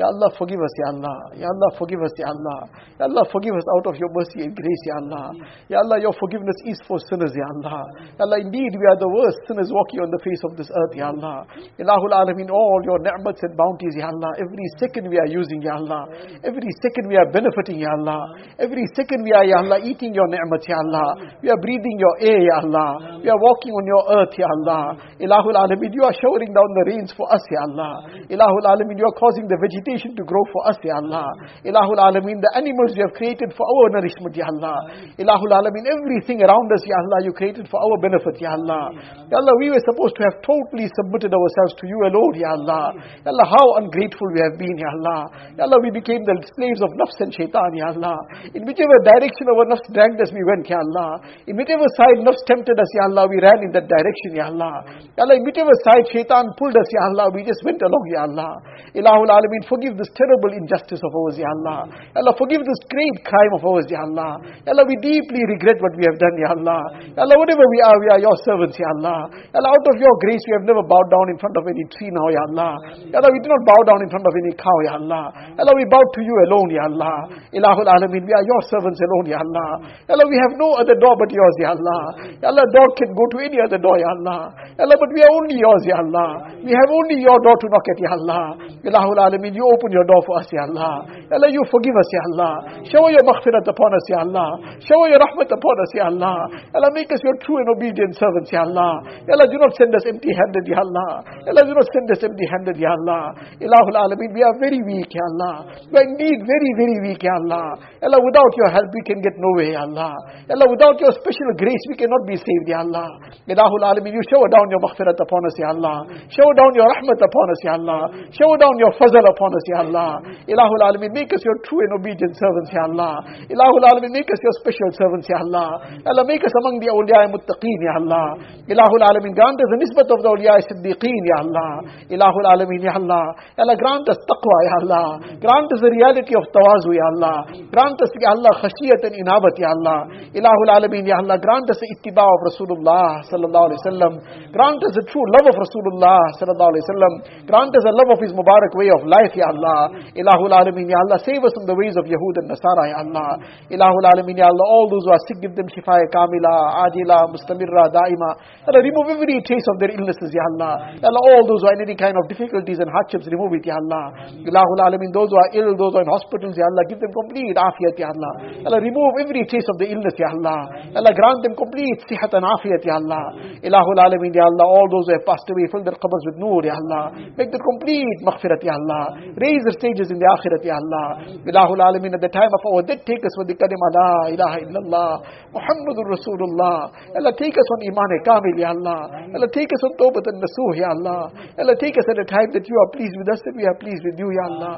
Ya 0.00 0.08
Allah, 0.08 0.32
forgive 0.40 0.56
us, 0.56 0.72
Ya 0.80 0.88
Allah. 0.96 1.18
Ya 1.36 1.46
Allah, 1.52 1.68
forgive 1.76 2.00
us, 2.00 2.14
Ya 2.16 2.24
Allah. 2.32 2.64
Ya 2.96 3.04
Allah, 3.12 3.28
forgive 3.28 3.52
us 3.52 3.66
out 3.76 3.92
of 3.92 3.94
your 4.00 4.08
mercy 4.16 4.40
and 4.40 4.56
grace, 4.56 4.82
Ya 4.88 4.96
Allah. 5.04 5.36
Ya 5.68 5.76
Allah, 5.84 6.00
your 6.00 6.16
forgiveness 6.16 6.56
is 6.64 6.80
for 6.88 6.96
sinners, 7.12 7.36
Ya 7.36 7.44
Allah. 7.60 7.84
Ya 8.16 8.24
Allah, 8.24 8.40
indeed, 8.40 8.72
we 8.72 8.86
are 8.88 8.96
the 8.96 9.12
worst 9.12 9.36
sinners 9.44 9.68
walking 9.68 10.00
on 10.00 10.08
the 10.08 10.16
face 10.24 10.40
of 10.48 10.56
this 10.56 10.72
earth, 10.72 10.96
Ya 10.96 11.12
Allah. 11.12 11.44
Ilahul 11.76 12.08
Alameen, 12.08 12.48
all 12.48 12.80
your 12.88 13.04
ni'mats 13.04 13.44
and 13.44 13.52
bounties, 13.52 13.92
Ya 14.00 14.08
Allah. 14.08 14.32
Every 14.40 14.64
second 14.80 15.12
we 15.12 15.20
are 15.20 15.28
using, 15.28 15.60
Ya 15.60 15.76
Allah. 15.76 16.08
Every 16.40 16.72
second 16.80 17.12
we 17.12 17.20
are 17.20 17.28
benefiting, 17.28 17.84
Ya 17.84 17.92
Allah. 17.92 18.32
Every 18.56 18.88
second 18.96 19.28
we 19.28 19.36
are, 19.36 19.44
Ya 19.44 19.60
Allah, 19.60 19.76
eating 19.84 20.16
your 20.16 20.26
ni'mats, 20.32 20.64
Ya 20.72 20.80
Allah. 20.88 21.36
We 21.44 21.52
are 21.52 21.60
breathing 21.60 22.00
your 22.00 22.16
air, 22.32 22.40
Ya 22.40 22.64
Allah. 22.64 23.20
We 23.20 23.28
are 23.28 23.36
walking 23.44 23.76
on 23.76 23.84
your 23.84 24.04
earth, 24.24 24.32
Ya 24.40 24.48
Allah. 24.48 24.96
Ilahul 25.20 25.52
Alameen, 25.52 25.92
you 25.92 26.00
are 26.08 26.16
showering 26.16 26.48
down 26.56 26.70
the 26.80 26.96
rains 26.96 27.12
for 27.12 27.28
us, 27.28 27.44
Ya 27.52 27.60
Allah. 27.68 28.24
Ilahul 28.32 28.64
Alameen, 28.64 28.96
you 28.96 29.04
are 29.04 29.18
causing 29.20 29.44
the 29.44 29.60
vegetation 29.60 29.80
to 30.00 30.24
grow 30.24 30.40
for 30.52 30.64
us, 30.68 30.78
Ya 30.80 30.96
Allah. 30.96 31.28
Ilahul 31.64 32.00
Alameen, 32.00 32.40
the 32.40 32.52
animals 32.56 32.96
you 32.96 33.04
have 33.04 33.12
created 33.12 33.52
for 33.52 33.66
our 33.68 33.92
nourishment, 33.92 34.32
Ya 34.32 34.48
Allah. 34.48 34.78
Ilahul 35.20 35.52
Alameen, 35.52 35.84
everything 35.84 36.40
around 36.40 36.68
us, 36.72 36.80
Ya 36.88 36.96
Allah, 36.96 37.18
you 37.28 37.32
created 37.36 37.68
for 37.68 37.76
our 37.76 37.96
benefit, 38.00 38.40
Ya 38.40 38.56
Allah. 38.56 38.96
Ya 39.28 39.36
Allah, 39.36 39.54
we 39.60 39.68
were 39.68 39.82
supposed 39.84 40.16
to 40.16 40.22
have 40.24 40.40
totally 40.40 40.88
submitted 40.96 41.32
ourselves 41.34 41.76
to 41.76 41.84
you 41.84 41.98
alone, 42.08 42.34
Ya 42.38 42.56
Allah. 42.56 42.96
Ya 43.26 43.30
Allah, 43.34 43.46
how 43.52 43.66
ungrateful 43.84 44.28
we 44.32 44.40
have 44.40 44.56
been, 44.56 44.76
Ya 44.78 44.88
Allah. 44.96 45.20
Ya 45.58 45.62
Allah, 45.68 45.78
we 45.84 45.92
became 45.92 46.24
the 46.24 46.36
slaves 46.56 46.80
of 46.80 46.88
nafs 46.96 47.18
and 47.20 47.28
shaitan, 47.34 47.70
Ya 47.76 47.92
Allah. 47.92 48.16
In 48.56 48.64
whichever 48.64 48.96
direction 49.04 49.44
our 49.52 49.66
nafs 49.68 49.84
dragged 49.92 50.16
us, 50.22 50.32
we 50.32 50.40
went, 50.46 50.64
Ya 50.70 50.80
Allah. 50.80 51.20
In 51.44 51.60
whichever 51.60 51.84
side 51.98 52.24
nafs 52.24 52.40
tempted 52.48 52.78
us, 52.80 52.90
Ya 52.96 53.12
Allah, 53.12 53.28
we 53.28 53.36
ran 53.42 53.60
in 53.66 53.70
that 53.76 53.84
direction, 53.90 54.30
Ya 54.40 54.48
Allah. 54.48 54.88
Ya 55.18 55.28
Allah, 55.28 55.36
in 55.36 55.44
whichever 55.44 55.74
side 55.84 56.08
shaitan 56.08 56.48
pulled 56.56 56.76
us, 56.78 56.88
Ya 56.94 57.02
Allah, 57.12 57.28
we 57.34 57.44
just 57.44 57.60
went 57.66 57.82
along, 57.82 58.04
Ya 58.08 58.24
Allah. 58.24 58.52
Ilahul 58.94 59.28
Alameen, 59.32 59.64
forgive 59.72 59.96
this 59.96 60.12
terrible 60.12 60.52
injustice 60.52 61.00
of 61.00 61.12
ours, 61.16 61.40
Ya 61.40 61.48
Allah. 61.56 61.88
Ya 62.12 62.20
Allah, 62.20 62.34
forgive 62.36 62.60
this 62.60 62.80
great 62.92 63.16
crime 63.24 63.52
of 63.56 63.64
ours, 63.64 63.88
Ya 63.88 64.04
Allah. 64.04 64.36
Ya 64.68 64.76
Allah, 64.76 64.84
we 64.84 64.96
deeply 65.00 65.40
regret 65.56 65.80
what 65.80 65.96
we 65.96 66.04
have 66.04 66.18
done, 66.20 66.36
Ya 66.36 66.52
Allah. 66.52 66.80
Ya 67.16 67.20
Allah, 67.24 67.36
whatever 67.40 67.64
we 67.64 67.80
are, 67.80 67.96
we 68.04 68.08
are 68.12 68.20
your 68.20 68.36
servants, 68.44 68.76
Ya 68.76 68.88
Allah. 69.00 69.32
Ya 69.32 69.56
Allah, 69.64 69.72
out 69.72 69.86
of 69.88 69.96
your 69.96 70.14
grace, 70.20 70.44
we 70.44 70.52
have 70.60 70.66
never 70.68 70.84
bowed 70.84 71.08
down 71.08 71.26
in 71.32 71.36
front 71.40 71.56
of 71.56 71.64
any 71.64 71.84
tree 71.96 72.12
now, 72.12 72.28
Ya 72.28 72.42
Allah. 72.52 72.72
Ya 73.08 73.16
Allah, 73.24 73.32
we 73.32 73.40
do 73.40 73.48
not 73.48 73.62
bow 73.64 73.80
down 73.88 74.00
in 74.04 74.08
front 74.12 74.26
of 74.28 74.34
any 74.36 74.52
cow, 74.60 74.76
Ya 74.84 74.92
Allah. 75.00 75.24
Ya 75.56 75.60
Allah, 75.64 75.74
we 75.80 75.86
bow 75.88 76.02
to 76.04 76.20
you 76.20 76.36
alone, 76.52 76.68
Ya 76.68 76.84
Allah. 76.92 77.16
Ilahul 77.56 77.88
Alameen, 77.88 78.28
we 78.28 78.34
are 78.36 78.44
your 78.44 78.62
servants 78.68 79.00
alone, 79.00 79.26
Ya 79.32 79.40
Allah. 79.40 79.70
Ya 80.04 80.12
Allah, 80.18 80.28
we 80.28 80.36
have 80.36 80.52
no 80.60 80.68
other 80.76 80.96
door 81.00 81.16
but 81.16 81.30
yours, 81.32 81.56
Ya 81.64 81.72
Allah. 81.72 82.00
Ya 82.44 82.52
Allah, 82.52 82.64
dog 82.76 82.90
can 83.00 83.10
go 83.16 83.24
to 83.32 83.36
any 83.40 83.58
other 83.62 83.80
door, 83.80 83.96
Ya 83.96 84.10
Allah. 84.20 84.40
Ya 84.76 84.84
Allah, 84.84 84.98
but 85.00 85.10
we 85.16 85.20
are 85.24 85.32
only 85.32 85.56
yours, 85.56 85.82
Ya 85.88 85.96
Allah. 86.02 86.28
We 86.60 86.72
have 86.74 86.90
only 86.90 87.22
your 87.22 87.38
door 87.40 87.56
to 87.56 87.66
knock 87.72 87.86
at, 87.88 87.98
Ya 88.02 88.10
Allah. 88.18 88.44
Ilahul 88.82 89.20
Alameen, 89.22 89.54
you 89.62 89.70
open 89.70 89.90
your 89.94 90.02
door 90.02 90.18
for 90.26 90.42
us, 90.42 90.48
Ya 90.50 90.66
Allah. 90.66 91.06
Allah, 91.30 91.48
you 91.54 91.62
forgive 91.70 91.94
us, 91.94 92.08
Ya 92.10 92.22
Allah. 92.34 92.52
Shower 92.90 93.10
your 93.14 93.22
maghfirat 93.22 93.62
upon 93.62 93.90
us, 93.94 94.04
Ya 94.10 94.18
Allah. 94.26 94.48
Shower 94.82 95.06
your 95.06 95.22
rahmat 95.22 95.46
upon 95.54 95.76
us, 95.78 95.90
Ya 95.94 96.04
Allah. 96.10 96.50
Allah, 96.74 96.90
make 96.90 97.06
us 97.14 97.22
your 97.22 97.38
true 97.46 97.62
and 97.62 97.68
obedient 97.78 98.18
servants, 98.18 98.50
Ya 98.50 98.66
Allah. 98.66 99.06
Allah, 99.30 99.46
do 99.46 99.56
not 99.62 99.70
send 99.78 99.94
us 99.94 100.02
empty-handed, 100.02 100.64
Ya 100.66 100.82
Allah. 100.82 101.10
Allah, 101.46 101.62
do 101.62 101.74
not 101.78 101.86
send 101.94 102.10
us 102.10 102.20
empty-handed, 102.26 102.76
Ya 102.82 102.90
Allah. 102.90 103.22
Ilahul 103.62 103.94
Alameen, 104.02 104.34
we 104.34 104.42
are 104.42 104.56
very 104.58 104.82
weak, 104.82 105.14
Ya 105.14 105.22
Allah. 105.38 105.70
We 105.86 105.94
are 106.02 106.06
indeed 106.10 106.42
very, 106.42 106.70
very 106.74 106.96
weak, 107.06 107.22
Ya 107.22 107.38
Allah. 107.46 107.78
Allah, 108.02 108.18
without 108.18 108.52
your 108.58 108.70
help, 108.74 108.90
we 108.90 109.02
can 109.06 109.22
get 109.22 109.38
nowhere, 109.38 109.78
Ya 109.78 109.86
Allah. 109.86 110.10
Allah, 110.50 110.66
without 110.66 110.98
your 110.98 111.14
special 111.14 111.54
grace, 111.54 111.84
we 111.86 111.94
cannot 111.94 112.26
be 112.26 112.34
saved, 112.34 112.66
Ya 112.66 112.82
Allah. 112.82 113.06
Ilahul 113.46 113.84
Alameen, 113.86 114.10
you 114.18 114.24
shower 114.26 114.50
down 114.50 114.66
your 114.74 114.82
maghfirat 114.82 115.14
upon 115.14 115.42
us, 115.46 115.54
Ya 115.62 115.70
Allah. 115.70 116.02
Shower 116.34 116.54
down 116.58 116.72
your 116.74 116.88
rahmat 116.90 117.20
upon 117.22 117.46
us, 117.54 117.60
Ya 117.62 117.74
Allah. 117.78 118.02
Shower 118.34 118.58
down 118.58 118.74
your 118.82 118.90
fazl 118.98 119.22
upon 119.22 119.50
us, 119.54 119.64
Ya 119.68 119.78
Allah. 119.84 120.12
Ilahul 120.48 120.82
Alameen, 120.88 121.12
make 121.12 121.30
us 121.32 121.42
your 121.44 121.56
true 121.62 121.80
and 121.84 121.92
obedient 122.00 122.34
servants, 122.34 122.70
Ya 122.72 122.84
Allah. 122.88 123.20
Ilahul 123.46 123.84
Alameen, 123.86 124.12
make 124.12 124.28
us 124.32 124.40
your 124.42 124.54
special 124.64 124.90
servants, 124.96 125.28
Ya 125.28 125.38
Allah. 125.44 126.00
Allah, 126.08 126.24
make 126.26 126.42
us 126.42 126.54
among 126.64 126.80
the 126.80 126.88
awliya 126.90 127.28
and 127.28 127.32
muttaqeen, 127.36 127.78
Ya 127.84 127.94
Allah. 128.00 128.26
Ilahul 128.66 129.04
Alameen, 129.04 129.34
grant 129.36 129.58
us 129.60 129.68
the 129.72 129.78
nisbat 129.84 130.08
of 130.08 130.20
the 130.24 130.30
awliya 130.32 130.58
and 130.60 130.66
siddiqeen, 130.68 131.22
Ya 131.28 131.38
Allah. 131.44 131.70
Ilahul 132.08 132.46
Alameen, 132.48 132.82
Ya 132.82 132.94
Allah. 132.96 133.24
Allah, 133.60 133.76
grant 133.76 134.08
us 134.08 134.18
taqwa, 134.26 134.58
Ya 134.68 134.74
Allah. 134.82 135.06
Grant 135.38 135.68
us 135.72 135.80
the 135.80 135.92
reality 135.92 136.34
of 136.34 136.44
tawazu, 136.50 136.90
Ya 136.96 137.06
Allah. 137.16 137.36
Grant 137.70 137.98
us, 138.00 138.12
Ya 138.18 138.32
Allah, 138.34 138.52
khashiyat 138.62 139.02
and 139.06 139.14
inabat, 139.20 139.54
Ya 139.60 139.70
Allah. 139.76 139.98
Ilahul 140.32 140.70
Alameen, 140.72 141.04
Ya 141.06 141.20
Allah, 141.20 141.38
grant 141.38 141.68
us 141.70 141.78
the 141.78 141.88
ittiba 141.98 142.22
of 142.24 142.40
Rasulullah 142.48 143.22
sallallahu 143.26 143.66
alayhi 143.70 143.80
wa 143.82 143.88
sallam. 143.90 144.12
Grant 144.52 144.80
us 144.86 144.92
the 144.94 145.04
true 145.10 145.26
love 145.34 145.46
of 145.50 145.56
Rasulullah 145.58 146.20
sallallahu 146.38 146.70
alayhi 146.72 146.84
wa 146.86 146.92
sallam. 146.94 147.12
Grant 147.46 147.72
us 147.74 147.82
the 147.82 147.94
love 147.94 148.10
of 148.14 148.20
his 148.22 148.32
Mubarak 148.32 148.72
way 148.78 148.88
of 148.94 149.02
life, 149.06 149.34
Ya 149.34 149.41
Ya 149.42 149.50
Allah. 149.50 149.80
Ilahul 150.14 150.54
Alameen, 150.54 150.86
Ya 150.86 150.98
Allah, 151.02 151.18
save 151.26 151.42
us 151.42 151.50
from 151.58 151.66
the 151.66 151.74
ways 151.74 151.98
of 151.98 152.06
Yahud 152.06 152.34
and 152.38 152.46
Nasara, 152.46 152.84
Ya 152.94 152.98
Allah. 153.02 153.30
Ilahul 153.66 154.06
Alameen, 154.06 154.38
Ya 154.38 154.46
Allah, 154.46 154.66
all 154.70 154.86
those 154.86 155.02
who 155.02 155.10
are 155.10 155.22
sick, 155.26 155.42
give 155.42 155.54
them 155.58 155.66
shifa 155.66 155.98
kamila, 156.14 156.54
ajila, 156.86 157.26
mustamirra, 157.34 157.90
daima. 157.90 158.30
Allah, 158.70 158.80
remove 158.86 159.18
every 159.18 159.42
trace 159.42 159.66
of 159.74 159.82
their 159.82 159.90
illnesses, 159.90 160.30
Ya 160.30 160.46
Allah. 160.54 160.94
Allah, 161.02 161.22
all 161.34 161.42
those 161.50 161.60
who 161.66 161.68
are 161.68 161.76
in 161.82 161.90
any 161.90 161.98
kind 161.98 162.14
of 162.14 162.30
difficulties 162.30 162.78
and 162.78 162.86
hardships, 162.86 163.26
remove 163.26 163.50
it, 163.58 163.66
Ya 163.66 163.74
Allah. 163.74 164.30
Ilahul 164.46 164.80
Alameen, 164.86 165.10
those 165.10 165.28
who 165.34 165.38
are 165.42 165.50
ill, 165.58 165.74
those 165.74 165.90
who 165.90 165.98
are 165.98 166.06
in 166.06 166.12
hospitals, 166.14 166.54
Ya 166.54 166.66
Allah, 166.70 166.84
give 166.86 167.02
them 167.02 167.10
complete 167.10 167.58
afiyat, 167.58 167.96
Ya 167.98 168.08
Allah. 168.14 168.32
Allah, 168.70 168.78
remove 168.78 169.12
every 169.26 169.42
trace 169.50 169.66
of 169.66 169.76
the 169.82 169.90
illness, 169.90 170.14
Ya 170.14 170.30
Allah. 170.30 170.60
Allah, 170.94 171.12
grant 171.16 171.40
them 171.42 171.54
complete 171.58 171.98
sihat 172.06 172.30
and 172.36 172.46
afiyat, 172.46 172.82
Ya 172.86 173.00
Allah. 173.02 173.58
Ilahul 173.64 173.98
Alameen, 173.98 174.30
Ya 174.36 174.46
Allah, 174.46 174.66
all 174.68 174.86
those 174.92 175.10
who 175.10 175.14
have 175.18 175.26
passed 175.26 175.48
away, 175.50 175.66
fill 175.72 175.82
their 175.82 175.98
qabrs 175.98 176.22
with 176.30 176.38
noor, 176.38 176.60
Ya 176.62 176.76
Allah. 176.76 177.16
Make 177.38 177.50
their 177.50 177.64
complete 177.64 178.18
maghfirat, 178.22 178.62
Ya 178.62 178.76
Allah. 178.76 179.31
Raise 179.36 179.62
their 179.64 179.76
stages 179.80 180.12
in 180.12 180.20
the 180.20 180.28
akhirat, 180.28 180.62
Ya 180.64 180.76
Allah. 180.76 181.24
Ilahul 181.48 181.80
Alameen, 181.80 182.12
at 182.12 182.20
the 182.20 182.28
time 182.28 182.52
of 182.52 182.62
our 182.68 182.82
death, 182.84 183.00
take 183.08 183.24
us 183.24 183.34
with 183.40 183.48
the 183.48 183.56
kalima, 183.56 183.88
La 183.96 184.12
ilaha 184.28 184.56
illallah, 184.60 185.12
Muhammadur 185.56 186.06
Rasulullah. 186.12 186.92
Allah, 187.16 187.32
take 187.36 187.56
us 187.56 187.68
on 187.72 187.80
Iman 187.88 188.10
Kamil, 188.28 188.56
Ya 188.60 188.70
Allah. 188.76 189.08
Allah, 189.32 189.48
take 189.52 189.72
us 189.72 189.82
on 189.88 189.92
Tawbatan 189.96 190.36
Nasuh, 190.36 190.72
Ya 190.76 190.88
Allah. 190.92 191.32
Allah, 191.56 191.76
take 191.80 191.96
us 191.96 192.04
at 192.12 192.18
a 192.20 192.26
time 192.28 192.52
that 192.52 192.68
you 192.68 192.76
are 192.76 192.90
pleased 192.92 193.16
with 193.16 193.28
us 193.32 193.40
and 193.48 193.56
we 193.56 193.64
are 193.64 193.78
pleased 193.80 194.04
with 194.04 194.20
you, 194.20 194.28
Ya 194.28 194.44
Allah. 194.52 194.74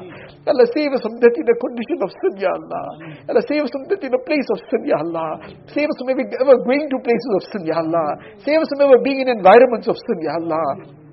Allah, 0.47 0.65
save 0.71 0.91
us 0.95 1.03
from 1.03 1.19
death 1.19 1.35
in 1.35 1.47
a 1.47 1.57
condition 1.59 1.99
of 1.99 2.09
sin, 2.15 2.33
Ya 2.39 2.51
Allah. 2.55 2.85
Allah, 3.27 3.43
save 3.47 3.63
us 3.67 3.71
from 3.75 3.83
death 3.91 4.03
in 4.03 4.13
a 4.15 4.21
place 4.23 4.47
of 4.55 4.59
sin, 4.71 4.81
Ya 4.87 4.97
Allah. 5.03 5.29
Save 5.71 5.87
us 5.91 5.97
from 5.99 6.09
ever 6.15 6.55
going 6.63 6.85
to 6.87 6.97
places 7.03 7.31
of 7.35 7.43
sin, 7.51 7.63
Ya 7.67 7.77
Allah. 7.79 8.07
Save 8.43 8.59
us 8.63 8.69
from 8.71 8.87
ever 8.87 8.99
being 9.03 9.19
in 9.19 9.27
environments 9.27 9.87
of 9.91 9.99
sin, 9.99 10.17
Ya 10.23 10.39
Allah. 10.39 11.04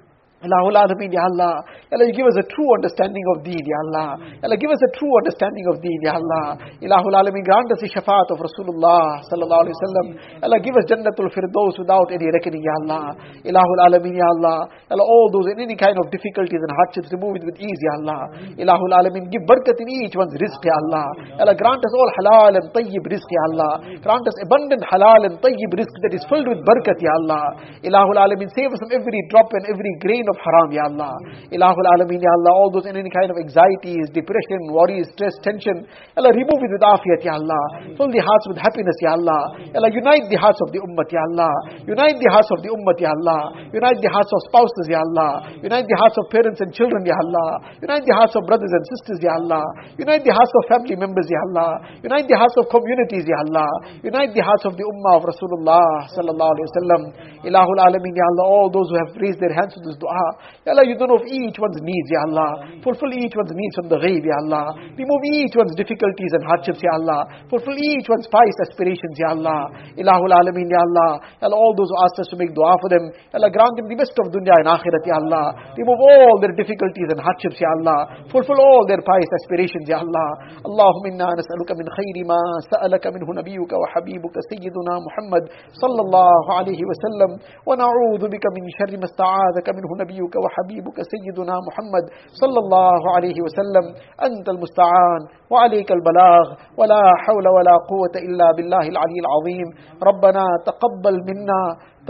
Allahul 0.43 0.74
Alameen, 0.74 1.12
Ya 1.14 1.22
Allah. 1.22 1.62
Allah, 1.95 2.07
you 2.11 2.14
give 2.18 2.26
us 2.26 2.34
a 2.34 2.47
true 2.51 2.66
understanding 2.74 3.22
of 3.30 3.47
deen, 3.47 3.62
Ya 3.62 3.78
Allah. 3.86 4.18
Allah, 4.43 4.59
give 4.59 4.74
us 4.74 4.82
a 4.82 4.90
true 4.99 5.14
understanding 5.22 5.66
of 5.70 5.78
deen, 5.78 6.01
Ya 6.03 6.18
Allah. 6.18 6.59
Ilahul 6.82 7.14
Alameen, 7.14 7.47
grant 7.47 7.70
us 7.70 7.78
the 7.78 7.86
shafaat 7.86 8.26
of 8.34 8.43
Rasulullah 8.43 9.22
sallallahu 9.30 9.62
alayhi 9.62 9.76
wa 9.78 9.84
sallam. 9.86 10.07
Allah, 10.43 10.59
give 10.59 10.74
us 10.74 10.82
Jannatul 10.90 11.30
Firdaus 11.30 11.78
without 11.78 12.11
any 12.11 12.26
reckoning, 12.34 12.59
Ya 12.59 12.74
Allah. 12.82 13.14
Ilahul 13.47 13.80
Alameen, 13.86 14.18
Ya 14.18 14.26
Allah. 14.34 14.66
Allah, 14.90 15.07
all 15.07 15.30
those 15.30 15.47
in 15.55 15.62
any 15.62 15.78
kind 15.78 15.95
of 15.95 16.11
difficulties 16.11 16.59
and 16.59 16.72
hardships, 16.74 17.07
remove 17.14 17.38
it 17.38 17.47
with 17.47 17.62
ease, 17.62 17.80
Ya 17.86 17.95
Allah. 18.03 18.20
Ilahul 18.59 18.95
Alameen, 18.99 19.30
give 19.30 19.47
barakat 19.47 19.78
in 19.78 19.88
each 20.03 20.18
one's 20.18 20.34
rizq, 20.43 20.59
Ya 20.66 20.74
Allah. 20.74 21.07
Allah, 21.38 21.55
grant 21.55 21.78
us 21.86 21.95
all 21.95 22.11
halal 22.18 22.59
and 22.59 22.66
tayyib 22.74 23.07
rizq, 23.07 23.30
Ya 23.30 23.43
Allah. 23.55 23.72
Grant 24.03 24.26
us 24.26 24.34
abundant 24.43 24.82
halal 24.90 25.22
and 25.30 25.38
tayyib 25.38 25.70
rizq 25.78 25.95
that 26.03 26.18
is 26.18 26.26
filled 26.26 26.51
with 26.51 26.66
barakat, 26.66 26.99
Ya 26.99 27.14
Allah. 27.22 27.78
Ilahul 27.86 28.18
Alameen, 28.18 28.51
save 28.59 28.74
us 28.74 28.82
from 28.82 28.90
every 28.90 29.22
drop 29.30 29.47
and 29.55 29.70
every 29.70 29.95
grain 30.03 30.26
of 30.26 30.31
haram, 30.40 30.68
Ya 30.72 30.84
Allah. 30.88 31.12
Ilahul 31.52 31.88
Alameen, 31.98 32.22
Ya 32.22 32.32
Allah, 32.32 32.52
all 32.56 32.70
those 32.72 32.86
in 32.88 32.96
any 32.96 33.10
kind 33.12 33.28
of 33.28 33.36
anxieties, 33.36 34.08
depression, 34.16 34.60
worries, 34.72 35.08
stress, 35.12 35.36
tension, 35.44 35.84
Allah, 36.16 36.32
remove 36.32 36.60
it 36.64 36.70
with 36.72 36.84
afiyat, 36.84 37.20
Ya 37.26 37.36
Allah. 37.36 37.62
Fill 37.96 38.08
the 38.08 38.22
hearts 38.22 38.46
with 38.48 38.58
happiness, 38.60 38.96
Ya 39.04 39.12
Allah. 39.18 39.40
Allah, 39.76 39.90
unite 39.92 40.28
the 40.32 40.38
hearts 40.40 40.60
of 40.64 40.72
the 40.72 40.80
ummah, 40.80 41.06
Ya 41.12 41.22
Allah. 41.32 41.52
Unite 41.84 42.16
the 42.20 42.30
hearts 42.32 42.50
of 42.54 42.58
the 42.64 42.70
ummah, 42.72 42.96
Ya 42.96 43.12
Allah. 43.12 43.40
Unite 43.72 43.98
the 44.00 44.10
hearts 44.12 44.32
of 44.32 44.40
spouses, 44.48 44.86
Ya 44.88 45.00
Allah. 45.02 45.32
Unite 45.60 45.86
the 45.88 45.98
hearts 45.98 46.16
of 46.16 46.24
parents 46.32 46.60
and 46.62 46.70
children, 46.72 47.02
Ya 47.04 47.16
Allah. 47.16 47.64
Unite 47.82 48.04
the 48.06 48.14
hearts 48.16 48.34
of 48.38 48.42
brothers 48.46 48.70
and 48.70 48.84
sisters, 48.96 49.18
Ya 49.24 49.34
Allah. 49.40 49.64
Unite 49.98 50.22
the 50.24 50.34
hearts 50.34 50.52
of 50.56 50.62
family 50.70 50.96
members, 50.96 51.26
Ya 51.28 51.40
Allah. 51.50 51.70
Unite 52.04 52.26
the 52.28 52.38
hearts 52.38 52.56
of 52.60 52.68
communities, 52.70 53.24
Ya 53.26 53.38
Allah. 53.48 53.68
Unite 54.04 54.32
the 54.36 54.44
hearts 54.44 54.64
of 54.68 54.76
the 54.78 54.84
ummah 54.84 55.14
of 55.18 55.22
Rasulullah 55.26 56.06
sallallahu 56.12 56.52
alayhi 56.54 56.66
wa 56.68 56.76
sallam. 56.78 57.02
Ilahul 57.48 57.80
Alameen, 57.82 58.14
Ya 58.14 58.26
Allah, 58.36 58.46
all 58.46 58.68
those 58.70 58.88
who 58.92 58.96
have 59.00 59.12
raised 59.18 59.40
their 59.40 59.52
hands 59.56 59.74
to 59.74 59.80
this 59.82 59.96
dua, 59.98 60.21
Ya 60.65 60.71
Allah, 60.75 60.85
you 60.85 60.95
don't 60.99 61.09
know 61.09 61.17
of 61.17 61.27
each 61.27 61.57
one's 61.57 61.79
needs, 61.81 62.09
Ya 62.13 62.21
Allah. 62.29 62.49
Fulfill 62.85 63.11
each 63.17 63.33
one's 63.33 63.53
needs 63.53 63.75
from 63.79 63.88
the 63.89 63.97
ghaib, 63.97 64.23
Ya 64.23 64.38
Allah. 64.45 64.65
Remove 64.93 65.23
each 65.33 65.55
one's 65.57 65.73
difficulties 65.73 66.31
and 66.38 66.43
hardships, 66.45 66.81
Ya 66.83 66.93
Allah. 66.99 67.25
Fulfill 67.49 67.77
each 67.77 68.07
one's 68.07 68.27
pious 68.29 68.57
aspirations, 68.69 69.15
Ya 69.17 69.33
Allah. 69.33 69.71
Ilahul 69.97 70.33
Alameen, 70.33 70.69
Ya 70.69 70.81
Allah. 70.83 71.11
Ya 71.41 71.45
Allah, 71.49 71.57
all 71.57 71.73
those 71.73 71.89
who 71.89 71.97
asked 72.05 72.19
us 72.21 72.29
to 72.29 72.38
make 72.38 72.53
dua 72.53 72.77
for 72.81 72.89
them, 72.93 73.03
Ya 73.33 73.41
Allah, 73.41 73.49
grant 73.49 73.73
them 73.79 73.88
the 73.89 73.97
best 73.97 74.13
of 74.19 74.29
dunya 74.29 74.53
and 74.61 74.69
akhirat, 74.69 75.03
Ya 75.07 75.17
Allah. 75.17 75.45
Remove 75.79 76.01
all 76.01 76.35
their 76.43 76.53
difficulties 76.53 77.09
and 77.15 77.19
hardships, 77.23 77.57
Ya 77.57 77.71
Allah. 77.81 78.27
Fulfill 78.29 78.59
all 78.59 78.83
their 78.85 79.01
pious 79.01 79.31
aspirations, 79.41 79.88
Ya 79.88 80.03
Allah. 80.03 80.29
اللهم 80.67 81.03
إنا 81.11 81.27
نسألك 81.39 81.69
من 81.79 81.88
خير 81.97 82.15
ما 82.27 82.39
سألك 82.71 83.07
منه 83.15 83.27
نبيك 83.39 83.71
وحبيبك 83.81 84.35
سيدنا 84.51 84.93
محمد 85.07 85.43
صلى 85.83 86.01
الله 86.05 86.43
عليه 86.57 86.81
وسلم 86.89 87.31
ونعوذ 87.67 88.23
بك 88.33 88.45
من 88.55 88.63
شر 88.77 88.91
ما 89.01 89.05
استعاذك 89.11 89.67
منه 89.77 89.89
نبيك 90.03 90.10
وحبيبك 90.44 90.98
سيدنا 91.12 91.54
محمد 91.68 92.04
صلى 92.40 92.58
الله 92.64 93.00
عليه 93.14 93.38
وسلم. 93.44 93.86
أنت 94.26 94.46
المستعان 94.54 95.20
وعليك 95.50 95.92
البلاغ. 95.92 96.44
ولا 96.78 97.02
حول 97.24 97.46
ولا 97.56 97.74
قوة 97.90 98.14
إلا 98.26 98.46
بالله 98.56 98.84
العلي 98.92 99.18
العظيم. 99.24 99.68
ربنا 100.08 100.44
تقبل 100.68 101.16
منا 101.28 101.62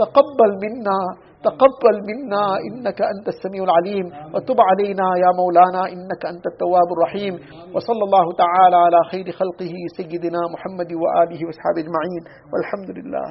تقبل 0.03 0.51
منا 0.63 0.99
تقبل 1.47 1.95
منا. 2.09 2.43
إنك 2.67 2.99
أنت 3.13 3.27
السميع 3.27 3.63
العليم. 3.63 4.05
وتب 4.33 4.57
علينا 4.69 5.07
يا 5.23 5.31
مولانا 5.39 5.81
إنك 5.93 6.21
أنت 6.33 6.45
التواب 6.53 6.89
الرحيم. 6.95 7.33
وصلى 7.75 8.03
الله 8.07 8.25
تعالى 8.43 8.77
على 8.85 8.99
خير 9.11 9.27
خلقه 9.39 9.73
سيدنا 9.97 10.41
محمد 10.53 10.89
وآله 11.01 11.39
وصحبه 11.47 11.81
أجمعين. 11.83 12.23
والحمد 12.51 12.89
لله 12.97 13.27